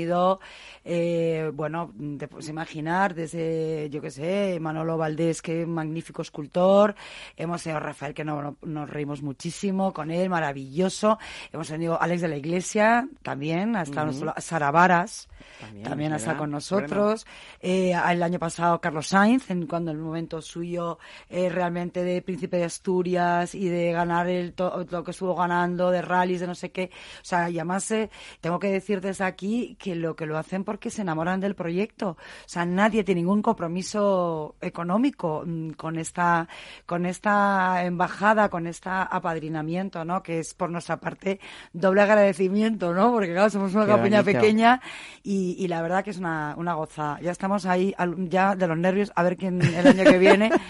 eh, 0.84 1.50
bueno, 1.54 1.92
te 2.18 2.28
puedes 2.28 2.48
imaginar, 2.48 3.14
desde, 3.14 3.88
yo 3.90 4.00
qué 4.00 4.10
sé, 4.10 4.58
Manolo 4.60 4.96
Valdés, 4.96 5.42
que 5.42 5.66
magnífico 5.66 6.22
escultor. 6.22 6.94
Hemos 7.36 7.62
tenido 7.62 7.78
a 7.78 7.80
Rafael, 7.80 8.14
que 8.14 8.24
no, 8.24 8.40
no- 8.42 8.56
nos 8.62 8.90
reímos 8.90 9.22
muchísimo 9.22 9.92
con 9.92 10.10
él, 10.10 10.28
maravilloso. 10.28 11.18
Hemos 11.52 11.68
tenido 11.68 11.94
a 11.94 12.04
Alex 12.04 12.22
de 12.22 12.28
la 12.28 12.36
Iglesia, 12.36 13.08
también, 13.22 13.76
ha 13.76 13.82
estado 13.82 14.02
a 14.02 14.04
nuestro 14.06 14.26
lado. 14.26 14.40
Sara 14.40 14.70
Varas, 14.70 15.28
También, 15.60 15.84
también, 15.88 16.12
ha 16.12 16.16
¿verdad? 16.16 16.22
estado 16.28 16.38
con 16.38 16.50
nosotros. 16.50 17.26
Eh, 17.60 17.92
el 18.10 18.22
año 18.22 18.38
pasado 18.38 18.80
Carlos 18.80 19.08
Sainz, 19.08 19.50
en 19.50 19.66
cuando 19.66 19.90
el 19.90 19.98
momento 19.98 20.40
suyo 20.42 20.98
eh, 21.28 21.48
realmente 21.48 22.04
de 22.04 22.22
Príncipe 22.22 22.58
de 22.58 22.64
Asturias 22.64 23.54
y 23.54 23.68
de 23.68 23.92
ganar 23.92 24.28
el 24.28 24.54
lo 24.90 25.04
que 25.04 25.10
estuvo 25.10 25.34
ganando, 25.34 25.90
de 25.90 26.02
rallies, 26.02 26.40
de 26.40 26.46
no 26.46 26.54
sé 26.54 26.70
qué. 26.70 26.90
O 27.20 27.24
sea, 27.24 27.50
y 27.50 27.58
además 27.58 27.90
eh, 27.90 28.10
tengo 28.40 28.58
que 28.58 28.70
decir 28.70 29.00
desde 29.00 29.24
aquí 29.24 29.75
que 29.76 29.94
lo 29.94 30.16
que 30.16 30.26
lo 30.26 30.38
hacen 30.38 30.64
porque 30.64 30.90
se 30.90 31.02
enamoran 31.02 31.40
del 31.40 31.54
proyecto. 31.54 32.10
O 32.10 32.16
sea, 32.48 32.64
nadie 32.64 33.04
tiene 33.04 33.20
ningún 33.22 33.42
compromiso 33.42 34.56
económico 34.60 35.42
mm, 35.46 35.70
con 35.70 35.98
esta, 35.98 36.48
con 36.86 37.06
esta 37.06 37.84
embajada, 37.84 38.48
con 38.48 38.66
este 38.66 38.88
apadrinamiento, 38.90 40.04
¿no? 40.04 40.22
Que 40.22 40.38
es 40.40 40.54
por 40.54 40.70
nuestra 40.70 40.98
parte 40.98 41.40
doble 41.72 42.02
agradecimiento, 42.02 42.92
¿no? 42.94 43.12
Porque 43.12 43.32
claro, 43.32 43.50
somos 43.50 43.74
una 43.74 43.86
campaña 43.86 44.22
pequeña 44.40 44.80
y, 45.22 45.56
y 45.58 45.68
la 45.68 45.82
verdad 45.82 46.04
que 46.04 46.10
es 46.10 46.18
una, 46.18 46.54
una 46.56 46.74
gozada. 46.74 47.20
Ya 47.20 47.30
estamos 47.30 47.66
ahí 47.66 47.94
al- 47.98 48.28
ya 48.28 48.56
de 48.56 48.66
los 48.66 48.78
nervios 48.78 49.12
a 49.14 49.22
ver 49.22 49.36
quién 49.36 49.60
el 49.62 49.86
año 49.86 50.04
que 50.04 50.18
viene. 50.18 50.50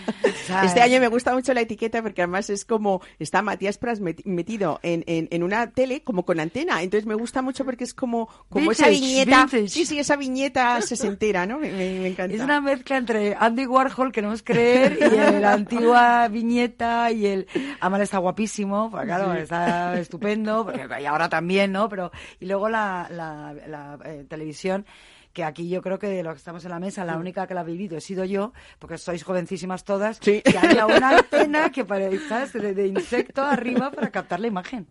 Sea, 0.46 0.64
Este 0.64 0.80
año 0.80 1.00
me 1.00 1.08
gusta 1.08 1.34
mucho 1.34 1.52
la 1.54 1.60
etiqueta 1.62 2.02
porque 2.02 2.22
además 2.22 2.50
es 2.50 2.64
como 2.64 3.00
está 3.18 3.42
Matías 3.42 3.78
Pras 3.78 4.00
meti- 4.00 4.24
metido 4.24 4.78
en, 4.82 5.02
en, 5.06 5.26
en 5.30 5.42
una 5.42 5.70
tele 5.72 6.02
como 6.04 6.24
con 6.24 6.38
antena. 6.40 6.82
Entonces 6.82 7.06
me 7.06 7.14
gusta 7.16 7.42
mucho 7.42 7.64
porque 7.64 7.82
es 7.84 7.94
como, 7.94 8.28
como 8.48 8.70
esa 8.72 8.86
viñeta. 9.00 9.40
vintage. 9.46 9.68
Sí, 9.68 9.86
sí, 9.86 9.98
esa 9.98 10.16
viñeta 10.16 10.80
sesentera, 10.82 11.46
¿no? 11.46 11.58
Me, 11.58 11.70
me- 11.70 11.98
me 12.00 12.08
encanta. 12.08 12.34
Es 12.34 12.40
una 12.42 12.60
mezcla 12.60 12.96
entre 12.96 13.34
Andy 13.38 13.66
Warhol, 13.66 14.12
queremos 14.12 14.42
creer, 14.42 14.98
y 15.00 15.40
la 15.40 15.52
antigua 15.54 16.28
viñeta 16.28 17.10
y 17.12 17.26
el... 17.26 17.46
Amal 17.80 18.00
está 18.02 18.18
guapísimo, 18.18 18.90
porque 18.90 19.06
claro, 19.06 19.34
está 19.34 19.98
estupendo, 19.98 20.64
porque 20.64 20.86
y 21.00 21.04
ahora 21.06 21.28
también, 21.28 21.72
¿no? 21.72 21.88
Pero 21.88 22.10
Y 22.40 22.46
luego 22.46 22.68
la, 22.68 23.06
la, 23.10 23.54
la, 23.66 23.98
eh, 24.04 24.24
televisión 24.28 24.86
que 25.36 25.44
aquí 25.44 25.68
yo 25.68 25.82
creo 25.82 25.98
que 25.98 26.06
de 26.06 26.22
los 26.22 26.32
que 26.32 26.38
estamos 26.38 26.64
en 26.64 26.70
la 26.70 26.80
mesa, 26.80 27.04
la 27.04 27.18
única 27.18 27.46
que 27.46 27.52
la 27.52 27.60
ha 27.60 27.64
vivido 27.64 27.98
he 27.98 28.00
sido 28.00 28.24
yo, 28.24 28.54
porque 28.78 28.96
sois 28.96 29.22
jovencísimas 29.22 29.84
todas, 29.84 30.16
Sí. 30.22 30.40
que 30.42 30.56
había 30.56 30.86
una 30.96 31.18
antena 31.18 31.70
que 31.70 31.84
parece, 31.84 32.26
¿sabes? 32.26 32.54
De, 32.54 32.72
de 32.72 32.86
insecto 32.86 33.42
arriba 33.42 33.90
para 33.90 34.10
captar 34.10 34.40
la 34.40 34.46
imagen. 34.46 34.86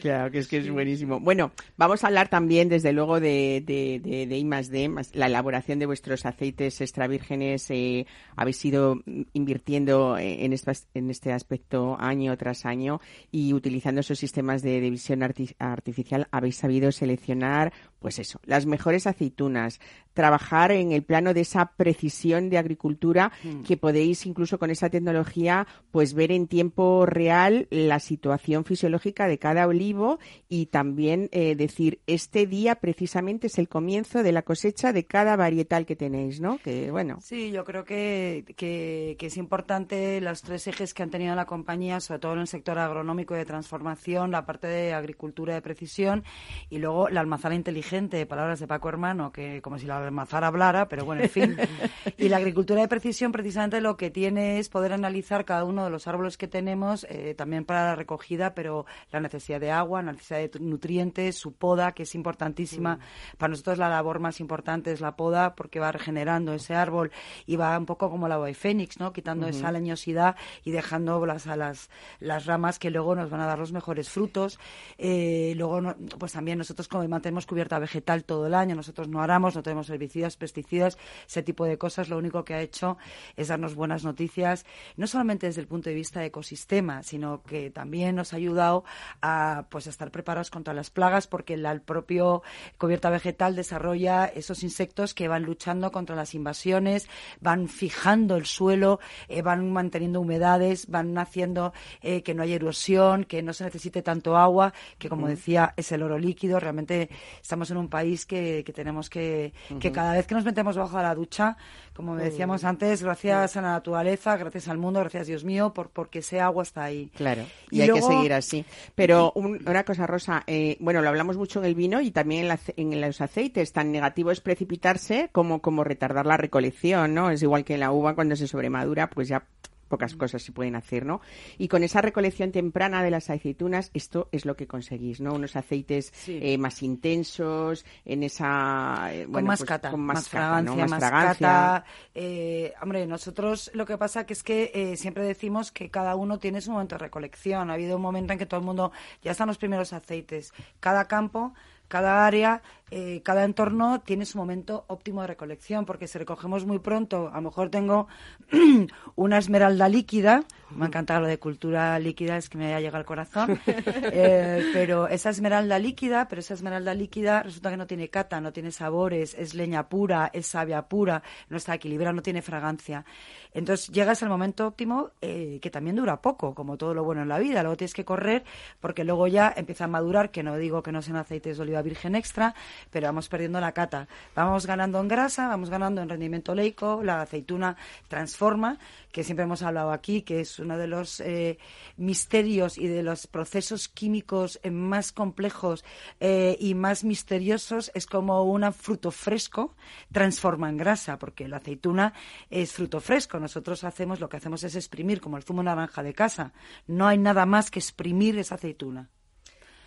Claro, 0.00 0.32
que 0.32 0.38
es 0.40 0.48
que 0.48 0.56
es 0.58 0.68
buenísimo. 0.68 1.20
Bueno, 1.20 1.52
vamos 1.76 2.02
a 2.02 2.08
hablar 2.08 2.28
también, 2.28 2.68
desde 2.68 2.92
luego, 2.92 3.20
de, 3.20 3.62
de, 3.64 4.00
de, 4.02 4.26
de 4.26 4.38
I 4.38 4.44
más 4.44 4.68
D, 4.68 4.88
más 4.88 5.14
la 5.14 5.26
elaboración 5.26 5.78
de 5.78 5.86
vuestros 5.86 6.26
aceites 6.26 6.80
extra 6.80 7.06
vírgenes. 7.06 7.70
Eh, 7.70 8.04
habéis 8.34 8.64
ido 8.64 9.00
invirtiendo 9.32 10.18
en, 10.18 10.52
estas- 10.52 10.88
en 10.94 11.10
este 11.10 11.32
aspecto 11.32 11.96
año 12.00 12.36
tras 12.36 12.66
año 12.66 13.00
y 13.30 13.52
utilizando 13.52 14.00
esos 14.00 14.18
sistemas 14.18 14.62
de, 14.62 14.80
de 14.80 14.90
visión 14.90 15.20
arti- 15.20 15.54
artificial 15.58 16.26
habéis 16.32 16.56
sabido 16.56 16.90
seleccionar, 16.92 17.72
pues 17.98 18.18
eso, 18.18 18.40
las 18.44 18.66
mejores 18.66 19.06
aceitunas, 19.06 19.80
trabajar 20.18 20.72
en 20.72 20.90
el 20.90 21.04
plano 21.04 21.32
de 21.32 21.42
esa 21.42 21.74
precisión 21.76 22.50
de 22.50 22.58
agricultura 22.58 23.30
que 23.64 23.76
podéis 23.76 24.26
incluso 24.26 24.58
con 24.58 24.68
esa 24.68 24.90
tecnología 24.90 25.68
pues 25.92 26.12
ver 26.12 26.32
en 26.32 26.48
tiempo 26.48 27.06
real 27.06 27.68
la 27.70 28.00
situación 28.00 28.64
fisiológica 28.64 29.28
de 29.28 29.38
cada 29.38 29.68
olivo 29.68 30.18
y 30.48 30.66
también 30.66 31.28
eh, 31.30 31.54
decir 31.54 32.00
este 32.08 32.48
día 32.48 32.74
precisamente 32.74 33.46
es 33.46 33.58
el 33.58 33.68
comienzo 33.68 34.24
de 34.24 34.32
la 34.32 34.42
cosecha 34.42 34.92
de 34.92 35.06
cada 35.06 35.36
varietal 35.36 35.86
que 35.86 35.94
tenéis, 35.94 36.40
¿no? 36.40 36.58
Que 36.58 36.90
bueno, 36.90 37.18
Sí, 37.20 37.52
yo 37.52 37.62
creo 37.64 37.84
que, 37.84 38.44
que, 38.56 39.14
que 39.20 39.26
es 39.26 39.36
importante 39.36 40.20
los 40.20 40.42
tres 40.42 40.66
ejes 40.66 40.94
que 40.94 41.04
han 41.04 41.10
tenido 41.10 41.36
la 41.36 41.46
compañía, 41.46 42.00
sobre 42.00 42.18
todo 42.18 42.32
en 42.32 42.40
el 42.40 42.48
sector 42.48 42.76
agronómico 42.80 43.36
y 43.36 43.38
de 43.38 43.44
transformación, 43.44 44.32
la 44.32 44.44
parte 44.44 44.66
de 44.66 44.94
agricultura 44.94 45.54
de 45.54 45.62
precisión 45.62 46.24
y 46.70 46.78
luego 46.78 47.08
la 47.08 47.20
almazara 47.20 47.54
inteligente, 47.54 48.26
palabras 48.26 48.58
de 48.58 48.66
Paco 48.66 48.88
Hermano, 48.88 49.30
que 49.30 49.62
como 49.62 49.78
si 49.78 49.86
la 49.86 50.07
almazara 50.08 50.48
hablara, 50.48 50.88
pero 50.88 51.04
bueno, 51.04 51.22
en 51.22 51.30
fin. 51.30 51.56
y 52.18 52.28
la 52.28 52.38
agricultura 52.38 52.80
de 52.82 52.88
precisión 52.88 53.32
precisamente 53.32 53.80
lo 53.80 53.96
que 53.96 54.10
tiene 54.10 54.58
es 54.58 54.68
poder 54.68 54.92
analizar 54.92 55.44
cada 55.44 55.64
uno 55.64 55.84
de 55.84 55.90
los 55.90 56.06
árboles 56.08 56.36
que 56.36 56.48
tenemos, 56.48 57.06
eh, 57.08 57.34
también 57.36 57.64
para 57.64 57.84
la 57.86 57.94
recogida, 57.94 58.54
pero 58.54 58.86
la 59.12 59.20
necesidad 59.20 59.60
de 59.60 59.70
agua, 59.70 60.02
la 60.02 60.12
necesidad 60.12 60.38
de 60.40 60.50
nutrientes, 60.60 61.36
su 61.36 61.52
poda, 61.52 61.92
que 61.92 62.02
es 62.04 62.14
importantísima. 62.14 62.98
Para 63.36 63.50
nosotros 63.50 63.78
la 63.78 63.88
labor 63.88 64.18
más 64.20 64.40
importante 64.40 64.92
es 64.92 65.00
la 65.00 65.16
poda 65.16 65.54
porque 65.54 65.80
va 65.80 65.92
regenerando 65.92 66.52
ese 66.52 66.74
árbol 66.74 67.10
y 67.46 67.56
va 67.56 67.78
un 67.78 67.86
poco 67.86 68.10
como 68.10 68.28
la 68.28 68.34
ave 68.36 68.54
fénix, 68.54 68.98
¿no? 68.98 69.12
Quitando 69.12 69.46
esa 69.46 69.70
leñosidad 69.72 70.36
y 70.64 70.70
dejando 70.70 71.24
las, 71.26 71.46
a 71.46 71.56
las, 71.56 71.90
las 72.20 72.46
ramas 72.46 72.78
que 72.78 72.90
luego 72.90 73.14
nos 73.14 73.30
van 73.30 73.40
a 73.40 73.46
dar 73.46 73.58
los 73.58 73.72
mejores 73.72 74.08
frutos. 74.08 74.58
Eh, 74.96 75.52
luego, 75.56 75.80
no- 75.80 75.96
pues 76.18 76.32
también 76.32 76.58
nosotros 76.58 76.88
como 76.88 77.06
mantenemos 77.08 77.46
cubierta 77.46 77.78
vegetal 77.78 78.24
todo 78.24 78.46
el 78.46 78.54
año, 78.54 78.74
nosotros 78.74 79.08
no 79.08 79.20
aramos, 79.22 79.54
no 79.54 79.62
tenemos 79.62 79.88
herbicidas, 79.98 80.36
pesticidas, 80.36 80.96
ese 81.26 81.42
tipo 81.42 81.64
de 81.64 81.76
cosas. 81.76 82.08
Lo 82.08 82.16
único 82.18 82.44
que 82.44 82.54
ha 82.54 82.60
hecho 82.60 82.96
es 83.36 83.48
darnos 83.48 83.74
buenas 83.74 84.04
noticias, 84.04 84.64
no 84.96 85.06
solamente 85.06 85.46
desde 85.46 85.60
el 85.60 85.66
punto 85.66 85.90
de 85.90 85.94
vista 85.96 86.20
de 86.20 86.26
ecosistema, 86.26 87.02
sino 87.02 87.42
que 87.42 87.70
también 87.70 88.14
nos 88.16 88.32
ha 88.32 88.36
ayudado 88.36 88.84
a 89.20 89.66
pues 89.70 89.86
a 89.86 89.90
estar 89.90 90.10
preparados 90.10 90.50
contra 90.50 90.72
las 90.72 90.90
plagas 90.90 91.26
porque 91.26 91.56
la- 91.56 91.72
el 91.72 91.80
propio 91.82 92.42
cubierta 92.78 93.10
vegetal 93.10 93.56
desarrolla 93.56 94.26
esos 94.26 94.62
insectos 94.62 95.14
que 95.14 95.28
van 95.28 95.42
luchando 95.42 95.90
contra 95.90 96.14
las 96.16 96.34
invasiones, 96.34 97.08
van 97.40 97.68
fijando 97.68 98.36
el 98.36 98.46
suelo, 98.46 99.00
eh, 99.28 99.42
van 99.42 99.70
manteniendo 99.72 100.20
humedades, 100.20 100.86
van 100.88 101.16
haciendo 101.18 101.72
eh, 102.02 102.22
que 102.22 102.34
no 102.34 102.42
haya 102.42 102.54
erosión, 102.56 103.24
que 103.24 103.42
no 103.42 103.52
se 103.52 103.64
necesite 103.64 104.02
tanto 104.02 104.36
agua, 104.36 104.72
que 104.98 105.08
como 105.08 105.26
decía 105.28 105.74
es 105.76 105.90
el 105.92 106.02
oro 106.02 106.18
líquido. 106.18 106.60
Realmente 106.60 107.08
estamos 107.42 107.70
en 107.70 107.76
un 107.78 107.88
país 107.88 108.24
que, 108.26 108.62
que 108.64 108.72
tenemos 108.72 109.10
que, 109.10 109.52
que 109.80 109.87
cada 109.92 110.12
vez 110.14 110.26
que 110.26 110.34
nos 110.34 110.44
metemos 110.44 110.76
bajo 110.76 111.00
la 111.02 111.14
ducha, 111.14 111.56
como 111.94 112.14
decíamos 112.16 112.62
antes, 112.64 113.02
gracias 113.02 113.56
a 113.56 113.62
la 113.62 113.72
naturaleza, 113.72 114.36
gracias 114.36 114.68
al 114.68 114.78
mundo, 114.78 115.00
gracias 115.00 115.26
Dios 115.26 115.44
mío, 115.44 115.72
por 115.74 115.90
porque 115.90 116.20
ese 116.20 116.40
agua 116.40 116.62
está 116.62 116.84
ahí. 116.84 117.10
Claro, 117.16 117.42
y, 117.70 117.78
Y 117.78 117.82
hay 117.82 117.90
que 117.90 118.02
seguir 118.02 118.32
así. 118.32 118.64
Pero 118.94 119.32
un- 119.34 119.60
una 119.68 119.84
cosa, 119.84 120.06
Rosa, 120.06 120.44
eh, 120.46 120.76
bueno, 120.80 121.02
lo 121.02 121.08
hablamos 121.08 121.36
mucho 121.36 121.58
en 121.58 121.64
el 121.66 121.74
vino 121.74 122.00
y 122.00 122.10
también 122.10 122.42
en, 122.42 122.48
la 122.48 122.54
ace- 122.54 122.74
en 122.76 123.00
los 123.00 123.20
aceites. 123.20 123.72
Tan 123.72 123.90
negativo 123.90 124.30
es 124.30 124.40
precipitarse 124.40 125.28
como, 125.32 125.60
como 125.60 125.82
retardar 125.84 126.24
la 126.26 126.36
recolección, 126.36 127.14
¿no? 127.14 127.30
Es 127.30 127.42
igual 127.42 127.64
que 127.64 127.78
la 127.78 127.90
uva 127.90 128.14
cuando 128.14 128.36
se 128.36 128.46
sobremadura, 128.46 129.10
pues 129.10 129.26
ya 129.28 129.42
pocas 129.88 130.14
cosas 130.14 130.42
se 130.42 130.52
pueden 130.52 130.76
hacer, 130.76 131.04
¿no? 131.06 131.20
Y 131.58 131.68
con 131.68 131.82
esa 131.82 132.00
recolección 132.02 132.52
temprana 132.52 133.02
de 133.02 133.10
las 133.10 133.30
aceitunas, 133.30 133.90
esto 133.94 134.28
es 134.32 134.44
lo 134.44 134.54
que 134.56 134.66
conseguís, 134.66 135.20
¿no? 135.20 135.32
Unos 135.34 135.56
aceites 135.56 136.12
Sí. 136.14 136.38
eh, 136.42 136.58
más 136.58 136.82
intensos, 136.82 137.84
en 138.04 138.22
esa... 138.22 139.08
eh, 139.12 139.22
con 139.24 139.32
bueno, 139.32 139.48
más 139.48 139.60
pues, 139.60 139.68
cata, 139.68 139.90
con 139.90 140.00
más, 140.00 140.28
cata, 140.28 140.62
¿no? 140.62 140.74
fragancia, 140.74 140.86
más, 140.86 140.98
fragancia. 141.00 141.48
cata. 141.48 141.84
Eh, 142.14 142.72
hombre, 142.82 143.06
nosotros 143.06 143.70
lo 143.74 143.86
que 143.86 143.96
pasa 143.98 144.26
que 144.26 144.32
es 144.34 144.42
que 144.42 144.70
eh, 144.74 144.96
siempre 144.96 145.24
decimos 145.24 145.72
que 145.72 145.90
cada 145.90 146.14
uno 146.16 146.38
tiene 146.38 146.60
su 146.60 146.70
momento 146.70 146.94
de 146.96 147.00
recolección. 147.00 147.70
Ha 147.70 147.74
habido 147.74 147.96
un 147.96 148.02
momento 148.02 148.32
en 148.32 148.38
que 148.38 148.46
todo 148.46 148.60
el 148.60 148.66
mundo 148.66 148.92
ya 149.22 149.32
están 149.32 149.48
los 149.48 149.58
primeros 149.58 149.92
aceites. 149.92 150.52
Cada 150.80 151.06
campo, 151.06 151.54
cada 151.88 152.26
área, 152.26 152.62
eh, 152.90 153.20
cada 153.22 153.44
entorno 153.44 154.00
tiene 154.00 154.24
su 154.24 154.38
momento 154.38 154.84
óptimo 154.88 155.20
de 155.22 155.28
recolección, 155.28 155.84
porque 155.84 156.08
si 156.08 156.18
recogemos 156.18 156.66
muy 156.66 156.78
pronto, 156.78 157.28
a 157.32 157.36
lo 157.36 157.42
mejor 157.42 157.70
tengo 157.70 158.08
una 159.16 159.38
esmeralda 159.38 159.88
líquida, 159.88 160.44
me 160.70 160.86
encanta 160.86 161.20
lo 161.20 161.26
de 161.26 161.38
cultura 161.38 161.98
líquida, 161.98 162.36
es 162.36 162.48
que 162.48 162.58
me 162.58 162.66
haya 162.66 162.80
llegado 162.80 162.98
al 162.98 163.04
corazón, 163.04 163.60
eh, 163.66 164.70
pero 164.72 165.08
esa 165.08 165.30
esmeralda 165.30 165.78
líquida, 165.78 166.28
pero 166.28 166.40
esa 166.40 166.54
esmeralda 166.54 166.94
líquida 166.94 167.42
resulta 167.42 167.70
que 167.70 167.76
no 167.76 167.86
tiene 167.86 168.08
cata, 168.08 168.40
no 168.40 168.52
tiene 168.52 168.70
sabores, 168.70 169.34
es 169.34 169.54
leña 169.54 169.88
pura, 169.88 170.30
es 170.32 170.46
savia 170.46 170.82
pura, 170.82 171.22
no 171.48 171.56
está 171.56 171.74
equilibrada, 171.74 172.12
no 172.12 172.22
tiene 172.22 172.42
fragancia. 172.42 173.04
Entonces 173.52 173.88
llegas 173.88 174.22
al 174.22 174.28
momento 174.28 174.66
óptimo 174.66 175.10
eh, 175.20 175.58
que 175.60 175.70
también 175.70 175.96
dura 175.96 176.20
poco, 176.20 176.54
como 176.54 176.76
todo 176.76 176.94
lo 176.94 177.04
bueno 177.04 177.22
en 177.22 177.28
la 177.28 177.38
vida. 177.38 177.62
Luego 177.62 177.76
tienes 177.76 177.94
que 177.94 178.04
correr 178.04 178.44
porque 178.80 179.04
luego 179.04 179.26
ya 179.26 179.52
empieza 179.56 179.84
a 179.84 179.88
madurar, 179.88 180.30
que 180.30 180.42
no 180.42 180.56
digo 180.56 180.82
que 180.82 180.92
no 180.92 181.02
sean 181.02 181.16
aceites 181.16 181.56
de 181.56 181.62
oliva 181.62 181.82
virgen 181.82 182.14
extra, 182.14 182.54
pero 182.90 183.08
vamos 183.08 183.28
perdiendo 183.28 183.60
la 183.60 183.72
cata. 183.72 184.08
Vamos 184.34 184.66
ganando 184.66 185.00
en 185.00 185.08
grasa, 185.08 185.48
vamos 185.48 185.70
ganando 185.70 186.02
en 186.02 186.08
rendimiento 186.08 186.52
oleico, 186.52 187.02
la 187.02 187.22
aceituna 187.22 187.76
transforma, 188.08 188.78
que 189.12 189.24
siempre 189.24 189.44
hemos 189.44 189.62
hablado 189.62 189.92
aquí, 189.92 190.22
que 190.22 190.40
es 190.40 190.58
uno 190.58 190.78
de 190.78 190.86
los 190.86 191.20
eh, 191.20 191.58
misterios 191.96 192.78
y 192.78 192.86
de 192.86 193.02
los 193.02 193.26
procesos 193.26 193.88
químicos 193.88 194.60
más 194.70 195.12
complejos 195.12 195.84
eh, 196.20 196.56
y 196.60 196.74
más 196.74 197.04
misteriosos, 197.04 197.90
es 197.94 198.06
como 198.06 198.44
un 198.44 198.72
fruto 198.72 199.10
fresco 199.10 199.74
transforma 200.12 200.68
en 200.68 200.76
grasa, 200.76 201.18
porque 201.18 201.48
la 201.48 201.58
aceituna 201.58 202.12
es 202.50 202.72
fruto 202.72 203.00
fresco. 203.00 203.38
Nosotros 203.38 203.84
hacemos, 203.84 204.20
lo 204.20 204.28
que 204.28 204.36
hacemos 204.36 204.62
es 204.64 204.74
exprimir, 204.74 205.20
como 205.20 205.36
el 205.36 205.42
zumo 205.42 205.62
naranja 205.62 206.02
de 206.02 206.14
casa. 206.14 206.52
No 206.86 207.06
hay 207.06 207.18
nada 207.18 207.46
más 207.46 207.70
que 207.70 207.78
exprimir 207.78 208.38
esa 208.38 208.56
aceituna. 208.56 209.08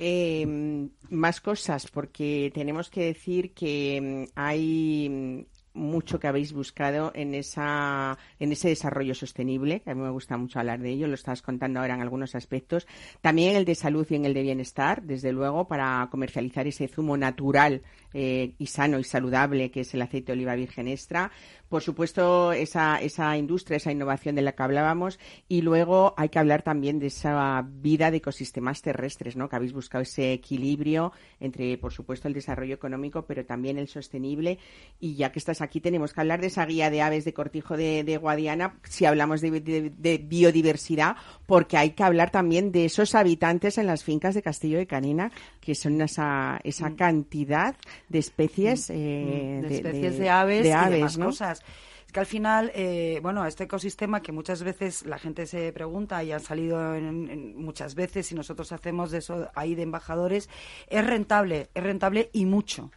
Eh, 0.04 0.48
más 1.10 1.42
cosas, 1.42 1.86
porque 1.92 2.52
tenemos 2.56 2.90
que 2.90 3.06
decir 3.06 3.54
que 3.54 4.28
mm, 4.28 4.32
hay 4.36 5.48
mucho 5.74 6.20
que 6.20 6.28
habéis 6.28 6.54
buscado 6.54 7.12
en 7.16 7.34
esa 7.34 8.18
en 8.40 8.52
ese 8.52 8.70
desarrollo 8.70 9.16
sostenible, 9.16 9.82
que 9.82 9.92
a 9.92 9.96
mí 9.96 10.02
me 10.02 10.10
gusta 10.10 10.38
mucho 10.38 10.60
hablar 10.60 10.80
de 10.80 10.90
ello, 10.90 11.08
lo 11.08 11.16
estás 11.16 11.42
contando 11.42 11.80
ahora 11.80 11.96
en 11.96 12.02
algunos 12.02 12.36
aspectos, 12.36 12.88
también 13.22 13.56
el 13.56 13.66
de 13.66 13.76
salud 13.76 14.06
y 14.10 14.16
en 14.16 14.26
el 14.26 14.34
de 14.34 14.42
bienestar, 14.42 15.04
desde 15.04 15.32
luego, 15.32 15.68
para 15.68 16.08
comercializar 16.12 16.68
ese 16.68 16.88
zumo 16.88 17.18
natural 17.18 17.82
eh, 18.14 18.54
y 18.58 18.66
sano 18.68 19.00
y 19.00 19.04
saludable 19.04 19.72
que 19.72 19.82
es 19.82 19.94
el 19.94 20.02
aceite 20.02 20.28
de 20.28 20.34
oliva 20.34 20.56
virgen 20.56 20.88
extra. 20.88 21.32
Por 21.72 21.82
supuesto, 21.82 22.52
esa, 22.52 23.00
esa 23.02 23.38
industria, 23.38 23.78
esa 23.78 23.94
innovación 23.94 24.36
de 24.36 24.42
la 24.42 24.52
que 24.52 24.62
hablábamos. 24.62 25.20
Y 25.48 25.62
luego 25.62 26.14
hay 26.18 26.28
que 26.28 26.38
hablar 26.38 26.64
también 26.64 27.00
de 27.00 27.08
esa 27.08 27.66
vida 27.66 28.12
de 28.12 28.18
ecosistemas 28.18 28.82
terrestres, 28.82 29.38
¿no? 29.38 29.48
Que 29.48 29.56
habéis 29.56 29.72
buscado 29.72 30.02
ese 30.02 30.34
equilibrio 30.34 31.14
entre, 31.40 31.78
por 31.78 31.94
supuesto, 31.94 32.28
el 32.28 32.34
desarrollo 32.34 32.76
económico, 32.76 33.26
pero 33.26 33.46
también 33.46 33.78
el 33.78 33.88
sostenible. 33.88 34.60
Y 35.00 35.16
ya 35.16 35.32
que 35.32 35.40
estás 35.40 35.61
aquí, 35.62 35.80
tenemos 35.82 36.14
que 36.14 36.22
hablar 36.22 36.42
de 36.42 36.48
esa 36.48 36.66
guía 36.66 36.90
de 36.90 37.02
aves 37.02 37.24
de 37.26 37.34
cortijo 37.34 37.78
de, 37.78 38.04
de 38.04 38.18
Guadiana, 38.18 38.76
si 38.84 39.06
hablamos 39.06 39.42
de, 39.42 39.52
de- 39.62 39.92
de 39.96 40.18
biodiversidad, 40.18 41.16
porque 41.46 41.78
hay 41.78 41.92
que 41.92 42.04
hablar 42.04 42.32
también 42.32 42.72
de 42.72 42.86
esos 42.86 43.16
habitantes 43.16 43.78
en 43.78 43.88
las 43.88 44.04
fincas 44.04 44.36
de 44.36 44.42
Castillo 44.42 44.78
de 44.78 44.88
Canina, 44.88 45.32
que 45.60 45.76
son 45.76 46.02
esa, 46.02 46.60
esa 46.64 46.96
cantidad 46.96 47.76
de 48.10 48.20
especies, 48.20 48.90
eh, 48.90 49.60
Mm, 49.62 49.68
de, 49.68 49.76
especies 49.76 50.18
de, 50.18 50.30
aves 50.30 50.64
de 50.64 50.70
y 50.70 50.72
aves, 50.72 50.96
demás 50.98 51.18
¿no? 51.18 51.26
cosas. 51.28 51.62
Es 52.06 52.12
que 52.14 52.20
al 52.20 52.26
final, 52.26 52.72
eh, 52.76 53.20
bueno, 53.24 53.46
este 53.46 53.64
ecosistema 53.64 54.22
que 54.22 54.32
muchas 54.34 54.64
veces 54.64 55.06
la 55.06 55.18
gente 55.18 55.46
se 55.46 55.72
pregunta 55.72 56.22
y 56.24 56.32
han 56.34 56.42
salido 56.42 56.94
en- 56.96 57.30
en 57.30 57.56
muchas 57.58 57.96
veces 57.96 58.30
y 58.32 58.36
nosotros 58.36 58.72
hacemos 58.74 59.12
de 59.12 59.20
eso 59.20 59.48
ahí 59.56 59.76
de 59.76 59.84
embajadores, 59.84 60.50
es 60.90 61.06
rentable, 61.06 61.70
es 61.74 61.84
rentable 61.84 62.30
y 62.34 62.46
mucho 62.46 62.92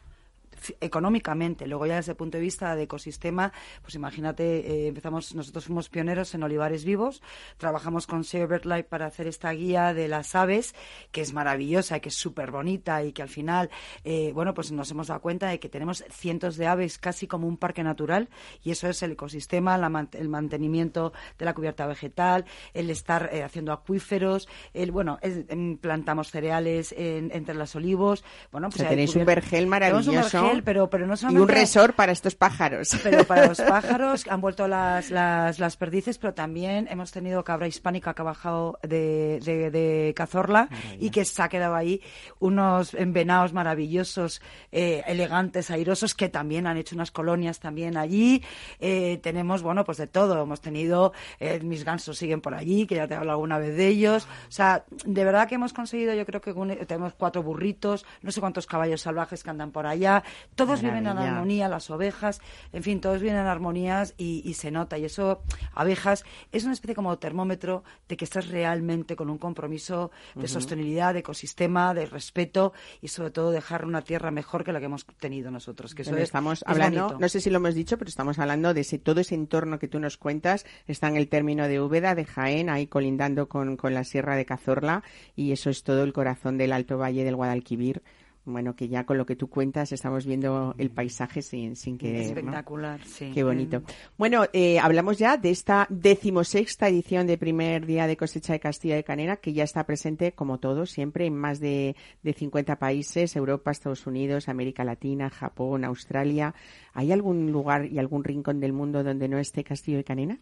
económicamente. 0.81 1.67
Luego 1.67 1.87
ya 1.87 1.97
desde 1.97 2.12
el 2.12 2.17
punto 2.17 2.39
de 2.39 2.43
vista 2.43 2.75
de 2.77 2.85
ecosistema, 2.85 3.53
pues 3.83 3.95
imagínate, 3.95 4.45
eh, 4.85 4.89
empezamos, 4.89 5.35
nosotros 5.35 5.65
fuimos 5.67 5.89
pioneros 5.89 6.35
en 6.35 6.43
olivares 6.43 6.85
vivos, 6.85 7.23
trabajamos 7.59 8.07
con 8.07 8.25
Save 8.25 8.47
BirdLife 8.47 8.85
para 8.85 9.07
hacer 9.07 9.27
esta 9.27 9.51
guía 9.53 9.93
de 9.95 10.09
las 10.09 10.35
aves, 10.35 10.75
que 11.12 11.21
es 11.21 11.33
maravillosa, 11.33 12.01
que 12.01 12.09
es 12.09 12.15
súper 12.15 12.51
bonita 12.51 13.03
y 13.05 13.12
que 13.12 13.23
al 13.23 13.29
final, 13.29 13.71
eh, 14.05 14.33
bueno, 14.35 14.55
pues 14.55 14.73
nos 14.73 14.91
hemos 14.91 15.09
dado 15.09 15.21
cuenta 15.21 15.49
de 15.49 15.59
que 15.61 15.69
tenemos 15.69 16.05
cientos 16.11 16.57
de 16.57 16.67
aves 16.67 16.99
casi 16.99 17.27
como 17.27 17.47
un 17.47 17.57
parque 17.57 17.83
natural 17.83 18.29
y 18.62 18.71
eso 18.71 18.89
es 18.89 19.03
el 19.03 19.12
ecosistema, 19.12 19.77
la 19.79 20.09
el 20.12 20.29
mantenimiento 20.29 21.12
de 21.39 21.45
la 21.45 21.55
cubierta 21.55 21.87
vegetal, 21.87 22.45
el 22.73 22.91
estar 22.91 23.31
eh, 23.33 23.43
haciendo 23.43 23.73
acuíferos, 23.73 24.49
el, 24.73 24.91
bueno, 24.91 25.19
es- 25.23 25.45
em, 25.49 25.77
plantamos 25.79 26.31
cereales 26.31 26.93
en- 26.97 27.31
entre 27.33 27.55
los 27.55 27.75
olivos, 27.77 28.25
bueno, 28.51 28.69
O 28.69 28.71
pues 28.71 28.81
sea, 28.81 28.89
hay 28.89 28.93
tenéis 28.97 29.15
un 29.17 29.25
vergel 29.25 29.67
maravilloso 29.67 30.41
pero, 30.63 30.89
pero 30.91 31.07
no 31.07 31.15
y 31.15 31.17
solamente... 31.17 31.43
un 31.43 31.49
resort 31.49 31.95
para 31.97 32.13
estos 32.13 32.35
pájaros. 32.35 32.91
Pero 33.03 33.25
para 33.25 33.47
los 33.49 33.61
pájaros 33.69 34.27
han 34.29 34.41
vuelto 34.41 34.69
las, 34.69 35.11
las, 35.11 35.59
las 35.59 35.77
perdices, 35.77 36.19
pero 36.19 36.35
también 36.35 36.87
hemos 36.91 37.11
tenido 37.11 37.43
cabra 37.45 37.67
hispánica 37.67 38.15
que 38.15 38.23
ha 38.23 38.25
bajado 38.25 38.79
de, 38.83 39.41
de, 39.45 39.71
de 39.71 40.13
Cazorla 40.15 40.69
y 41.01 41.11
que 41.11 41.25
se 41.25 41.43
ha 41.43 41.49
quedado 41.49 41.75
ahí 41.75 42.01
unos 42.39 42.93
venados 42.93 43.53
maravillosos, 43.53 44.41
eh, 44.73 45.03
elegantes, 45.07 45.71
airosos, 45.71 46.15
que 46.15 46.29
también 46.29 46.67
han 46.67 46.77
hecho 46.77 46.95
unas 46.95 47.11
colonias 47.11 47.61
también 47.61 47.97
allí. 47.97 48.43
Eh, 48.81 49.19
tenemos, 49.23 49.63
bueno, 49.63 49.85
pues 49.85 49.99
de 49.99 50.07
todo. 50.07 50.43
Hemos 50.43 50.61
tenido, 50.61 51.13
eh, 51.41 51.61
mis 51.63 51.85
gansos 51.85 52.19
siguen 52.19 52.41
por 52.41 52.55
allí, 52.55 52.87
que 52.87 52.97
ya 52.97 53.07
te 53.09 53.15
he 53.15 53.17
hablado 53.17 53.37
alguna 53.37 53.59
vez 53.59 53.77
de 53.77 53.89
ellos. 53.89 54.27
O 54.49 54.53
sea, 54.53 54.85
de 55.05 55.25
verdad 55.25 55.49
que 55.49 55.55
hemos 55.57 55.73
conseguido, 55.73 56.15
yo 56.15 56.27
creo 56.27 56.41
que 56.41 56.53
un- 56.53 56.77
tenemos 56.87 57.15
cuatro 57.15 57.43
burritos, 57.43 58.05
no 58.23 58.31
sé 58.31 58.41
cuántos 58.41 58.67
caballos 58.67 59.01
salvajes 59.03 59.43
que 59.43 59.51
andan 59.51 59.71
por 59.71 59.87
allá. 59.87 60.23
Todos 60.55 60.83
viven 60.83 61.07
en 61.07 61.19
armonía, 61.19 61.69
las 61.69 61.91
ovejas, 61.91 62.41
en 62.73 62.83
fin, 62.83 63.01
todos 63.01 63.21
viven 63.21 63.37
en 63.37 63.47
armonías 63.47 64.15
y, 64.17 64.43
y 64.45 64.55
se 64.55 64.71
nota. 64.71 64.99
Y 64.99 65.05
eso, 65.05 65.43
abejas, 65.75 66.25
es 66.53 66.65
una 66.65 66.73
especie 66.73 66.95
como 66.95 67.19
termómetro 67.19 67.85
de 68.09 68.17
que 68.17 68.25
estás 68.25 68.49
realmente 68.49 69.17
con 69.17 69.31
un 69.31 69.39
compromiso 69.39 70.11
de 70.35 70.49
sostenibilidad, 70.49 71.15
de 71.15 71.21
ecosistema, 71.21 71.95
de 71.95 72.07
respeto 72.07 72.73
y 73.01 73.09
sobre 73.09 73.31
todo 73.31 73.51
dejar 73.51 73.85
una 73.85 74.03
tierra 74.03 74.31
mejor 74.31 74.65
que 74.65 74.73
la 74.73 74.81
que 74.81 74.87
hemos 74.87 75.07
tenido 75.19 75.51
nosotros. 75.51 75.95
Que 75.95 76.03
eso 76.03 76.17
es, 76.17 76.25
estamos 76.25 76.63
es 76.63 76.69
hablando, 76.69 77.03
bonito. 77.05 77.19
no 77.21 77.29
sé 77.29 77.41
si 77.41 77.51
lo 77.51 77.57
hemos 77.57 77.75
dicho, 77.75 77.99
pero 77.99 78.09
estamos 78.09 78.39
hablando 78.39 78.75
de 78.75 78.83
ese, 78.83 78.99
todo 78.99 79.21
ese 79.21 79.35
entorno 79.35 79.79
que 79.79 79.89
tú 79.89 79.99
nos 80.01 80.17
cuentas. 80.17 80.65
Está 80.87 81.09
en 81.09 81.17
el 81.17 81.29
término 81.29 81.69
de 81.69 81.81
Úbeda, 81.81 82.15
de 82.15 82.25
Jaén, 82.25 82.71
ahí 82.71 82.87
colindando 82.87 83.49
con, 83.49 83.77
con 83.77 83.95
la 83.95 84.05
Sierra 84.05 84.37
de 84.37 84.45
Cazorla, 84.45 85.03
y 85.37 85.53
eso 85.53 85.71
es 85.71 85.83
todo 85.83 86.03
el 86.03 86.13
corazón 86.13 86.59
del 86.59 86.73
Alto 86.73 86.99
Valle 86.99 87.25
del 87.25 87.37
Guadalquivir. 87.37 88.03
Bueno, 88.47 88.77
que 88.77 88.89
ya 88.89 89.05
con 89.05 89.17
lo 89.17 89.25
que 89.25 89.37
tú 89.37 89.49
cuentas 89.49 89.91
estamos 89.93 90.27
viendo 90.27 90.75
el 90.77 90.91
paisaje 90.91 91.41
sin, 91.41 91.77
sin. 91.77 91.97
¿no? 91.97 92.09
Espectacular, 92.09 93.01
sí. 93.05 93.31
Qué 93.33 93.43
bonito. 93.43 93.83
Bueno, 94.19 94.45
eh, 94.53 94.79
hablamos 94.79 95.19
ya 95.19 95.39
de 95.39 95.51
esta 95.51 95.87
decimosexta 95.89 96.89
edición 96.89 97.27
de 97.27 97.39
primer 97.39 97.87
día 97.87 98.07
de 98.07 98.19
cosecha 98.19 98.53
de 98.53 98.61
Castilla 98.61 98.97
de 98.97 99.05
Canena, 99.05 99.37
que 99.37 99.55
ya 99.55 99.65
está 99.65 99.85
presente, 99.85 100.33
como 100.33 100.59
todo, 100.59 100.85
siempre 100.85 101.25
en 101.25 101.37
más 101.37 101.59
de, 101.59 101.97
de 102.23 102.33
50 102.35 102.79
países, 102.79 103.35
Europa, 103.35 103.71
Estados 103.71 104.07
Unidos, 104.07 104.51
América 104.51 104.85
Latina, 104.85 105.31
Japón, 105.31 105.85
Australia. 105.85 106.55
¿Hay 106.93 107.13
algún 107.13 107.51
lugar 107.51 107.87
y 107.87 107.99
algún 107.99 108.25
rincón 108.25 108.61
del 108.61 108.75
mundo 108.75 109.03
donde 109.03 109.27
no 109.27 109.39
esté 109.39 109.65
Castillo 109.65 109.97
de 109.97 110.05
Canena? 110.05 110.39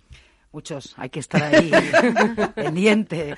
Muchos, 0.53 0.95
hay 0.99 1.09
que 1.09 1.21
estar 1.21 1.43
ahí, 1.43 1.71
pendiente. 2.55 3.35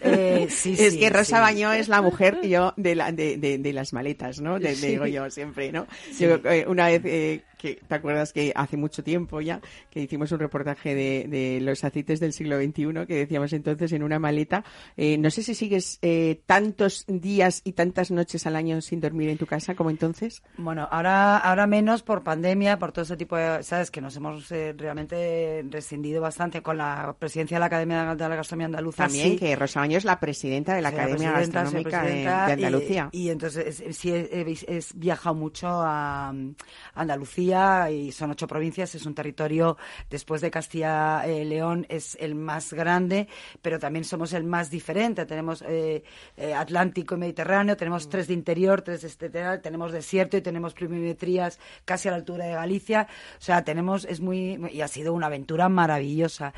Eh, 0.00 0.46
sí, 0.48 0.76
es 0.78 0.92
sí, 0.92 0.98
que 1.00 1.10
Rosa 1.10 1.36
sí. 1.38 1.42
Bañó 1.42 1.72
es 1.72 1.88
la 1.88 2.00
mujer 2.00 2.40
yo 2.42 2.72
de, 2.76 2.94
la, 2.94 3.10
de, 3.10 3.36
de, 3.36 3.58
de 3.58 3.72
las 3.72 3.92
maletas, 3.92 4.40
¿no? 4.40 4.60
De. 4.60 4.76
Digo 4.76 5.06
yo 5.06 5.28
siempre, 5.28 5.72
¿no? 5.72 5.88
Yo, 6.20 6.36
eh, 6.44 6.64
una 6.68 6.86
vez 6.86 7.02
eh, 7.04 7.42
que 7.62 7.80
te 7.86 7.94
acuerdas 7.94 8.32
que 8.32 8.52
hace 8.56 8.76
mucho 8.76 9.04
tiempo 9.04 9.40
ya 9.40 9.60
que 9.90 10.00
hicimos 10.00 10.32
un 10.32 10.40
reportaje 10.40 10.94
de, 10.94 11.26
de 11.28 11.60
los 11.60 11.84
aceites 11.84 12.18
del 12.18 12.32
siglo 12.32 12.58
XXI 12.58 13.06
que 13.06 13.14
decíamos 13.14 13.52
entonces 13.52 13.92
en 13.92 14.02
una 14.02 14.18
maleta. 14.18 14.64
Eh, 14.96 15.16
no 15.18 15.30
sé 15.30 15.42
si 15.44 15.54
sigues 15.54 15.98
eh, 16.02 16.40
tantos 16.46 17.04
días 17.06 17.60
y 17.64 17.72
tantas 17.72 18.10
noches 18.10 18.46
al 18.46 18.56
año 18.56 18.80
sin 18.80 19.00
dormir 19.00 19.28
en 19.30 19.38
tu 19.38 19.46
casa 19.46 19.74
como 19.74 19.90
entonces. 19.90 20.42
Bueno, 20.58 20.88
ahora, 20.90 21.38
ahora 21.38 21.66
menos 21.66 22.02
por 22.02 22.22
pandemia, 22.24 22.78
por 22.78 22.90
todo 22.92 23.04
ese 23.04 23.16
tipo 23.16 23.36
de, 23.36 23.62
sabes, 23.62 23.90
que 23.90 24.00
nos 24.00 24.16
hemos 24.16 24.50
eh, 24.50 24.74
realmente 24.76 25.64
rescindido 25.70 26.20
bastante 26.20 26.62
con 26.62 26.78
la 26.78 27.14
presidencia 27.18 27.56
de 27.56 27.60
la 27.60 27.66
Academia 27.66 28.14
de 28.14 28.28
la 28.28 28.36
Gastronomía 28.36 28.66
Andaluza. 28.66 29.04
También 29.04 29.30
sí. 29.32 29.36
que 29.38 29.54
Rosa 29.56 29.80
Bañó 29.80 29.98
es 29.98 30.04
la 30.04 30.18
presidenta 30.18 30.74
de 30.74 30.82
la 30.82 30.90
la 30.90 30.96
Academia 31.02 31.30
soy 31.32 31.40
Gastronómica 31.52 32.02
de, 32.02 32.26
Andalucía. 32.28 33.08
Y, 33.12 33.30
entonces 33.30 33.80
es- 33.80 33.96
sí 33.96 34.10
he, 34.10 34.28
he- 34.40 34.76
he 34.78 34.80
viajado 34.96 35.34
mucho 35.36 35.68
a 35.68 36.32
mm, 36.32 36.54
Andalucía 36.94 37.51
y 37.90 38.12
son 38.12 38.30
ocho 38.30 38.46
provincias. 38.46 38.94
Es 38.94 39.06
un 39.06 39.14
territorio, 39.14 39.76
después 40.10 40.40
de 40.40 40.50
Castilla 40.50 41.22
eh, 41.26 41.44
León, 41.44 41.86
es 41.88 42.16
el 42.20 42.34
más 42.34 42.72
grande, 42.72 43.28
pero 43.60 43.78
también 43.78 44.04
somos 44.04 44.32
el 44.32 44.44
más 44.44 44.70
diferente. 44.70 45.26
Tenemos 45.26 45.62
eh, 45.66 46.02
eh, 46.36 46.54
Atlántico 46.54 47.14
y 47.14 47.18
Mediterráneo, 47.18 47.76
tenemos 47.76 48.08
tres 48.08 48.28
de 48.28 48.34
interior, 48.34 48.82
tres 48.82 49.02
de 49.02 49.08
estetal, 49.08 49.60
tenemos 49.60 49.92
desierto 49.92 50.36
y 50.36 50.40
tenemos 50.42 50.74
pluviometrías 50.74 51.58
casi 51.84 52.08
a 52.08 52.12
la 52.12 52.16
altura 52.18 52.46
de 52.46 52.52
Galicia. 52.52 53.06
O 53.38 53.42
sea, 53.42 53.62
tenemos, 53.64 54.04
es 54.04 54.20
muy, 54.20 54.58
y 54.72 54.80
ha 54.80 54.88
sido 54.88 55.12
una 55.12 55.26
aventura 55.26 55.68
maravillosa. 55.68 56.52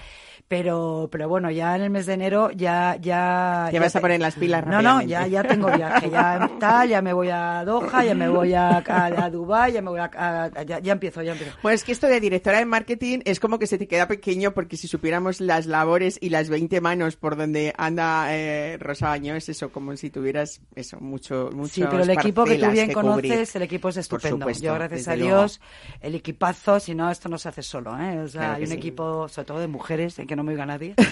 Pero, 0.48 1.08
pero 1.10 1.28
bueno, 1.28 1.50
ya 1.50 1.74
en 1.74 1.82
el 1.82 1.90
mes 1.90 2.06
de 2.06 2.12
enero 2.14 2.50
ya, 2.50 2.96
ya. 3.00 3.68
Te 3.70 3.78
vas 3.80 3.96
a 3.96 4.00
poner 4.00 4.20
las 4.20 4.34
pilas 4.34 4.66
No, 4.66 4.82
no, 4.82 5.00
ya, 5.02 5.26
ya 5.26 5.42
tengo 5.42 5.70
viaje, 5.72 6.10
ya 6.10 6.50
tal, 6.60 6.88
ya 6.88 7.00
me 7.00 7.12
voy 7.12 7.30
a 7.30 7.64
Doha, 7.64 8.04
ya 8.04 8.14
me 8.14 8.28
voy 8.28 8.52
a, 8.52 8.78
a, 8.78 9.04
a 9.06 9.30
Dubái, 9.30 9.72
ya 9.72 9.80
me 9.82 9.90
voy 9.90 10.00
a, 10.00 10.10
a- 10.14 10.44
a- 10.44 10.62
ya, 10.62 10.78
ya 10.84 10.92
empiezo, 10.92 11.22
ya 11.22 11.32
empiezo. 11.32 11.56
Pues 11.62 11.76
es 11.76 11.84
que 11.84 11.92
esto 11.92 12.06
de 12.06 12.20
directora 12.20 12.58
de 12.58 12.66
marketing 12.66 13.20
es 13.24 13.40
como 13.40 13.58
que 13.58 13.66
se 13.66 13.78
te 13.78 13.88
queda 13.88 14.06
pequeño 14.06 14.52
porque 14.54 14.76
si 14.76 14.86
supiéramos 14.88 15.40
las 15.40 15.66
labores 15.66 16.18
y 16.20 16.28
las 16.28 16.48
20 16.48 16.80
manos 16.80 17.16
por 17.16 17.36
donde 17.36 17.74
anda 17.76 18.26
eh, 18.34 18.76
Rosa 18.78 19.08
Bañó, 19.08 19.34
es 19.34 19.48
eso, 19.48 19.70
como 19.72 19.96
si 19.96 20.10
tuvieras 20.10 20.60
eso, 20.74 21.00
mucho, 21.00 21.50
mucho 21.52 21.74
Sí, 21.74 21.82
pero 21.90 22.02
el 22.02 22.10
equipo 22.10 22.44
que 22.44 22.56
tú 22.58 22.70
bien 22.70 22.92
conoces, 22.92 23.56
el 23.56 23.62
equipo 23.62 23.88
es 23.88 23.96
estupendo. 23.96 24.36
supuesto, 24.38 24.64
Yo, 24.64 24.74
gracias 24.74 25.08
a 25.08 25.16
luego. 25.16 25.38
Dios, 25.38 25.60
el 26.00 26.14
equipazo, 26.14 26.78
si 26.80 26.94
no, 26.94 27.10
esto 27.10 27.28
no 27.28 27.38
se 27.38 27.48
hace 27.48 27.62
solo, 27.62 27.98
¿eh? 27.98 28.20
O 28.20 28.28
sea, 28.28 28.40
Claro 28.40 28.56
hay 28.56 28.62
un 28.62 28.68
sí. 28.68 28.74
equipo, 28.74 29.28
sobre 29.28 29.46
todo 29.46 29.58
de 29.60 29.68
mujeres, 29.68 30.18
en 30.18 30.26
que 30.26 30.36
no 30.36 30.44
me 30.44 30.52
oiga 30.52 30.66
nadie. 30.66 30.94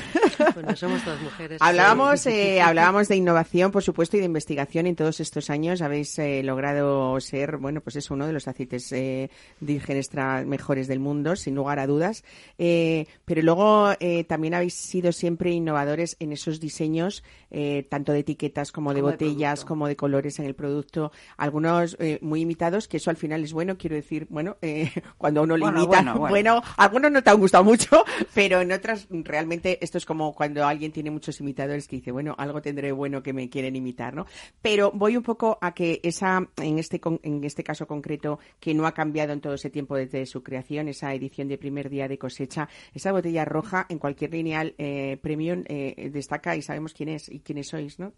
Bueno, 0.55 0.75
somos 0.75 1.03
todas 1.05 1.21
mujeres. 1.23 1.59
Hablábamos, 1.61 2.27
eh, 2.27 2.61
hablábamos 2.61 3.07
de 3.07 3.17
innovación, 3.17 3.71
por 3.71 3.83
supuesto, 3.83 4.17
y 4.17 4.21
de 4.21 4.27
investigación. 4.27 4.87
En 4.87 4.97
todos 4.97 5.21
estos 5.21 5.51
años 5.51 5.83
habéis 5.83 6.19
eh, 6.19 6.43
logrado 6.43 7.19
ser, 7.21 7.59
bueno, 7.59 7.81
pues 7.81 7.97
es 7.97 8.11
uno 8.11 8.27
de 8.27 8.33
los 8.33 8.49
aceites 8.49 8.91
eh, 8.93 9.31
virgen 9.63 9.97
extra 9.97 10.45
mejores 10.45 10.89
del 10.89 11.01
mundo, 11.01 11.37
sin 11.37 11.55
lugar 11.55 11.79
a 11.79 11.87
dudas. 11.87 12.25
Eh, 12.59 13.07
pero 13.25 13.43
luego 13.43 13.93
eh, 14.01 14.25
también 14.25 14.55
habéis 14.55 14.75
sido 14.75 15.13
siempre 15.13 15.51
innovadores 15.51 16.17
en 16.21 16.33
esos 16.33 16.61
diseños, 16.61 17.23
eh, 17.51 17.87
tanto 17.89 18.13
de 18.13 18.21
etiquetas 18.21 18.73
como 18.73 18.95
de 18.95 19.01
Como 19.01 19.13
botellas, 19.13 19.65
como 19.65 19.87
de 19.89 19.97
colores 19.97 20.39
en 20.39 20.47
el 20.47 20.55
producto. 20.55 21.13
Algunos 21.37 21.97
eh, 22.01 22.19
muy 22.23 22.41
imitados, 22.41 22.89
que 22.89 22.97
eso 22.97 23.11
al 23.11 23.17
final 23.17 23.43
es 23.45 23.53
bueno, 23.53 23.77
quiero 23.77 23.97
decir, 23.97 24.27
bueno, 24.31 24.57
eh, 24.63 24.91
cuando 25.19 25.43
uno 25.43 25.57
le 25.57 25.67
imita, 25.67 26.03
bueno, 26.03 26.19
bueno. 26.19 26.63
algunos 26.77 27.11
no 27.13 27.23
te 27.23 27.31
han 27.31 27.39
gustado 27.39 27.65
mucho, 27.65 28.05
pero 28.35 28.61
en 28.61 28.73
otras 28.73 29.07
realmente 29.11 29.79
esto 29.83 29.99
es 29.99 30.07
como 30.07 30.35
cuando 30.35 30.67
alguien 30.67 30.93
tiene 30.93 31.11
muchos 31.11 31.41
imitadores 31.41 31.89
que 31.89 31.97
dice, 31.97 32.13
bueno, 32.13 32.35
algo 32.39 32.63
tendré 32.63 32.93
bueno 32.93 33.23
que 33.23 33.33
me 33.33 33.49
quieren 33.49 33.77
imitar, 33.77 34.15
¿no? 34.15 34.27
Pero 34.61 34.91
voy 34.93 35.17
un 35.17 35.23
poco 35.23 35.59
a 35.61 35.75
que 35.75 36.01
esa, 36.03 36.49
en 36.57 36.79
este, 36.79 37.01
en 37.23 37.45
este 37.45 37.63
caso 37.63 37.87
concreto, 37.87 38.39
que 38.61 38.75
no 38.75 38.87
ha 38.87 38.93
cambiado 38.93 39.33
en 39.33 39.41
todo 39.41 39.52
ese 39.55 39.71
tiempo 39.71 39.97
desde 39.97 40.27
su 40.27 40.43
creación, 40.43 40.89
esa 40.89 41.15
edición 41.15 41.49
de 41.49 41.59
primer 41.59 41.91
día 41.91 42.09
de 42.09 42.19
cosecha, 42.19 42.69
esa 42.95 43.13
botella 43.13 43.45
roja 43.45 43.87
en 43.89 43.99
cualquier 43.99 44.33
lineal 44.33 44.75
eh, 44.79 45.19
premium 45.23 45.65
eh, 45.67 46.11
destaca 46.13 46.57
y 46.57 46.63
sabemos 46.63 46.95
quién 46.95 47.09
es 47.09 47.29
y 47.29 47.41
quiénes 47.41 47.69
sois, 47.69 47.99
¿no? 47.99 48.13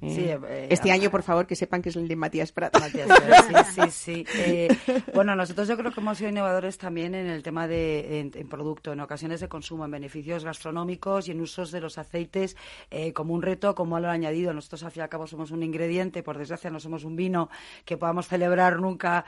Eh, 0.00 0.10
Sí, 0.10 0.24
eh, 0.28 0.68
este 0.70 0.92
año, 0.92 1.10
por 1.10 1.22
favor, 1.22 1.46
que 1.46 1.56
sepan 1.56 1.82
que 1.82 1.88
es 1.88 1.96
el 1.96 2.06
de 2.06 2.14
Matías 2.14 2.52
Prat. 2.52 2.78
Matías 2.78 3.08
sí, 3.74 3.82
sí, 3.90 3.90
sí. 3.90 4.26
Eh, 4.36 4.68
bueno, 5.12 5.34
nosotros 5.34 5.66
yo 5.66 5.76
creo 5.76 5.92
que 5.92 6.00
hemos 6.00 6.18
sido 6.18 6.30
innovadores 6.30 6.78
también 6.78 7.14
en 7.14 7.26
el 7.26 7.42
tema 7.42 7.66
de 7.66 8.20
en, 8.20 8.30
en 8.34 8.48
producto, 8.48 8.92
en 8.92 9.00
ocasiones 9.00 9.40
de 9.40 9.48
consumo, 9.48 9.84
en 9.84 9.90
beneficios 9.90 10.44
gastronómicos 10.44 11.28
y 11.28 11.32
en 11.32 11.40
usos 11.40 11.72
de 11.72 11.80
los 11.80 11.98
aceites 11.98 12.56
como 13.14 13.34
un 13.34 13.42
reto, 13.42 13.74
como 13.74 13.92
valor 13.92 14.10
añadido. 14.10 14.52
Nosotros 14.52 14.84
al 14.84 14.92
fin 14.92 15.00
y 15.00 15.02
al 15.02 15.08
cabo 15.08 15.26
somos 15.26 15.50
un 15.50 15.62
ingrediente, 15.62 16.22
por 16.22 16.38
desgracia 16.38 16.70
no 16.70 16.78
somos 16.80 17.04
un 17.04 17.16
vino 17.16 17.48
que 17.84 17.96
podamos 17.96 18.28
celebrar 18.28 18.80
nunca, 18.80 19.24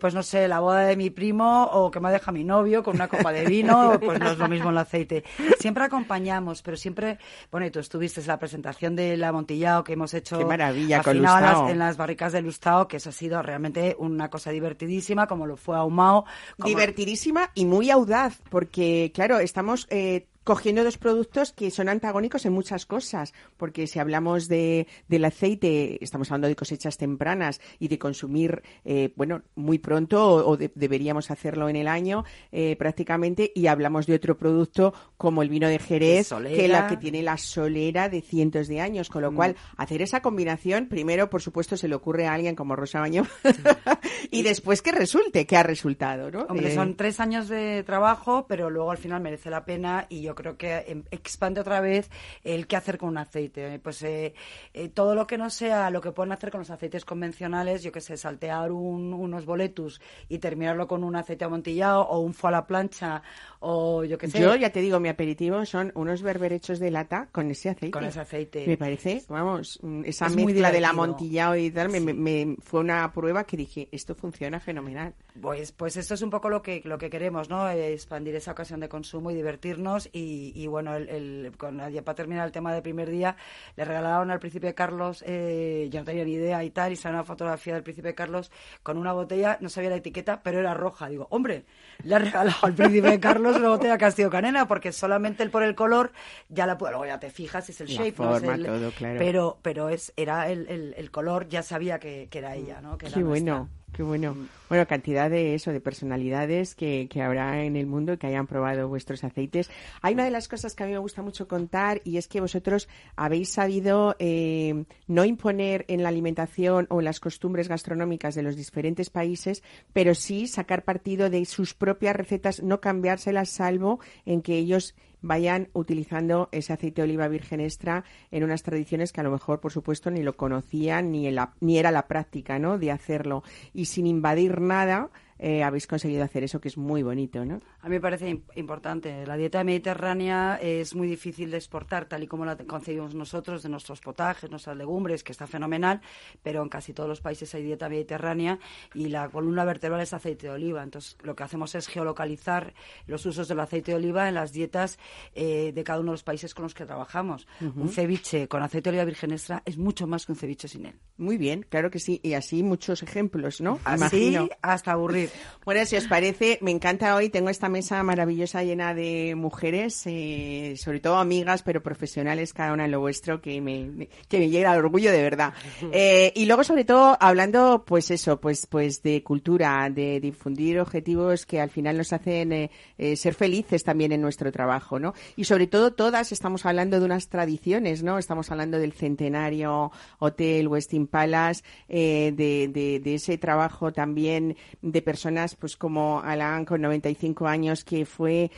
pues 0.00 0.14
no 0.14 0.22
sé, 0.22 0.48
la 0.48 0.60
boda 0.60 0.80
de 0.80 0.96
mi 0.96 1.10
primo 1.10 1.64
o 1.72 1.90
que 1.90 2.00
me 2.00 2.10
deja 2.10 2.32
mi 2.32 2.44
novio 2.44 2.82
con 2.82 2.96
una 2.96 3.08
copa 3.08 3.32
de 3.32 3.46
vino, 3.46 3.98
pues 4.04 4.18
no 4.18 4.30
es 4.30 4.38
lo 4.38 4.48
mismo 4.48 4.70
el 4.70 4.78
aceite. 4.78 5.24
Siempre 5.58 5.84
acompañamos, 5.84 6.62
pero 6.62 6.76
siempre, 6.76 7.18
bueno, 7.50 7.66
y 7.66 7.70
tú 7.70 7.78
estuviste 7.78 8.20
en 8.20 8.26
la 8.26 8.38
presentación 8.38 8.96
de 8.96 9.16
la 9.16 9.32
Montillao 9.32 9.84
que 9.84 9.99
hemos 10.00 10.14
hecho 10.14 10.38
Qué 10.38 10.44
maravilla, 10.44 11.02
con 11.02 11.20
las- 11.22 11.70
en 11.70 11.78
las 11.78 11.96
barricas 11.96 12.32
de 12.32 12.42
Lustao, 12.42 12.88
que 12.88 12.96
eso 12.96 13.10
ha 13.10 13.12
sido 13.12 13.40
realmente 13.42 13.94
una 13.98 14.28
cosa 14.30 14.50
divertidísima, 14.50 15.26
como 15.26 15.46
lo 15.46 15.56
fue 15.56 15.76
Ahumao. 15.76 16.24
como- 16.58 16.68
divertidísima 16.68 17.50
y 17.54 17.64
muy 17.66 17.90
audaz, 17.90 18.38
porque 18.48 19.12
claro, 19.14 19.38
estamos 19.38 19.86
eh, 19.90 20.26
cogiendo 20.50 20.82
dos 20.82 20.98
productos 20.98 21.52
que 21.52 21.70
son 21.70 21.88
antagónicos 21.88 22.44
en 22.44 22.52
muchas 22.52 22.84
cosas, 22.84 23.32
porque 23.56 23.86
si 23.86 24.00
hablamos 24.00 24.48
de, 24.48 24.88
del 25.06 25.24
aceite, 25.24 26.02
estamos 26.02 26.28
hablando 26.32 26.48
de 26.48 26.56
cosechas 26.56 26.96
tempranas 26.96 27.60
y 27.78 27.86
de 27.86 28.00
consumir, 28.00 28.62
eh, 28.84 29.12
bueno, 29.14 29.42
muy 29.54 29.78
pronto 29.78 30.16
o, 30.26 30.50
o 30.50 30.56
de- 30.56 30.72
deberíamos 30.74 31.30
hacerlo 31.30 31.68
en 31.68 31.76
el 31.76 31.86
año 31.86 32.24
eh, 32.50 32.74
prácticamente, 32.76 33.52
y 33.54 33.68
hablamos 33.68 34.06
de 34.08 34.16
otro 34.16 34.36
producto 34.36 34.92
como 35.16 35.42
el 35.42 35.50
vino 35.50 35.68
de 35.68 35.78
Jerez, 35.78 36.26
que 36.56 36.66
la 36.66 36.88
que 36.88 36.96
tiene 36.96 37.22
la 37.22 37.36
solera 37.36 38.08
de 38.08 38.20
cientos 38.20 38.66
de 38.66 38.80
años, 38.80 39.08
con 39.08 39.22
lo 39.22 39.32
cual 39.32 39.54
hacer 39.76 40.02
esa 40.02 40.20
combinación, 40.20 40.88
primero, 40.88 41.30
por 41.30 41.42
supuesto, 41.42 41.76
se 41.76 41.86
le 41.86 41.94
ocurre 41.94 42.26
a 42.26 42.32
alguien 42.34 42.56
como 42.56 42.74
Rosa 42.74 42.98
Bañó, 42.98 43.22
y 44.32 44.42
después 44.42 44.82
que 44.82 44.90
resulte, 44.90 45.46
que 45.46 45.56
ha 45.56 45.62
resultado, 45.62 46.30
¿no? 46.32 46.40
Hombre, 46.48 46.72
Eh, 46.72 46.74
son 46.74 46.96
tres 46.96 47.20
años 47.20 47.48
de 47.48 47.84
trabajo, 47.84 48.46
pero 48.48 48.68
luego 48.68 48.90
al 48.90 48.98
final 48.98 49.20
merece 49.20 49.48
la 49.50 49.64
pena 49.64 50.06
y 50.08 50.22
yo 50.22 50.34
creo 50.40 50.56
que 50.56 50.84
em, 50.88 51.04
expande 51.10 51.60
otra 51.60 51.80
vez 51.80 52.10
el 52.44 52.66
qué 52.66 52.76
hacer 52.76 52.98
con 52.98 53.10
un 53.10 53.18
aceite. 53.18 53.78
Pues 53.78 54.02
eh, 54.02 54.34
eh, 54.74 54.88
todo 54.88 55.14
lo 55.14 55.26
que 55.26 55.38
no 55.38 55.50
sea 55.50 55.90
lo 55.90 56.00
que 56.00 56.12
pueden 56.12 56.32
hacer 56.32 56.50
con 56.50 56.60
los 56.60 56.70
aceites 56.70 57.04
convencionales, 57.04 57.82
yo 57.82 57.92
que 57.92 58.00
sé, 58.00 58.16
saltear 58.16 58.72
un- 58.72 59.12
unos 59.12 59.44
boletus 59.46 60.00
y 60.28 60.38
terminarlo 60.38 60.86
con 60.86 61.04
un 61.04 61.16
aceite 61.16 61.44
amontillado 61.44 62.02
o 62.02 62.18
un 62.20 62.34
foie 62.34 62.48
a 62.48 62.52
la 62.52 62.66
plancha 62.66 63.22
o 63.60 64.04
yo 64.04 64.16
que 64.18 64.28
sé. 64.28 64.40
Yo 64.40 64.54
ya 64.56 64.70
te 64.70 64.80
digo, 64.80 64.98
mi 65.00 65.08
aperitivo 65.08 65.64
son 65.66 65.92
unos 65.94 66.22
berberechos 66.22 66.78
de 66.78 66.90
lata 66.90 67.28
con 67.32 67.50
ese 67.50 67.68
aceite. 67.70 67.90
Con 67.90 68.04
ese 68.04 68.20
aceite. 68.20 68.66
Me 68.66 68.76
parece, 68.76 69.22
vamos, 69.28 69.78
mm, 69.82 70.02
esa 70.06 70.26
Es 70.26 70.36
mezcla 70.36 70.70
del 70.72 70.84
amontillado 70.84 71.56
y 71.56 71.70
tal, 71.70 71.88
me, 71.90 72.00
me- 72.00 72.14
me- 72.14 72.56
fue 72.62 72.80
una 72.80 73.12
prueba 73.12 73.44
que 73.44 73.56
dije, 73.56 73.88
esto 73.92 74.14
funciona 74.14 74.60
fenomenal. 74.60 75.14
Pues, 75.40 75.72
pues 75.72 75.96
esto 75.96 76.14
es 76.14 76.22
un 76.22 76.30
poco 76.30 76.48
lo 76.48 76.62
que, 76.62 76.82
lo 76.84 76.98
que 76.98 77.10
queremos, 77.10 77.48
¿no? 77.48 77.68
Eh, 77.70 77.92
Expandir 77.92 78.34
esa 78.34 78.52
ocasión 78.52 78.80
de 78.80 78.88
consumo 78.88 79.30
y 79.30 79.34
divertirnos. 79.34 80.08
Y, 80.12 80.19
y 80.54 80.66
bueno, 80.66 80.94
el, 80.96 81.08
el- 81.08 81.52
con, 81.56 81.78
ya 81.90 82.02
para 82.02 82.14
terminar 82.14 82.46
el 82.46 82.52
tema 82.52 82.72
del 82.72 82.82
primer 82.82 83.08
día, 83.10 83.36
le 83.76 83.84
regalaron 83.84 84.30
al 84.30 84.38
príncipe 84.38 84.74
Carlos, 84.74 85.22
eh, 85.26 85.88
yo 85.90 86.00
no 86.00 86.04
tenía 86.06 86.24
ni 86.24 86.32
idea 86.34 86.62
y 86.64 86.70
tal, 86.70 86.92
y 86.92 86.96
salió 86.96 87.18
una 87.18 87.24
fotografía 87.24 87.74
del 87.74 87.82
príncipe 87.82 88.14
Carlos 88.14 88.50
con 88.82 88.96
una 88.98 89.12
botella, 89.12 89.58
no 89.60 89.68
sabía 89.68 89.90
la 89.90 89.96
etiqueta, 89.96 90.42
pero 90.42 90.58
era 90.60 90.74
roja. 90.74 91.08
Digo, 91.08 91.26
hombre, 91.30 91.64
le 92.02 92.14
ha 92.14 92.18
regalado 92.18 92.56
al 92.62 92.74
príncipe 92.74 93.18
Carlos 93.20 93.56
una 93.56 93.68
botella 93.70 93.98
Castillo 93.98 94.30
Canena, 94.30 94.66
porque 94.68 94.92
solamente 94.92 95.42
el 95.42 95.50
por 95.50 95.62
el 95.62 95.74
color 95.74 96.12
ya 96.48 96.66
la 96.66 96.78
puedo, 96.78 96.92
luego 96.92 97.06
ya 97.06 97.18
te 97.20 97.30
fijas, 97.30 97.68
es 97.70 97.80
el 97.80 97.88
La 97.88 97.94
shape, 97.94 98.22
¿no? 98.22 98.36
Es 98.36 98.42
el- 98.42 98.66
todo, 98.66 98.90
claro. 98.92 99.18
Pero, 99.18 99.58
pero 99.62 99.88
es, 99.88 100.12
era 100.16 100.50
el, 100.50 100.94
el, 100.96 101.10
color, 101.10 101.48
ya 101.48 101.62
sabía 101.62 101.98
que, 101.98 102.28
que 102.30 102.38
era 102.38 102.54
ella, 102.54 102.80
¿no? 102.80 102.96
Que 102.98 103.06
era 103.06 103.14
Qué 103.16 103.20
nuestra. 103.20 103.54
Qué 103.92 104.02
bueno. 104.02 104.36
Bueno, 104.68 104.86
cantidad 104.86 105.28
de 105.28 105.54
eso, 105.54 105.72
de 105.72 105.80
personalidades 105.80 106.76
que, 106.76 107.08
que 107.10 107.22
habrá 107.22 107.64
en 107.64 107.74
el 107.74 107.86
mundo 107.86 108.12
y 108.12 108.18
que 108.18 108.28
hayan 108.28 108.46
probado 108.46 108.88
vuestros 108.88 109.24
aceites. 109.24 109.68
Hay 110.00 110.14
una 110.14 110.24
de 110.24 110.30
las 110.30 110.46
cosas 110.46 110.74
que 110.74 110.84
a 110.84 110.86
mí 110.86 110.92
me 110.92 110.98
gusta 110.98 111.22
mucho 111.22 111.48
contar 111.48 112.00
y 112.04 112.16
es 112.16 112.28
que 112.28 112.40
vosotros 112.40 112.88
habéis 113.16 113.48
sabido 113.48 114.14
eh, 114.20 114.84
no 115.08 115.24
imponer 115.24 115.86
en 115.88 116.04
la 116.04 116.08
alimentación 116.08 116.86
o 116.88 117.00
en 117.00 117.04
las 117.04 117.18
costumbres 117.18 117.66
gastronómicas 117.66 118.36
de 118.36 118.42
los 118.42 118.54
diferentes 118.54 119.10
países, 119.10 119.64
pero 119.92 120.14
sí 120.14 120.46
sacar 120.46 120.84
partido 120.84 121.28
de 121.28 121.44
sus 121.44 121.74
propias 121.74 122.14
recetas, 122.14 122.62
no 122.62 122.80
cambiárselas 122.80 123.48
salvo 123.48 123.98
en 124.24 124.40
que 124.40 124.56
ellos 124.56 124.94
vayan 125.22 125.68
utilizando 125.72 126.48
ese 126.52 126.72
aceite 126.72 127.02
de 127.02 127.04
oliva 127.08 127.28
virgen 127.28 127.60
extra 127.60 128.04
en 128.30 128.44
unas 128.44 128.62
tradiciones 128.62 129.12
que 129.12 129.20
a 129.20 129.24
lo 129.24 129.30
mejor, 129.30 129.60
por 129.60 129.72
supuesto, 129.72 130.10
ni 130.10 130.22
lo 130.22 130.36
conocían 130.36 131.10
ni, 131.12 131.26
en 131.26 131.34
la- 131.34 131.54
ni 131.60 131.78
era 131.78 131.90
la 131.90 132.06
práctica, 132.08 132.58
¿no? 132.58 132.78
De 132.78 132.90
hacerlo. 132.90 133.42
Y 133.72 133.86
sin 133.86 134.06
invadir 134.06 134.60
nada, 134.60 135.10
eh, 135.38 135.62
habéis 135.62 135.86
conseguido 135.86 136.22
hacer 136.24 136.44
eso 136.44 136.60
que 136.60 136.68
es 136.68 136.76
muy 136.76 137.02
bonito, 137.02 137.44
¿no? 137.44 137.60
A 137.82 137.88
mí 137.88 137.94
me 137.96 138.00
parece 138.00 138.28
im- 138.30 138.42
importante. 138.56 139.26
La 139.26 139.36
dieta 139.36 139.64
mediterránea 139.64 140.58
es 140.60 140.94
muy 140.94 141.08
difícil 141.08 141.50
de 141.50 141.56
exportar, 141.56 142.04
tal 142.06 142.22
y 142.22 142.26
como 142.26 142.44
la 142.44 142.56
concebimos 142.56 143.14
nosotros, 143.14 143.62
de 143.62 143.68
nuestros 143.70 144.00
potajes, 144.00 144.50
nuestras 144.50 144.76
legumbres, 144.76 145.24
que 145.24 145.32
está 145.32 145.46
fenomenal, 145.46 146.00
pero 146.42 146.62
en 146.62 146.68
casi 146.68 146.92
todos 146.92 147.08
los 147.08 147.20
países 147.22 147.54
hay 147.54 147.62
dieta 147.62 147.88
mediterránea 147.88 148.58
y 148.92 149.08
la 149.08 149.28
columna 149.30 149.64
vertebral 149.64 150.02
es 150.02 150.12
aceite 150.12 150.48
de 150.48 150.52
oliva. 150.52 150.82
Entonces, 150.82 151.16
lo 151.22 151.34
que 151.34 151.42
hacemos 151.42 151.74
es 151.74 151.88
geolocalizar 151.88 152.74
los 153.06 153.24
usos 153.24 153.48
del 153.48 153.60
aceite 153.60 153.92
de 153.92 153.96
oliva 153.96 154.28
en 154.28 154.34
las 154.34 154.52
dietas 154.52 154.98
eh, 155.34 155.72
de 155.74 155.84
cada 155.84 156.00
uno 156.00 156.10
de 156.10 156.14
los 156.14 156.22
países 156.22 156.54
con 156.54 156.64
los 156.64 156.74
que 156.74 156.84
trabajamos. 156.84 157.46
Un 157.60 157.88
ceviche 157.88 158.46
con 158.46 158.62
aceite 158.62 158.90
de 158.90 158.96
oliva 158.98 159.04
virgen 159.06 159.30
extra 159.32 159.62
es 159.64 159.78
mucho 159.78 160.06
más 160.06 160.26
que 160.26 160.32
un 160.32 160.36
ceviche 160.38 160.68
sin 160.68 160.84
él. 160.84 160.94
Muy 161.16 161.38
bien, 161.38 161.64
claro 161.68 161.90
que 161.90 161.98
sí. 161.98 162.20
Y 162.22 162.34
así 162.34 162.62
muchos 162.62 163.02
ejemplos, 163.02 163.60
¿no? 163.62 163.78
Así 163.84 164.28
Imagino. 164.28 164.48
hasta 164.60 164.92
aburrir. 164.92 165.30
Bueno, 165.64 165.84
si 165.86 165.96
os 165.96 166.06
parece, 166.06 166.58
me 166.60 166.70
encanta 166.70 167.14
hoy. 167.16 167.30
Tengo 167.30 167.48
esta 167.48 167.69
mesa 167.70 168.02
maravillosa 168.02 168.62
llena 168.62 168.94
de 168.94 169.34
mujeres, 169.36 170.02
eh, 170.06 170.74
sobre 170.76 171.00
todo 171.00 171.16
amigas, 171.16 171.62
pero 171.62 171.82
profesionales, 171.82 172.52
cada 172.52 172.72
una 172.72 172.84
en 172.84 172.90
lo 172.90 173.00
vuestro, 173.00 173.40
que 173.40 173.60
me, 173.60 174.08
que 174.28 174.38
me 174.38 174.50
llega 174.50 174.72
al 174.72 174.78
orgullo 174.78 175.12
de 175.12 175.22
verdad. 175.22 175.54
Eh, 175.92 176.32
y 176.36 176.46
luego, 176.46 176.62
sobre 176.62 176.84
todo, 176.84 177.16
hablando, 177.20 177.84
pues 177.86 178.10
eso, 178.10 178.40
pues, 178.40 178.66
pues 178.66 179.02
de 179.02 179.22
cultura, 179.22 179.88
de 179.90 180.20
difundir 180.20 180.78
objetivos 180.78 181.46
que 181.46 181.60
al 181.60 181.70
final 181.70 181.96
nos 181.96 182.12
hacen 182.12 182.52
eh, 182.52 182.70
ser 183.16 183.34
felices 183.34 183.82
también 183.82 184.12
en 184.12 184.20
nuestro 184.20 184.52
trabajo, 184.52 184.98
¿no? 184.98 185.14
Y 185.36 185.44
sobre 185.44 185.66
todo, 185.66 185.92
todas 185.92 186.32
estamos 186.32 186.64
hablando 186.64 186.98
de 186.98 187.06
unas 187.06 187.28
tradiciones, 187.28 188.02
¿no? 188.02 188.18
Estamos 188.18 188.50
hablando 188.50 188.78
del 188.78 188.92
centenario 188.92 189.90
Hotel 190.18 190.68
Westin 190.68 191.06
Palace, 191.06 191.64
de, 191.88 192.32
de, 192.72 193.00
de 193.02 193.14
ese 193.14 193.36
trabajo 193.38 193.92
también 193.92 194.56
de 194.82 195.02
personas 195.02 195.56
pues 195.56 195.76
como 195.76 196.20
Alan 196.20 196.64
con 196.64 196.80
95 196.80 197.46
años 197.46 197.59
que 197.84 198.06
fue 198.06 198.50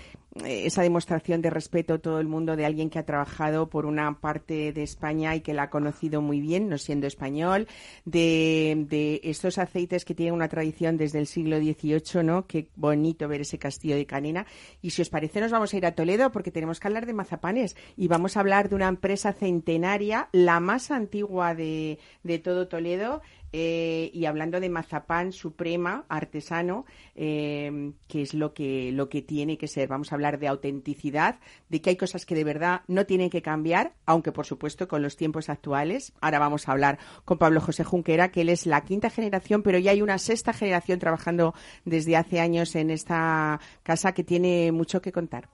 eh, 0.44 0.66
esa 0.66 0.82
demostración 0.82 1.42
de 1.42 1.50
respeto 1.50 2.00
todo 2.00 2.18
el 2.20 2.26
mundo 2.26 2.56
de 2.56 2.64
alguien 2.64 2.88
que 2.88 2.98
ha 2.98 3.04
trabajado 3.04 3.68
por 3.68 3.84
una 3.84 4.20
parte 4.20 4.72
de 4.72 4.82
España 4.82 5.34
y 5.34 5.40
que 5.40 5.52
la 5.52 5.64
ha 5.64 5.70
conocido 5.70 6.22
muy 6.22 6.40
bien, 6.40 6.68
no 6.68 6.78
siendo 6.78 7.06
español, 7.06 7.66
de, 8.04 8.86
de 8.88 9.20
estos 9.24 9.58
aceites 9.58 10.04
que 10.04 10.14
tienen 10.14 10.34
una 10.34 10.48
tradición 10.48 10.96
desde 10.96 11.18
el 11.18 11.26
siglo 11.26 11.58
XVIII, 11.58 12.22
¿no? 12.22 12.46
Qué 12.46 12.68
bonito 12.76 13.28
ver 13.28 13.42
ese 13.42 13.58
castillo 13.58 13.96
de 13.96 14.06
Canina. 14.06 14.46
Y 14.80 14.90
si 14.90 15.02
os 15.02 15.10
parece, 15.10 15.40
nos 15.40 15.50
vamos 15.50 15.74
a 15.74 15.76
ir 15.76 15.84
a 15.84 15.94
Toledo 15.94 16.30
porque 16.32 16.50
tenemos 16.50 16.80
que 16.80 16.88
hablar 16.88 17.04
de 17.04 17.12
mazapanes 17.12 17.76
y 17.96 18.08
vamos 18.08 18.36
a 18.36 18.40
hablar 18.40 18.68
de 18.68 18.76
una 18.76 18.88
empresa 18.88 19.32
centenaria, 19.32 20.28
la 20.32 20.60
más 20.60 20.90
antigua 20.90 21.54
de, 21.54 21.98
de 22.22 22.38
todo 22.38 22.68
Toledo, 22.68 23.20
eh, 23.52 24.10
y 24.14 24.24
hablando 24.26 24.60
de 24.60 24.68
mazapán 24.68 25.32
suprema, 25.32 26.04
artesano, 26.08 26.86
eh, 27.14 27.92
que 28.08 28.22
es 28.22 28.34
lo 28.34 28.54
que, 28.54 28.92
lo 28.92 29.08
que 29.08 29.22
tiene 29.22 29.58
que 29.58 29.68
ser. 29.68 29.88
Vamos 29.88 30.12
a 30.12 30.14
hablar 30.14 30.38
de 30.38 30.48
autenticidad, 30.48 31.38
de 31.68 31.80
que 31.80 31.90
hay 31.90 31.96
cosas 31.96 32.24
que 32.24 32.34
de 32.34 32.44
verdad 32.44 32.82
no 32.88 33.06
tienen 33.06 33.30
que 33.30 33.42
cambiar, 33.42 33.94
aunque 34.06 34.32
por 34.32 34.46
supuesto 34.46 34.88
con 34.88 35.02
los 35.02 35.16
tiempos 35.16 35.48
actuales. 35.48 36.12
Ahora 36.20 36.38
vamos 36.38 36.68
a 36.68 36.72
hablar 36.72 36.98
con 37.24 37.38
Pablo 37.38 37.60
José 37.60 37.84
Junquera, 37.84 38.30
que 38.30 38.42
él 38.42 38.48
es 38.48 38.66
la 38.66 38.84
quinta 38.84 39.10
generación, 39.10 39.62
pero 39.62 39.78
ya 39.78 39.90
hay 39.90 40.02
una 40.02 40.18
sexta 40.18 40.52
generación 40.52 40.98
trabajando 40.98 41.54
desde 41.84 42.16
hace 42.16 42.40
años 42.40 42.74
en 42.74 42.90
esta 42.90 43.60
casa 43.82 44.12
que 44.12 44.24
tiene 44.24 44.72
mucho 44.72 45.02
que 45.02 45.12
contar. 45.12 45.48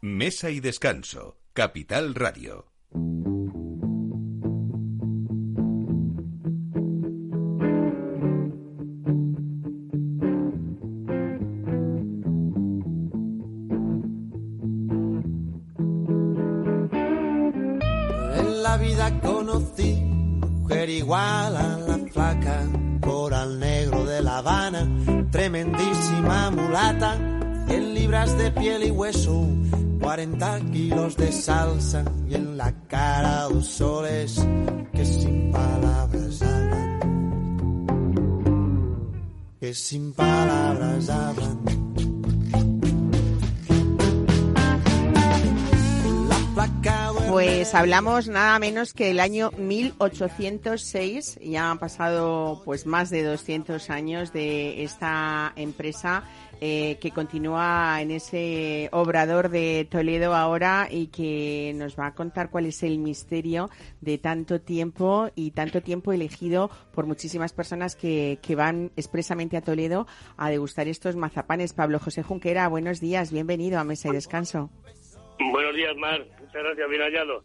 Mesa 0.00 0.50
y 0.50 0.60
descanso. 0.60 1.36
Capital 1.52 2.14
Radio. 2.14 2.77
Mujer 21.08 21.48
igual 21.48 21.56
a 21.56 21.78
la 21.78 21.98
flaca, 22.12 22.66
coral 23.00 23.58
negro 23.58 24.04
de 24.04 24.22
La 24.22 24.38
Habana, 24.38 24.86
tremendísima 25.30 26.50
mulata, 26.50 27.16
100 27.66 27.94
libras 27.94 28.36
de 28.36 28.50
piel 28.50 28.84
y 28.84 28.90
hueso, 28.90 29.46
40 30.00 30.60
kilos 30.70 31.16
de 31.16 31.32
salsa 31.32 32.04
y 32.28 32.34
en 32.34 32.56
la 32.58 32.72
cara 32.88 33.44
dos 33.44 33.66
soles 33.66 34.46
que 34.92 35.04
sin 35.04 35.50
palabras 35.50 36.42
hablan, 36.42 36.98
que 39.60 39.74
sin 39.74 40.12
palabras 40.12 41.08
hablan. 41.08 41.87
Pues 47.38 47.72
hablamos 47.72 48.26
nada 48.26 48.58
menos 48.58 48.92
que 48.92 49.06
del 49.06 49.20
año 49.20 49.52
1806, 49.56 51.38
ya 51.40 51.70
han 51.70 51.78
pasado 51.78 52.62
pues 52.64 52.84
más 52.84 53.10
de 53.10 53.22
200 53.22 53.90
años 53.90 54.32
de 54.32 54.82
esta 54.82 55.52
empresa 55.54 56.24
eh, 56.60 56.98
que 57.00 57.12
continúa 57.12 58.02
en 58.02 58.10
ese 58.10 58.88
obrador 58.90 59.50
de 59.50 59.86
Toledo 59.88 60.34
ahora 60.34 60.88
y 60.90 61.06
que 61.06 61.74
nos 61.76 61.96
va 61.96 62.08
a 62.08 62.14
contar 62.16 62.50
cuál 62.50 62.66
es 62.66 62.82
el 62.82 62.98
misterio 62.98 63.70
de 64.00 64.18
tanto 64.18 64.60
tiempo 64.60 65.30
y 65.36 65.52
tanto 65.52 65.80
tiempo 65.80 66.12
elegido 66.12 66.72
por 66.92 67.06
muchísimas 67.06 67.52
personas 67.52 67.94
que, 67.94 68.40
que 68.42 68.56
van 68.56 68.90
expresamente 68.96 69.56
a 69.56 69.60
Toledo 69.60 70.08
a 70.36 70.50
degustar 70.50 70.88
estos 70.88 71.14
mazapanes. 71.14 71.72
Pablo 71.72 72.00
José 72.00 72.24
Junquera, 72.24 72.66
buenos 72.66 72.98
días, 72.98 73.30
bienvenido 73.30 73.78
a 73.78 73.84
Mesa 73.84 74.08
y 74.08 74.12
Descanso. 74.14 74.70
Buenos 75.52 75.76
días, 75.76 75.96
Mar. 75.98 76.37
Muchas 76.58 76.76
gracias, 76.76 76.90
bien 76.90 77.02
hallado. 77.02 77.44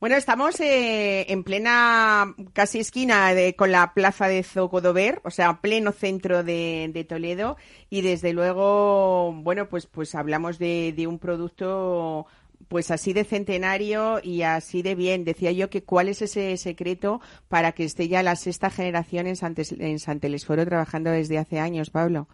Bueno, 0.00 0.16
estamos 0.16 0.58
eh, 0.60 1.26
en 1.30 1.44
plena 1.44 2.34
casi 2.54 2.78
esquina 2.78 3.34
de, 3.34 3.54
con 3.54 3.70
la 3.70 3.92
plaza 3.92 4.28
de 4.28 4.42
Zocodover, 4.42 5.20
o 5.24 5.30
sea, 5.30 5.60
pleno 5.60 5.92
centro 5.92 6.42
de, 6.42 6.88
de 6.90 7.04
Toledo 7.04 7.58
y 7.90 8.00
desde 8.00 8.32
luego, 8.32 9.32
bueno, 9.34 9.68
pues 9.68 9.86
pues 9.86 10.14
hablamos 10.14 10.58
de, 10.58 10.94
de 10.96 11.06
un 11.06 11.18
producto 11.18 12.26
pues 12.68 12.90
así 12.90 13.12
de 13.12 13.24
centenario 13.24 14.20
y 14.22 14.40
así 14.40 14.80
de 14.80 14.94
bien. 14.94 15.24
Decía 15.24 15.52
yo 15.52 15.68
que 15.68 15.84
cuál 15.84 16.08
es 16.08 16.22
ese 16.22 16.56
secreto 16.56 17.20
para 17.48 17.72
que 17.72 17.84
esté 17.84 18.08
ya 18.08 18.22
la 18.22 18.36
sexta 18.36 18.70
generación 18.70 19.26
en, 19.26 19.36
Santes, 19.36 19.72
en 19.72 19.98
Sant 19.98 20.22
Telesforo 20.22 20.64
trabajando 20.64 21.10
desde 21.10 21.36
hace 21.36 21.58
años, 21.58 21.90
Pablo. 21.90 22.26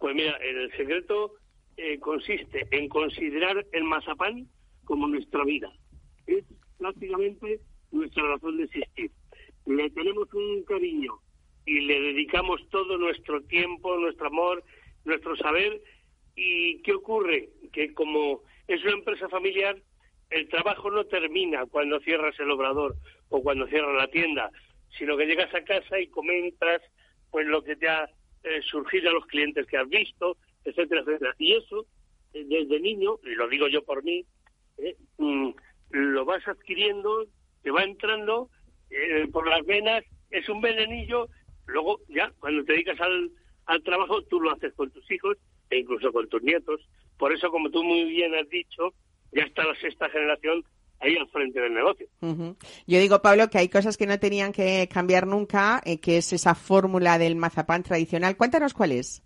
Pues 0.00 0.12
mira, 0.14 0.36
el 0.38 0.72
secreto 0.76 1.34
eh, 1.76 2.00
consiste 2.00 2.66
en 2.72 2.88
considerar 2.88 3.64
el 3.70 3.84
mazapán 3.84 4.48
como 4.90 5.06
nuestra 5.06 5.44
vida. 5.44 5.72
Es 6.26 6.42
prácticamente 6.76 7.60
nuestra 7.92 8.24
razón 8.24 8.56
de 8.56 8.64
existir. 8.64 9.12
Le 9.64 9.88
tenemos 9.90 10.26
un 10.34 10.64
cariño 10.64 11.12
y 11.64 11.82
le 11.82 12.00
dedicamos 12.00 12.60
todo 12.70 12.98
nuestro 12.98 13.40
tiempo, 13.42 13.96
nuestro 13.98 14.26
amor, 14.26 14.64
nuestro 15.04 15.36
saber. 15.36 15.80
¿Y 16.34 16.82
qué 16.82 16.94
ocurre? 16.94 17.50
Que 17.72 17.94
como 17.94 18.42
es 18.66 18.82
una 18.82 18.94
empresa 18.94 19.28
familiar, 19.28 19.80
el 20.28 20.48
trabajo 20.48 20.90
no 20.90 21.04
termina 21.04 21.66
cuando 21.66 22.00
cierras 22.00 22.34
el 22.40 22.50
obrador 22.50 22.96
o 23.28 23.44
cuando 23.44 23.68
cierras 23.68 23.94
la 23.94 24.08
tienda, 24.08 24.50
sino 24.98 25.16
que 25.16 25.26
llegas 25.26 25.54
a 25.54 25.62
casa 25.62 26.00
y 26.00 26.08
comentas 26.08 26.82
pues 27.30 27.46
lo 27.46 27.62
que 27.62 27.76
te 27.76 27.88
ha 27.88 28.10
eh, 28.42 28.60
surgido 28.68 29.10
a 29.10 29.12
los 29.12 29.26
clientes 29.26 29.68
que 29.68 29.76
has 29.76 29.88
visto, 29.88 30.36
etcétera, 30.64 31.02
etcétera. 31.02 31.32
Y 31.38 31.52
eso, 31.52 31.86
eh, 32.34 32.44
desde 32.44 32.80
niño, 32.80 33.20
y 33.22 33.36
lo 33.36 33.46
digo 33.46 33.68
yo 33.68 33.84
por 33.84 34.02
mí, 34.02 34.26
eh, 34.82 34.96
mm, 35.18 35.50
lo 35.90 36.24
vas 36.24 36.46
adquiriendo, 36.46 37.26
te 37.62 37.70
va 37.70 37.82
entrando 37.84 38.48
eh, 38.90 39.28
por 39.32 39.48
las 39.48 39.64
venas, 39.64 40.04
es 40.30 40.48
un 40.48 40.60
venenillo, 40.60 41.28
luego 41.66 42.00
ya, 42.08 42.32
cuando 42.38 42.64
te 42.64 42.72
dedicas 42.72 43.00
al, 43.00 43.30
al 43.66 43.82
trabajo, 43.82 44.22
tú 44.22 44.40
lo 44.40 44.52
haces 44.52 44.72
con 44.74 44.90
tus 44.90 45.08
hijos 45.10 45.36
e 45.70 45.78
incluso 45.78 46.12
con 46.12 46.28
tus 46.28 46.42
nietos. 46.42 46.80
Por 47.18 47.32
eso, 47.32 47.50
como 47.50 47.70
tú 47.70 47.84
muy 47.84 48.04
bien 48.04 48.34
has 48.34 48.48
dicho, 48.48 48.94
ya 49.32 49.42
está 49.42 49.64
la 49.64 49.74
sexta 49.76 50.08
generación 50.08 50.64
ahí 51.00 51.16
al 51.16 51.28
frente 51.28 51.60
del 51.60 51.74
negocio. 51.74 52.06
Ujú. 52.20 52.56
Yo 52.86 52.98
digo, 52.98 53.22
Pablo, 53.22 53.48
que 53.48 53.58
hay 53.58 53.68
cosas 53.68 53.96
que 53.96 54.06
no 54.06 54.18
tenían 54.18 54.52
que 54.52 54.88
cambiar 54.92 55.26
nunca, 55.26 55.80
eh, 55.84 56.00
que 56.00 56.18
es 56.18 56.32
esa 56.32 56.54
fórmula 56.54 57.18
del 57.18 57.36
mazapán 57.36 57.82
tradicional. 57.82 58.36
Cuéntanos 58.36 58.74
cuál 58.74 58.92
es. 58.92 59.22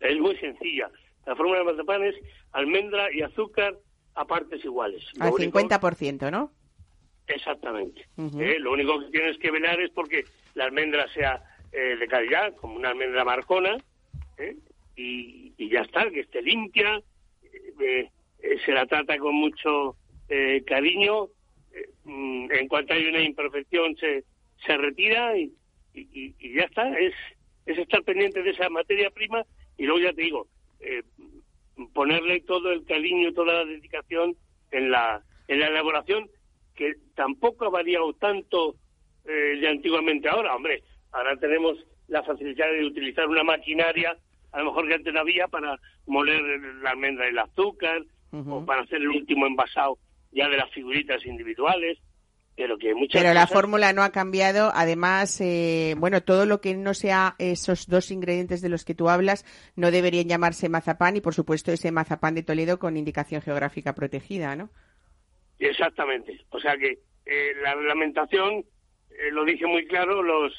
Es 0.00 0.18
muy 0.18 0.36
sencilla. 0.38 0.90
La 1.26 1.36
fórmula 1.36 1.60
de 1.60 1.64
mazapán 1.64 2.02
es 2.02 2.16
almendra 2.52 3.12
y 3.14 3.22
azúcar 3.22 3.78
a 4.14 4.24
partes 4.26 4.64
iguales. 4.64 5.02
Lo 5.14 5.24
Al 5.26 5.32
único- 5.32 5.58
50%, 5.58 6.30
¿no? 6.30 6.52
Exactamente. 7.26 8.06
Eh, 8.40 8.58
Lo 8.58 8.72
único 8.72 8.98
que 9.00 9.06
tienes 9.10 9.38
que 9.38 9.50
velar 9.50 9.80
es 9.80 9.90
porque 9.90 10.26
la 10.54 10.64
almendra 10.64 11.06
sea 11.14 11.42
eh, 11.72 11.96
de 11.96 12.06
calidad, 12.06 12.54
como 12.56 12.74
una 12.76 12.90
almendra 12.90 13.24
marcona, 13.24 13.76
¿eh? 14.36 14.56
y, 14.96 15.54
y 15.56 15.70
ya 15.70 15.80
está, 15.80 16.10
que 16.10 16.20
esté 16.20 16.42
limpia, 16.42 17.00
eh, 17.80 18.10
se 18.66 18.72
la 18.72 18.84
trata 18.86 19.16
con 19.18 19.34
mucho 19.34 19.96
eh, 20.28 20.62
cariño, 20.66 21.28
mm, 22.04 22.52
en 22.52 22.68
cuanto 22.68 22.92
hay 22.92 23.06
una 23.06 23.20
imperfección 23.22 23.96
se, 23.96 24.24
se 24.66 24.76
retira 24.76 25.36
y, 25.38 25.52
y- 25.94 26.08
y- 26.12 26.34
y 26.38 26.54
ya 26.56 26.64
está, 26.64 26.88
es, 26.98 27.14
es 27.64 27.78
estar 27.78 28.02
pendiente 28.02 28.42
de 28.42 28.50
esa 28.50 28.68
materia 28.68 29.08
prima 29.10 29.42
y 29.78 29.84
luego 29.84 30.00
ya 30.00 30.12
te 30.12 30.22
digo, 30.22 30.48
eh, 30.80 31.02
ponerle 31.92 32.40
todo 32.40 32.72
el 32.72 32.84
cariño, 32.84 33.32
toda 33.32 33.54
la 33.54 33.64
dedicación 33.64 34.36
en 34.70 34.90
la, 34.90 35.22
en 35.48 35.60
la 35.60 35.68
elaboración 35.68 36.28
que 36.74 36.94
tampoco 37.14 37.66
ha 37.66 37.70
variado 37.70 38.12
tanto 38.14 38.76
eh, 39.24 39.58
de 39.60 39.68
antiguamente 39.68 40.28
ahora. 40.28 40.54
Hombre, 40.54 40.82
ahora 41.12 41.36
tenemos 41.36 41.78
la 42.08 42.22
facilidad 42.22 42.70
de 42.70 42.84
utilizar 42.84 43.28
una 43.28 43.44
maquinaria, 43.44 44.16
a 44.52 44.58
lo 44.58 44.66
mejor 44.66 44.88
que 44.88 44.94
antes 44.94 45.12
no 45.12 45.20
había, 45.20 45.48
para 45.48 45.78
moler 46.06 46.42
la 46.82 46.90
almendra 46.90 47.26
y 47.26 47.30
el 47.30 47.38
azúcar, 47.38 48.02
o 48.32 48.64
para 48.64 48.82
hacer 48.82 48.96
el 48.96 49.08
último 49.08 49.46
envasado 49.46 49.98
ya 50.30 50.48
de 50.48 50.56
las 50.56 50.70
figuritas 50.70 51.24
individuales, 51.26 51.98
pero 52.56 52.78
que 52.78 52.94
muchas 52.94 53.20
Pero 53.20 53.34
la 53.34 53.46
fórmula 53.46 53.92
no 53.92 54.02
ha 54.02 54.10
cambiado. 54.10 54.70
Además, 54.74 55.40
eh, 55.40 55.94
bueno, 55.98 56.22
todo 56.22 56.46
lo 56.46 56.60
que 56.60 56.74
no 56.74 56.94
sea 56.94 57.34
esos 57.38 57.86
dos 57.88 58.10
ingredientes 58.10 58.60
de 58.60 58.68
los 58.68 58.84
que 58.84 58.94
tú 58.94 59.08
hablas 59.08 59.44
no 59.74 59.90
deberían 59.90 60.28
llamarse 60.28 60.68
mazapán 60.68 61.16
y, 61.16 61.20
por 61.20 61.34
supuesto, 61.34 61.72
ese 61.72 61.92
mazapán 61.92 62.34
de 62.34 62.42
Toledo 62.42 62.78
con 62.78 62.96
indicación 62.96 63.42
geográfica 63.42 63.94
protegida, 63.94 64.54
¿no? 64.56 64.70
Exactamente. 65.58 66.40
O 66.50 66.60
sea 66.60 66.76
que 66.76 66.98
eh, 67.24 67.52
la 67.62 67.74
reglamentación 67.74 68.64
eh, 69.10 69.30
lo 69.32 69.44
dice 69.44 69.66
muy 69.66 69.86
claro, 69.86 70.22
los, 70.22 70.52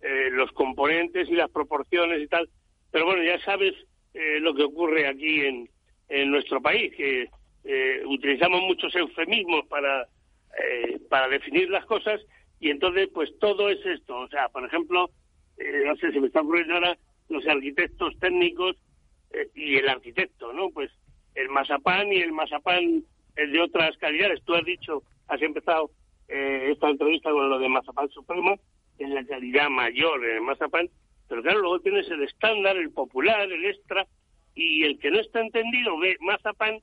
eh, 0.00 0.30
los 0.30 0.50
componentes 0.52 1.28
y 1.28 1.34
las 1.34 1.50
proporciones 1.50 2.22
y 2.22 2.28
tal. 2.28 2.48
Pero 2.90 3.06
bueno, 3.06 3.22
ya 3.22 3.38
sabes 3.44 3.74
eh, 4.14 4.40
lo 4.40 4.54
que 4.54 4.62
ocurre 4.62 5.06
aquí 5.06 5.40
en, 5.40 5.68
en 6.08 6.30
nuestro 6.30 6.60
país, 6.62 6.94
que 6.96 7.28
eh, 7.64 8.02
utilizamos 8.06 8.62
muchos 8.62 8.94
eufemismos 8.94 9.66
para, 9.66 10.06
eh, 10.62 10.98
para 11.08 11.28
definir 11.28 11.70
las 11.70 11.84
cosas 11.86 12.20
y 12.60 12.70
entonces 12.70 13.08
pues 13.12 13.30
todo 13.38 13.68
es 13.70 13.84
esto. 13.84 14.18
O 14.18 14.28
sea, 14.28 14.48
por 14.48 14.64
ejemplo, 14.64 15.10
eh, 15.58 15.82
no 15.84 15.96
sé, 15.96 16.12
se 16.12 16.20
me 16.20 16.28
está 16.28 16.40
ocurriendo 16.40 16.74
ahora 16.74 16.98
los 17.28 17.46
arquitectos 17.46 18.18
técnicos 18.18 18.76
eh, 19.32 19.48
y 19.54 19.76
el 19.76 19.88
arquitecto, 19.88 20.52
¿no? 20.52 20.70
Pues 20.70 20.90
el 21.34 21.48
mazapán 21.48 22.12
y 22.12 22.16
el 22.16 22.32
mazapán 22.32 23.04
es 23.36 23.52
de 23.52 23.60
otras 23.60 23.96
calidades. 23.98 24.42
Tú 24.44 24.54
has 24.54 24.64
dicho, 24.64 25.02
has 25.28 25.40
empezado 25.42 25.90
eh, 26.28 26.70
esta 26.72 26.88
entrevista 26.88 27.30
con 27.30 27.48
lo 27.50 27.58
de 27.58 27.68
mazapán 27.68 28.08
supremo, 28.08 28.58
es 28.98 29.10
la 29.10 29.24
calidad 29.24 29.68
mayor 29.68 30.24
en 30.24 30.36
el 30.36 30.42
mazapán, 30.42 30.88
pero 31.28 31.42
claro, 31.42 31.60
luego 31.60 31.80
tienes 31.80 32.08
el 32.10 32.22
estándar, 32.22 32.76
el 32.76 32.90
popular, 32.90 33.50
el 33.50 33.64
extra, 33.64 34.06
y 34.54 34.84
el 34.84 34.98
que 34.98 35.10
no 35.10 35.20
está 35.20 35.40
entendido 35.40 35.98
ve 35.98 36.16
mazapán 36.20 36.78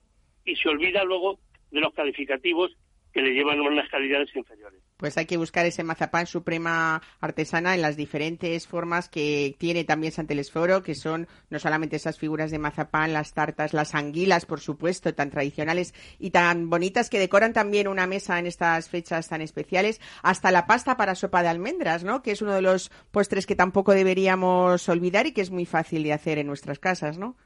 y 0.46 0.56
se 0.56 0.70
olvida 0.70 1.04
luego 1.04 1.40
de 1.72 1.80
los 1.80 1.94
calificativos 1.94 2.72
que 3.14 3.22
le 3.22 3.34
llevan 3.34 3.62
unas 3.62 3.88
calidades 3.90 4.36
inferiores. 4.36 4.82
Pues 4.98 5.18
hay 5.18 5.26
que 5.26 5.38
buscar 5.38 5.66
ese 5.66 5.84
mazapán 5.84 6.26
suprema 6.26 7.02
artesana 7.22 7.76
en 7.76 7.82
las 7.82 7.96
diferentes 7.96 8.68
formas 8.68 9.08
que 9.08 9.56
tiene 9.60 9.84
también 9.84 10.12
San 10.12 10.26
Telesforo, 10.26 10.82
que 10.82 10.96
son 10.96 11.28
no 11.50 11.60
solamente 11.60 11.96
esas 11.96 12.18
figuras 12.18 12.50
de 12.50 12.58
mazapán, 12.58 13.14
las 13.14 13.34
tartas, 13.34 13.74
las 13.74 13.94
anguilas, 13.94 14.48
por 14.48 14.60
supuesto, 14.60 15.14
tan 15.14 15.30
tradicionales 15.30 15.94
y 16.18 16.32
tan 16.32 16.70
bonitas 16.70 17.10
que 17.12 17.20
decoran 17.20 17.54
también 17.54 17.88
una 17.88 18.08
mesa 18.08 18.40
en 18.40 18.48
estas 18.48 18.90
fechas 18.90 19.30
tan 19.30 19.42
especiales, 19.42 20.02
hasta 20.24 20.52
la 20.52 20.66
pasta 20.66 20.98
para 20.98 21.14
sopa 21.14 21.44
de 21.44 21.50
almendras, 21.50 22.04
¿no? 22.04 22.24
Que 22.24 22.32
es 22.32 22.42
uno 22.42 22.54
de 22.54 22.64
los 22.64 22.90
postres 23.12 23.46
que 23.46 23.56
tampoco 23.56 23.94
deberíamos 23.94 24.90
olvidar 24.90 25.28
y 25.28 25.34
que 25.34 25.42
es 25.42 25.52
muy 25.52 25.66
fácil 25.66 26.02
de 26.04 26.14
hacer 26.14 26.40
en 26.40 26.48
nuestras 26.48 26.80
casas, 26.80 27.20
¿no? 27.20 27.38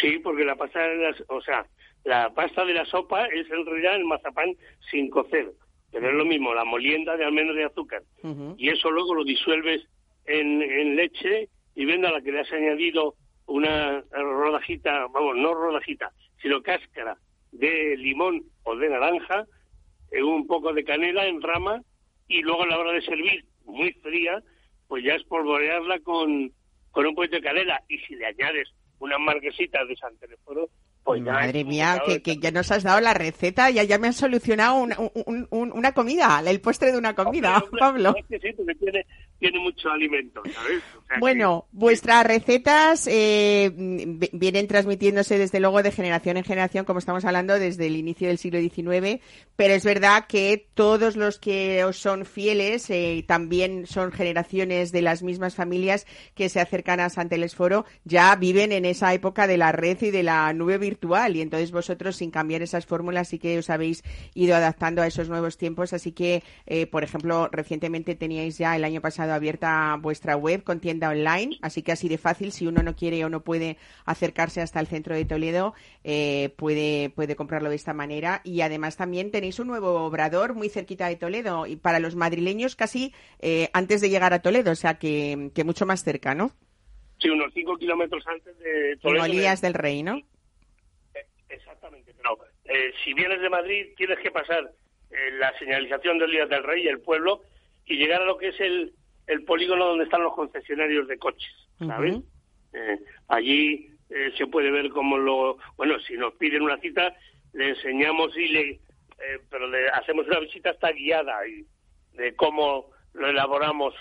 Sí, 0.00 0.18
porque 0.22 0.44
la 0.44 0.56
pasta, 0.56 0.80
de 0.80 0.96
las, 0.96 1.22
o 1.28 1.40
sea, 1.40 1.66
la 2.04 2.32
pasta 2.34 2.64
de 2.64 2.74
la 2.74 2.84
sopa 2.84 3.26
es 3.26 3.50
en 3.50 3.64
realidad 3.66 3.96
el 3.96 4.04
mazapán 4.04 4.54
sin 4.90 5.10
cocer, 5.10 5.52
pero 5.90 6.08
es 6.08 6.14
lo 6.14 6.24
mismo, 6.24 6.54
la 6.54 6.64
molienda 6.64 7.16
de 7.16 7.24
almendras 7.24 7.56
de 7.56 7.64
azúcar. 7.64 8.02
Y 8.56 8.68
eso 8.68 8.90
luego 8.90 9.14
lo 9.14 9.24
disuelves 9.24 9.82
en, 10.26 10.62
en 10.62 10.96
leche 10.96 11.48
y 11.74 11.84
viendo 11.84 12.08
a 12.08 12.12
la 12.12 12.20
que 12.20 12.32
le 12.32 12.40
has 12.40 12.52
añadido 12.52 13.14
una 13.46 14.02
rodajita, 14.10 15.06
vamos, 15.08 15.36
no 15.36 15.54
rodajita, 15.54 16.12
sino 16.40 16.62
cáscara 16.62 17.16
de 17.52 17.96
limón 17.96 18.42
o 18.64 18.76
de 18.76 18.88
naranja, 18.88 19.46
eh, 20.10 20.22
un 20.22 20.46
poco 20.46 20.72
de 20.72 20.84
canela 20.84 21.26
en 21.26 21.40
rama 21.40 21.82
y 22.28 22.42
luego 22.42 22.62
a 22.62 22.66
la 22.66 22.78
hora 22.78 22.92
de 22.92 23.02
servir, 23.02 23.44
muy 23.64 23.92
fría, 23.94 24.42
pues 24.88 25.04
ya 25.04 25.14
espolvorearla 25.14 26.00
con, 26.00 26.52
con 26.90 27.06
un 27.06 27.14
poquito 27.14 27.36
de 27.36 27.42
canela 27.42 27.82
y 27.88 27.98
si 27.98 28.14
le 28.14 28.26
añades 28.26 28.68
unas 28.98 29.20
marquesitas 29.20 29.86
de 29.88 29.96
San 29.96 30.16
Teleforo, 30.18 30.68
pues 31.04 31.20
Madre 31.22 31.64
mía, 31.64 32.02
que, 32.22 32.36
ya 32.38 32.50
nos 32.50 32.70
has 32.70 32.82
dado 32.82 32.98
la 33.00 33.12
receta, 33.12 33.68
ya, 33.70 33.82
ya 33.82 33.98
me 33.98 34.08
has 34.08 34.16
solucionado 34.16 34.76
una, 34.76 34.96
un- 34.98 35.46
un- 35.50 35.72
una 35.72 35.92
comida, 35.92 36.42
el 36.46 36.60
postre 36.62 36.92
de 36.92 36.98
una 36.98 37.14
comida, 37.14 37.58
Hombre, 37.58 37.64
hombre, 37.66 37.80
Pablo. 37.80 38.14
es 38.18 38.24
que 38.26 38.38
sí, 38.48 38.54
porque 38.56 38.74
tiene, 38.76 39.06
tiene 39.38 39.58
mucho 39.58 39.90
alimento, 39.90 40.40
¿sabes? 40.54 40.82
O 40.96 41.06
sea 41.06 41.16
que- 41.16 41.20
Bueno, 41.20 41.66
vuestras 41.72 42.24
recetas 42.26 43.06
eh, 43.06 43.70
vi- 43.74 44.30
vienen 44.32 44.66
transmitiéndose 44.66 45.36
desde 45.36 45.60
luego 45.60 45.82
de 45.82 45.92
generación 45.92 46.38
en 46.38 46.44
generación, 46.44 46.86
como 46.86 47.00
estamos 47.00 47.24
hablando, 47.26 47.58
desde 47.58 47.86
el 47.86 47.96
inicio 47.96 48.28
del 48.28 48.38
siglo 48.38 48.58
XIX, 48.60 49.20
pero 49.56 49.74
es 49.74 49.84
verdad 49.84 50.24
que 50.26 50.68
todos 50.72 51.16
los 51.16 51.38
que 51.38 51.84
os 51.84 51.98
son 51.98 52.24
fieles 52.24 52.88
eh, 52.88 53.22
también 53.28 53.86
son 53.86 54.10
generaciones 54.10 54.90
de 54.90 55.02
las 55.02 55.22
mismas 55.22 55.54
familias 55.54 56.06
que 56.34 56.48
se 56.48 56.60
acercan 56.60 57.00
a 57.00 57.10
San 57.10 57.28
Telesforo, 57.28 57.84
ya 58.04 58.34
viven 58.36 58.72
en 58.72 58.86
esa 58.86 59.12
época 59.12 59.46
de 59.46 59.58
la 59.58 59.70
red 59.70 60.00
y 60.00 60.10
de 60.10 60.22
la 60.22 60.50
nube 60.54 60.78
virtual 60.78 60.93
y 61.34 61.40
entonces 61.40 61.70
vosotros 61.70 62.16
sin 62.16 62.30
cambiar 62.30 62.62
esas 62.62 62.86
fórmulas 62.86 63.28
sí 63.28 63.38
que 63.38 63.58
os 63.58 63.70
habéis 63.70 64.02
ido 64.34 64.56
adaptando 64.56 65.02
a 65.02 65.06
esos 65.06 65.28
nuevos 65.28 65.56
tiempos, 65.56 65.92
así 65.92 66.12
que, 66.12 66.42
eh, 66.66 66.86
por 66.86 67.04
ejemplo, 67.04 67.48
recientemente 67.50 68.14
teníais 68.14 68.58
ya 68.58 68.76
el 68.76 68.84
año 68.84 69.00
pasado 69.00 69.32
abierta 69.32 69.96
vuestra 70.00 70.36
web 70.36 70.62
con 70.62 70.80
tienda 70.80 71.10
online, 71.10 71.58
así 71.62 71.82
que 71.82 71.92
así 71.92 72.08
de 72.08 72.18
fácil, 72.18 72.52
si 72.52 72.66
uno 72.66 72.82
no 72.82 72.96
quiere 72.96 73.24
o 73.24 73.28
no 73.28 73.40
puede 73.40 73.76
acercarse 74.04 74.60
hasta 74.60 74.80
el 74.80 74.86
centro 74.86 75.14
de 75.14 75.24
Toledo, 75.24 75.74
eh, 76.04 76.54
puede, 76.56 77.10
puede 77.10 77.36
comprarlo 77.36 77.70
de 77.70 77.76
esta 77.76 77.92
manera 77.92 78.40
y 78.44 78.60
además 78.60 78.96
también 78.96 79.30
tenéis 79.30 79.58
un 79.58 79.68
nuevo 79.68 80.04
obrador 80.04 80.54
muy 80.54 80.68
cerquita 80.68 81.08
de 81.08 81.16
Toledo 81.16 81.66
y 81.66 81.76
para 81.76 81.98
los 81.98 82.16
madrileños 82.16 82.76
casi 82.76 83.12
eh, 83.40 83.68
antes 83.72 84.00
de 84.00 84.10
llegar 84.10 84.32
a 84.32 84.40
Toledo, 84.40 84.72
o 84.72 84.76
sea 84.76 84.94
que, 84.94 85.50
que 85.54 85.64
mucho 85.64 85.86
más 85.86 86.02
cerca, 86.02 86.34
¿no? 86.34 86.52
Sí, 87.18 87.30
unos 87.30 87.52
5 87.54 87.76
kilómetros 87.76 88.26
antes 88.26 88.58
de 88.58 88.92
En 88.92 88.98
Toledo. 88.98 89.24
Olías 89.24 89.60
del 89.60 89.74
Rey, 89.74 90.02
¿no? 90.02 90.20
Eh, 92.66 92.92
si 93.02 93.12
vienes 93.14 93.40
de 93.40 93.50
Madrid 93.50 93.86
tienes 93.96 94.18
que 94.20 94.30
pasar 94.30 94.70
eh, 95.10 95.30
la 95.38 95.56
señalización 95.58 96.18
de 96.18 96.24
Olías 96.24 96.48
del 96.48 96.64
Rey, 96.64 96.86
el 96.86 97.00
pueblo, 97.00 97.42
y 97.86 97.96
llegar 97.96 98.22
a 98.22 98.26
lo 98.26 98.38
que 98.38 98.48
es 98.48 98.60
el, 98.60 98.92
el 99.26 99.44
polígono 99.44 99.86
donde 99.86 100.04
están 100.04 100.22
los 100.22 100.34
concesionarios 100.34 101.06
de 101.08 101.18
coches, 101.18 101.52
¿sabes? 101.78 102.16
Eh, 102.72 102.98
allí 103.28 103.90
eh, 104.10 104.32
se 104.36 104.46
puede 104.46 104.70
ver 104.70 104.88
cómo 104.90 105.18
lo... 105.18 105.58
Bueno, 105.76 105.98
si 106.00 106.14
nos 106.14 106.34
piden 106.34 106.62
una 106.62 106.78
cita, 106.78 107.14
le 107.52 107.70
enseñamos 107.70 108.36
y 108.36 108.48
le... 108.48 108.70
eh, 108.70 109.38
pero 109.50 109.68
le 109.68 109.88
hacemos 109.90 110.26
una 110.26 110.40
visita 110.40 110.70
hasta 110.70 110.92
guiada 110.92 111.46
y 111.46 111.64
de 112.16 112.34
cómo 112.34 112.90
lo 113.12 113.28
elaboramos, 113.28 113.94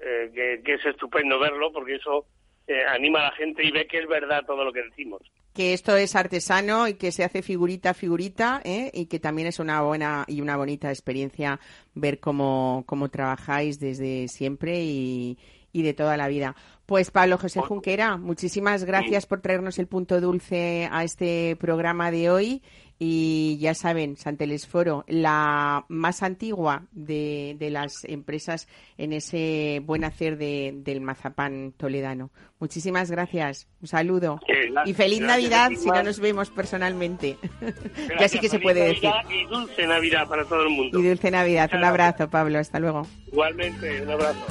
eh, 0.00 0.30
que, 0.34 0.62
que 0.64 0.74
es 0.74 0.84
estupendo 0.84 1.38
verlo, 1.38 1.72
porque 1.72 1.94
eso 1.94 2.26
eh, 2.66 2.84
anima 2.88 3.20
a 3.20 3.30
la 3.30 3.36
gente 3.36 3.64
y 3.64 3.70
ve 3.70 3.86
que 3.86 3.98
es 3.98 4.06
verdad 4.06 4.44
todo 4.46 4.64
lo 4.64 4.72
que 4.72 4.82
decimos. 4.82 5.22
Que 5.52 5.72
esto 5.72 5.96
es 5.96 6.14
artesano 6.14 6.88
y 6.88 6.94
que 6.94 7.12
se 7.12 7.24
hace 7.24 7.42
figurita 7.42 7.90
a 7.90 7.94
figurita 7.94 8.60
¿eh? 8.64 8.90
y 8.94 9.06
que 9.06 9.18
también 9.18 9.48
es 9.48 9.58
una 9.58 9.82
buena 9.82 10.24
y 10.26 10.40
una 10.40 10.56
bonita 10.56 10.90
experiencia 10.90 11.60
ver 11.94 12.20
cómo, 12.20 12.84
cómo 12.86 13.08
trabajáis 13.08 13.80
desde 13.80 14.28
siempre 14.28 14.82
y, 14.82 15.38
y 15.72 15.82
de 15.82 15.94
toda 15.94 16.16
la 16.16 16.28
vida. 16.28 16.54
Pues 16.86 17.10
Pablo 17.10 17.38
José 17.38 17.60
Junquera, 17.60 18.16
muchísimas 18.16 18.84
gracias 18.84 19.26
por 19.26 19.40
traernos 19.40 19.78
el 19.78 19.86
punto 19.86 20.20
dulce 20.20 20.88
a 20.90 21.04
este 21.04 21.56
programa 21.56 22.10
de 22.10 22.30
hoy 22.30 22.62
y 23.02 23.56
ya 23.58 23.72
saben, 23.74 24.18
Santelesforo, 24.18 25.04
la 25.08 25.86
más 25.88 26.22
antigua 26.22 26.82
de, 26.92 27.56
de 27.58 27.70
las 27.70 28.04
empresas 28.04 28.68
en 28.98 29.14
ese 29.14 29.80
buen 29.84 30.04
hacer 30.04 30.36
de- 30.36 30.74
del 30.76 31.00
mazapán 31.00 31.72
toledano. 31.78 32.30
Muchísimas 32.58 33.10
gracias, 33.10 33.68
un 33.80 33.88
saludo 33.88 34.38
Eh, 34.46 34.70
y 34.84 34.92
feliz 34.92 35.22
Navidad 35.22 35.70
si 35.78 35.88
no 35.88 36.02
nos 36.02 36.20
vemos 36.20 36.50
personalmente. 36.50 37.38
ya 38.20 38.28
sí 38.28 38.38
que 38.38 38.50
se 38.50 38.58
puede 38.58 38.84
decir. 38.88 39.10
Y 39.30 39.46
dulce 39.46 39.86
Navidad 39.86 40.28
para 40.28 40.44
todo 40.44 40.64
el 40.64 40.68
mundo. 40.68 40.98
Y 41.00 41.02
dulce 41.08 41.30
Navidad. 41.30 41.70
Un 41.72 41.84
abrazo, 41.84 42.28
Pablo. 42.28 42.58
Hasta 42.58 42.78
luego. 42.80 43.06
Igualmente, 43.32 44.02
un 44.02 44.10
abrazo. 44.10 44.44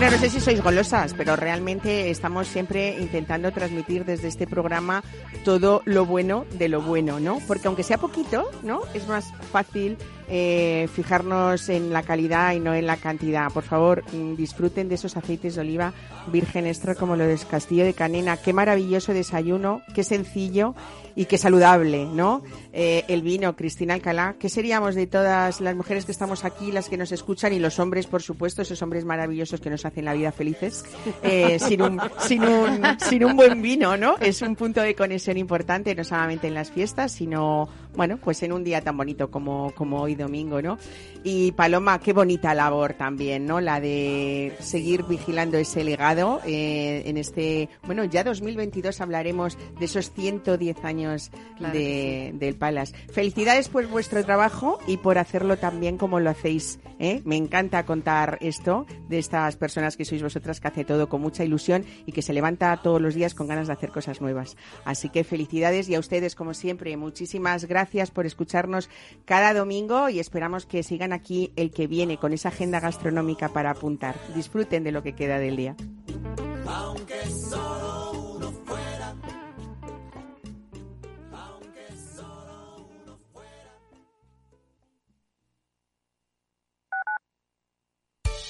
No 0.00 0.18
sé 0.18 0.30
si 0.30 0.40
sois 0.40 0.62
golosas, 0.62 1.12
pero 1.12 1.36
realmente 1.36 2.10
estamos 2.10 2.48
siempre 2.48 2.98
intentando 2.98 3.52
transmitir 3.52 4.06
desde 4.06 4.28
este 4.28 4.46
programa 4.46 5.04
todo 5.44 5.82
lo 5.84 6.06
bueno 6.06 6.46
de 6.52 6.68
lo 6.68 6.80
bueno, 6.80 7.20
¿no? 7.20 7.38
Porque 7.46 7.68
aunque 7.68 7.82
sea 7.82 7.98
poquito, 7.98 8.50
¿no? 8.62 8.80
Es 8.94 9.06
más 9.06 9.32
fácil 9.52 9.98
eh, 10.32 10.88
fijarnos 10.94 11.68
en 11.68 11.92
la 11.92 12.04
calidad 12.04 12.52
y 12.52 12.60
no 12.60 12.72
en 12.72 12.86
la 12.86 12.96
cantidad. 12.96 13.50
Por 13.52 13.64
favor, 13.64 14.04
mm, 14.12 14.36
disfruten 14.36 14.88
de 14.88 14.94
esos 14.94 15.16
aceites 15.16 15.56
de 15.56 15.60
oliva 15.60 15.92
virgen 16.30 16.66
extra 16.66 16.94
como 16.94 17.16
lo 17.16 17.26
del 17.26 17.44
Castillo 17.46 17.84
de 17.84 17.94
Canena. 17.94 18.36
Qué 18.36 18.52
maravilloso 18.52 19.12
desayuno, 19.12 19.82
qué 19.92 20.04
sencillo 20.04 20.74
y 21.16 21.24
qué 21.24 21.36
saludable, 21.36 22.06
¿no? 22.06 22.42
Eh, 22.72 23.04
el 23.08 23.22
vino, 23.22 23.56
Cristina 23.56 23.94
Alcalá. 23.94 24.36
¿Qué 24.38 24.48
seríamos 24.48 24.94
de 24.94 25.08
todas 25.08 25.60
las 25.60 25.74
mujeres 25.74 26.04
que 26.04 26.12
estamos 26.12 26.44
aquí, 26.44 26.70
las 26.70 26.88
que 26.88 26.96
nos 26.96 27.10
escuchan 27.10 27.52
y 27.52 27.58
los 27.58 27.80
hombres, 27.80 28.06
por 28.06 28.22
supuesto, 28.22 28.62
esos 28.62 28.80
hombres 28.82 29.04
maravillosos 29.04 29.60
que 29.60 29.70
nos 29.70 29.84
hacen 29.84 30.04
la 30.04 30.14
vida 30.14 30.30
felices, 30.30 30.84
eh, 31.24 31.58
sin, 31.58 31.82
un, 31.82 32.00
sin, 32.20 32.44
un, 32.44 32.82
sin 32.98 33.24
un 33.24 33.36
buen 33.36 33.60
vino, 33.62 33.96
¿no? 33.96 34.16
Es 34.20 34.42
un 34.42 34.54
punto 34.54 34.80
de 34.80 34.94
conexión 34.94 35.36
importante, 35.36 35.94
no 35.94 36.04
solamente 36.04 36.46
en 36.46 36.54
las 36.54 36.70
fiestas, 36.70 37.12
sino, 37.12 37.68
bueno, 37.94 38.18
pues 38.18 38.42
en 38.42 38.52
un 38.52 38.62
día 38.62 38.80
tan 38.80 38.96
bonito 38.96 39.30
como, 39.30 39.72
como 39.74 40.00
hoy 40.00 40.14
domingo, 40.14 40.62
¿no? 40.62 40.78
Y 41.24 41.52
Paloma, 41.52 41.98
qué 41.98 42.12
bonita 42.12 42.54
labor 42.54 42.94
también, 42.94 43.46
¿no? 43.46 43.60
La 43.60 43.80
de 43.80 44.54
seguir 44.60 45.02
vigilando 45.04 45.58
ese 45.58 45.82
legado 45.84 46.40
eh, 46.46 47.02
en 47.06 47.16
este, 47.16 47.68
bueno, 47.84 48.04
ya 48.04 48.24
2022 48.24 49.00
hablaremos 49.00 49.58
de 49.78 49.84
esos 49.84 50.12
110 50.12 50.84
años 50.84 51.30
Claro 51.58 51.74
de, 51.74 52.32
del 52.34 52.54
Palace. 52.54 52.94
Felicidades 53.12 53.68
por 53.68 53.86
vuestro 53.88 54.24
trabajo 54.24 54.78
y 54.86 54.98
por 54.98 55.18
hacerlo 55.18 55.58
también 55.58 55.98
como 55.98 56.20
lo 56.20 56.30
hacéis. 56.30 56.78
¿eh? 56.98 57.20
Me 57.24 57.36
encanta 57.36 57.84
contar 57.84 58.38
esto 58.40 58.86
de 59.08 59.18
estas 59.18 59.56
personas 59.56 59.96
que 59.96 60.04
sois 60.04 60.22
vosotras 60.22 60.60
que 60.60 60.68
hace 60.68 60.84
todo 60.84 61.08
con 61.08 61.20
mucha 61.20 61.44
ilusión 61.44 61.84
y 62.06 62.12
que 62.12 62.22
se 62.22 62.32
levanta 62.32 62.76
todos 62.82 63.00
los 63.00 63.14
días 63.14 63.34
con 63.34 63.48
ganas 63.48 63.66
de 63.66 63.72
hacer 63.72 63.90
cosas 63.90 64.20
nuevas. 64.20 64.56
Así 64.84 65.08
que 65.08 65.24
felicidades 65.24 65.88
y 65.88 65.96
a 65.96 65.98
ustedes, 65.98 66.34
como 66.34 66.54
siempre, 66.54 66.96
muchísimas 66.96 67.64
gracias 67.64 67.79
por 68.10 68.26
escucharnos 68.26 68.88
cada 69.24 69.54
domingo 69.54 70.08
y 70.08 70.20
esperamos 70.20 70.66
que 70.66 70.82
sigan 70.82 71.12
aquí 71.12 71.52
el 71.56 71.70
que 71.70 71.86
viene 71.86 72.18
con 72.18 72.32
esa 72.32 72.48
agenda 72.48 72.80
gastronómica 72.80 73.48
para 73.48 73.70
apuntar. 73.70 74.16
Disfruten 74.34 74.84
de 74.84 74.92
lo 74.92 75.02
que 75.02 75.14
queda 75.14 75.38
del 75.38 75.56
día. 75.56 75.76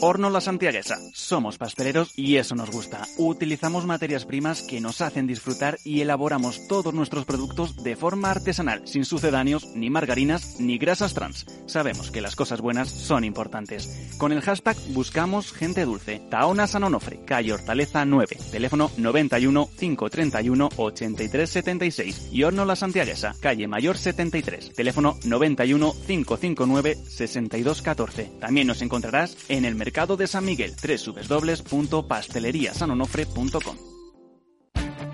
Horno 0.00 0.30
La 0.30 0.40
Santiaguesa. 0.40 0.98
Somos 1.12 1.58
pasteleros 1.58 2.12
y 2.16 2.36
eso 2.36 2.54
nos 2.54 2.70
gusta. 2.70 3.06
Utilizamos 3.16 3.86
materias 3.86 4.26
primas 4.26 4.62
que 4.62 4.80
nos 4.80 5.00
hacen 5.00 5.26
disfrutar 5.26 5.78
y 5.82 6.02
elaboramos 6.02 6.68
todos 6.68 6.94
nuestros 6.94 7.24
productos 7.24 7.82
de 7.82 7.96
forma 7.96 8.30
artesanal, 8.30 8.86
sin 8.86 9.04
sucedáneos, 9.04 9.66
ni 9.74 9.90
margarinas, 9.90 10.60
ni 10.60 10.78
grasas 10.78 11.14
trans. 11.14 11.46
Sabemos 11.66 12.10
que 12.10 12.20
las 12.20 12.36
cosas 12.36 12.60
buenas 12.60 12.90
son 12.90 13.24
importantes. 13.24 14.12
Con 14.18 14.30
el 14.32 14.42
hashtag 14.42 14.76
buscamos 14.90 15.52
gente 15.52 15.84
dulce. 15.84 16.20
Taona 16.30 16.66
San 16.66 16.84
Onofre, 16.84 17.24
calle 17.24 17.54
Hortaleza 17.54 18.04
9, 18.04 18.36
teléfono 18.52 18.90
91 18.96 19.68
531 19.78 20.68
8376 20.76 22.28
y 22.30 22.42
Horno 22.44 22.64
La 22.64 22.76
Santiaguesa, 22.76 23.34
calle 23.40 23.66
Mayor 23.66 23.96
73, 23.96 24.74
teléfono 24.74 25.16
91 25.24 25.92
559 26.06 26.94
6214. 27.08 28.32
También 28.38 28.66
nos 28.66 28.82
encontrarás 28.82 29.36
en 29.48 29.64
el 29.64 29.77
mercado 29.78 30.18
de 30.18 30.26
San 30.26 30.44
Miguel, 30.44 30.74
www.pasteleriasanonofre.com. 30.76 33.76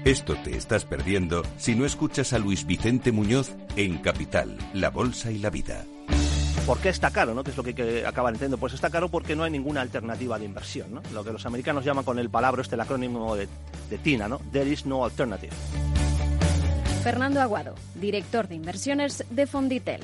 Esto 0.05 0.35
te 0.43 0.57
estás 0.57 0.85
perdiendo 0.85 1.45
si 1.57 1.75
no 1.75 1.87
escuchas 1.87 2.35
a 2.35 2.39
Luis 2.39 2.67
Vicente 2.67 3.11
Muñoz 3.13 3.53
en 3.77 3.99
Capital, 3.99 4.59
La 4.75 4.91
Bolsa 4.91 5.31
y 5.31 5.39
la 5.39 5.51
Vida. 5.51 5.85
¿Por 6.67 6.79
qué 6.79 6.89
está 6.89 7.11
caro? 7.11 7.35
¿no? 7.35 7.45
¿Qué 7.45 7.51
es 7.51 7.57
lo 7.57 7.63
que, 7.63 7.75
que 7.75 8.07
acaban 8.07 8.35
entendiendo? 8.35 8.59
Pues 8.59 8.73
está 8.73 8.91
caro 8.91 9.11
porque 9.11 9.37
no 9.37 9.45
hay 9.45 9.51
ninguna 9.51 9.83
alternativa 9.83 10.39
de 10.39 10.47
inversión. 10.47 10.95
¿no? 10.95 11.03
Lo 11.13 11.25
que 11.25 11.33
los 11.33 11.45
americanos 11.47 11.85
llaman 11.85 12.05
con 12.05 12.19
el 12.19 12.31
palabra, 12.31 12.63
este 12.63 12.75
el 12.75 12.81
acrónimo 12.81 13.37
de, 13.37 13.49
de 13.91 13.99
TINA, 13.99 14.29
¿no? 14.29 14.41
There 14.51 14.71
is 14.71 14.87
no 14.87 15.05
alternative. 15.05 15.53
Fernando 17.03 17.43
Aguado, 17.43 17.75
director 17.95 18.49
de 18.49 18.55
inversiones 18.55 19.25
de 19.29 19.47
Fonditel. 19.47 20.01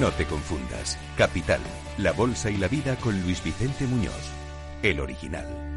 No 0.00 0.10
te 0.12 0.24
confundas. 0.24 0.96
Capital, 1.18 1.60
La 1.98 2.12
Bolsa 2.12 2.50
y 2.50 2.56
la 2.56 2.68
Vida 2.68 2.96
con 2.96 3.20
Luis 3.20 3.44
Vicente 3.44 3.86
Muñoz, 3.86 4.32
el 4.82 4.98
original. 4.98 5.69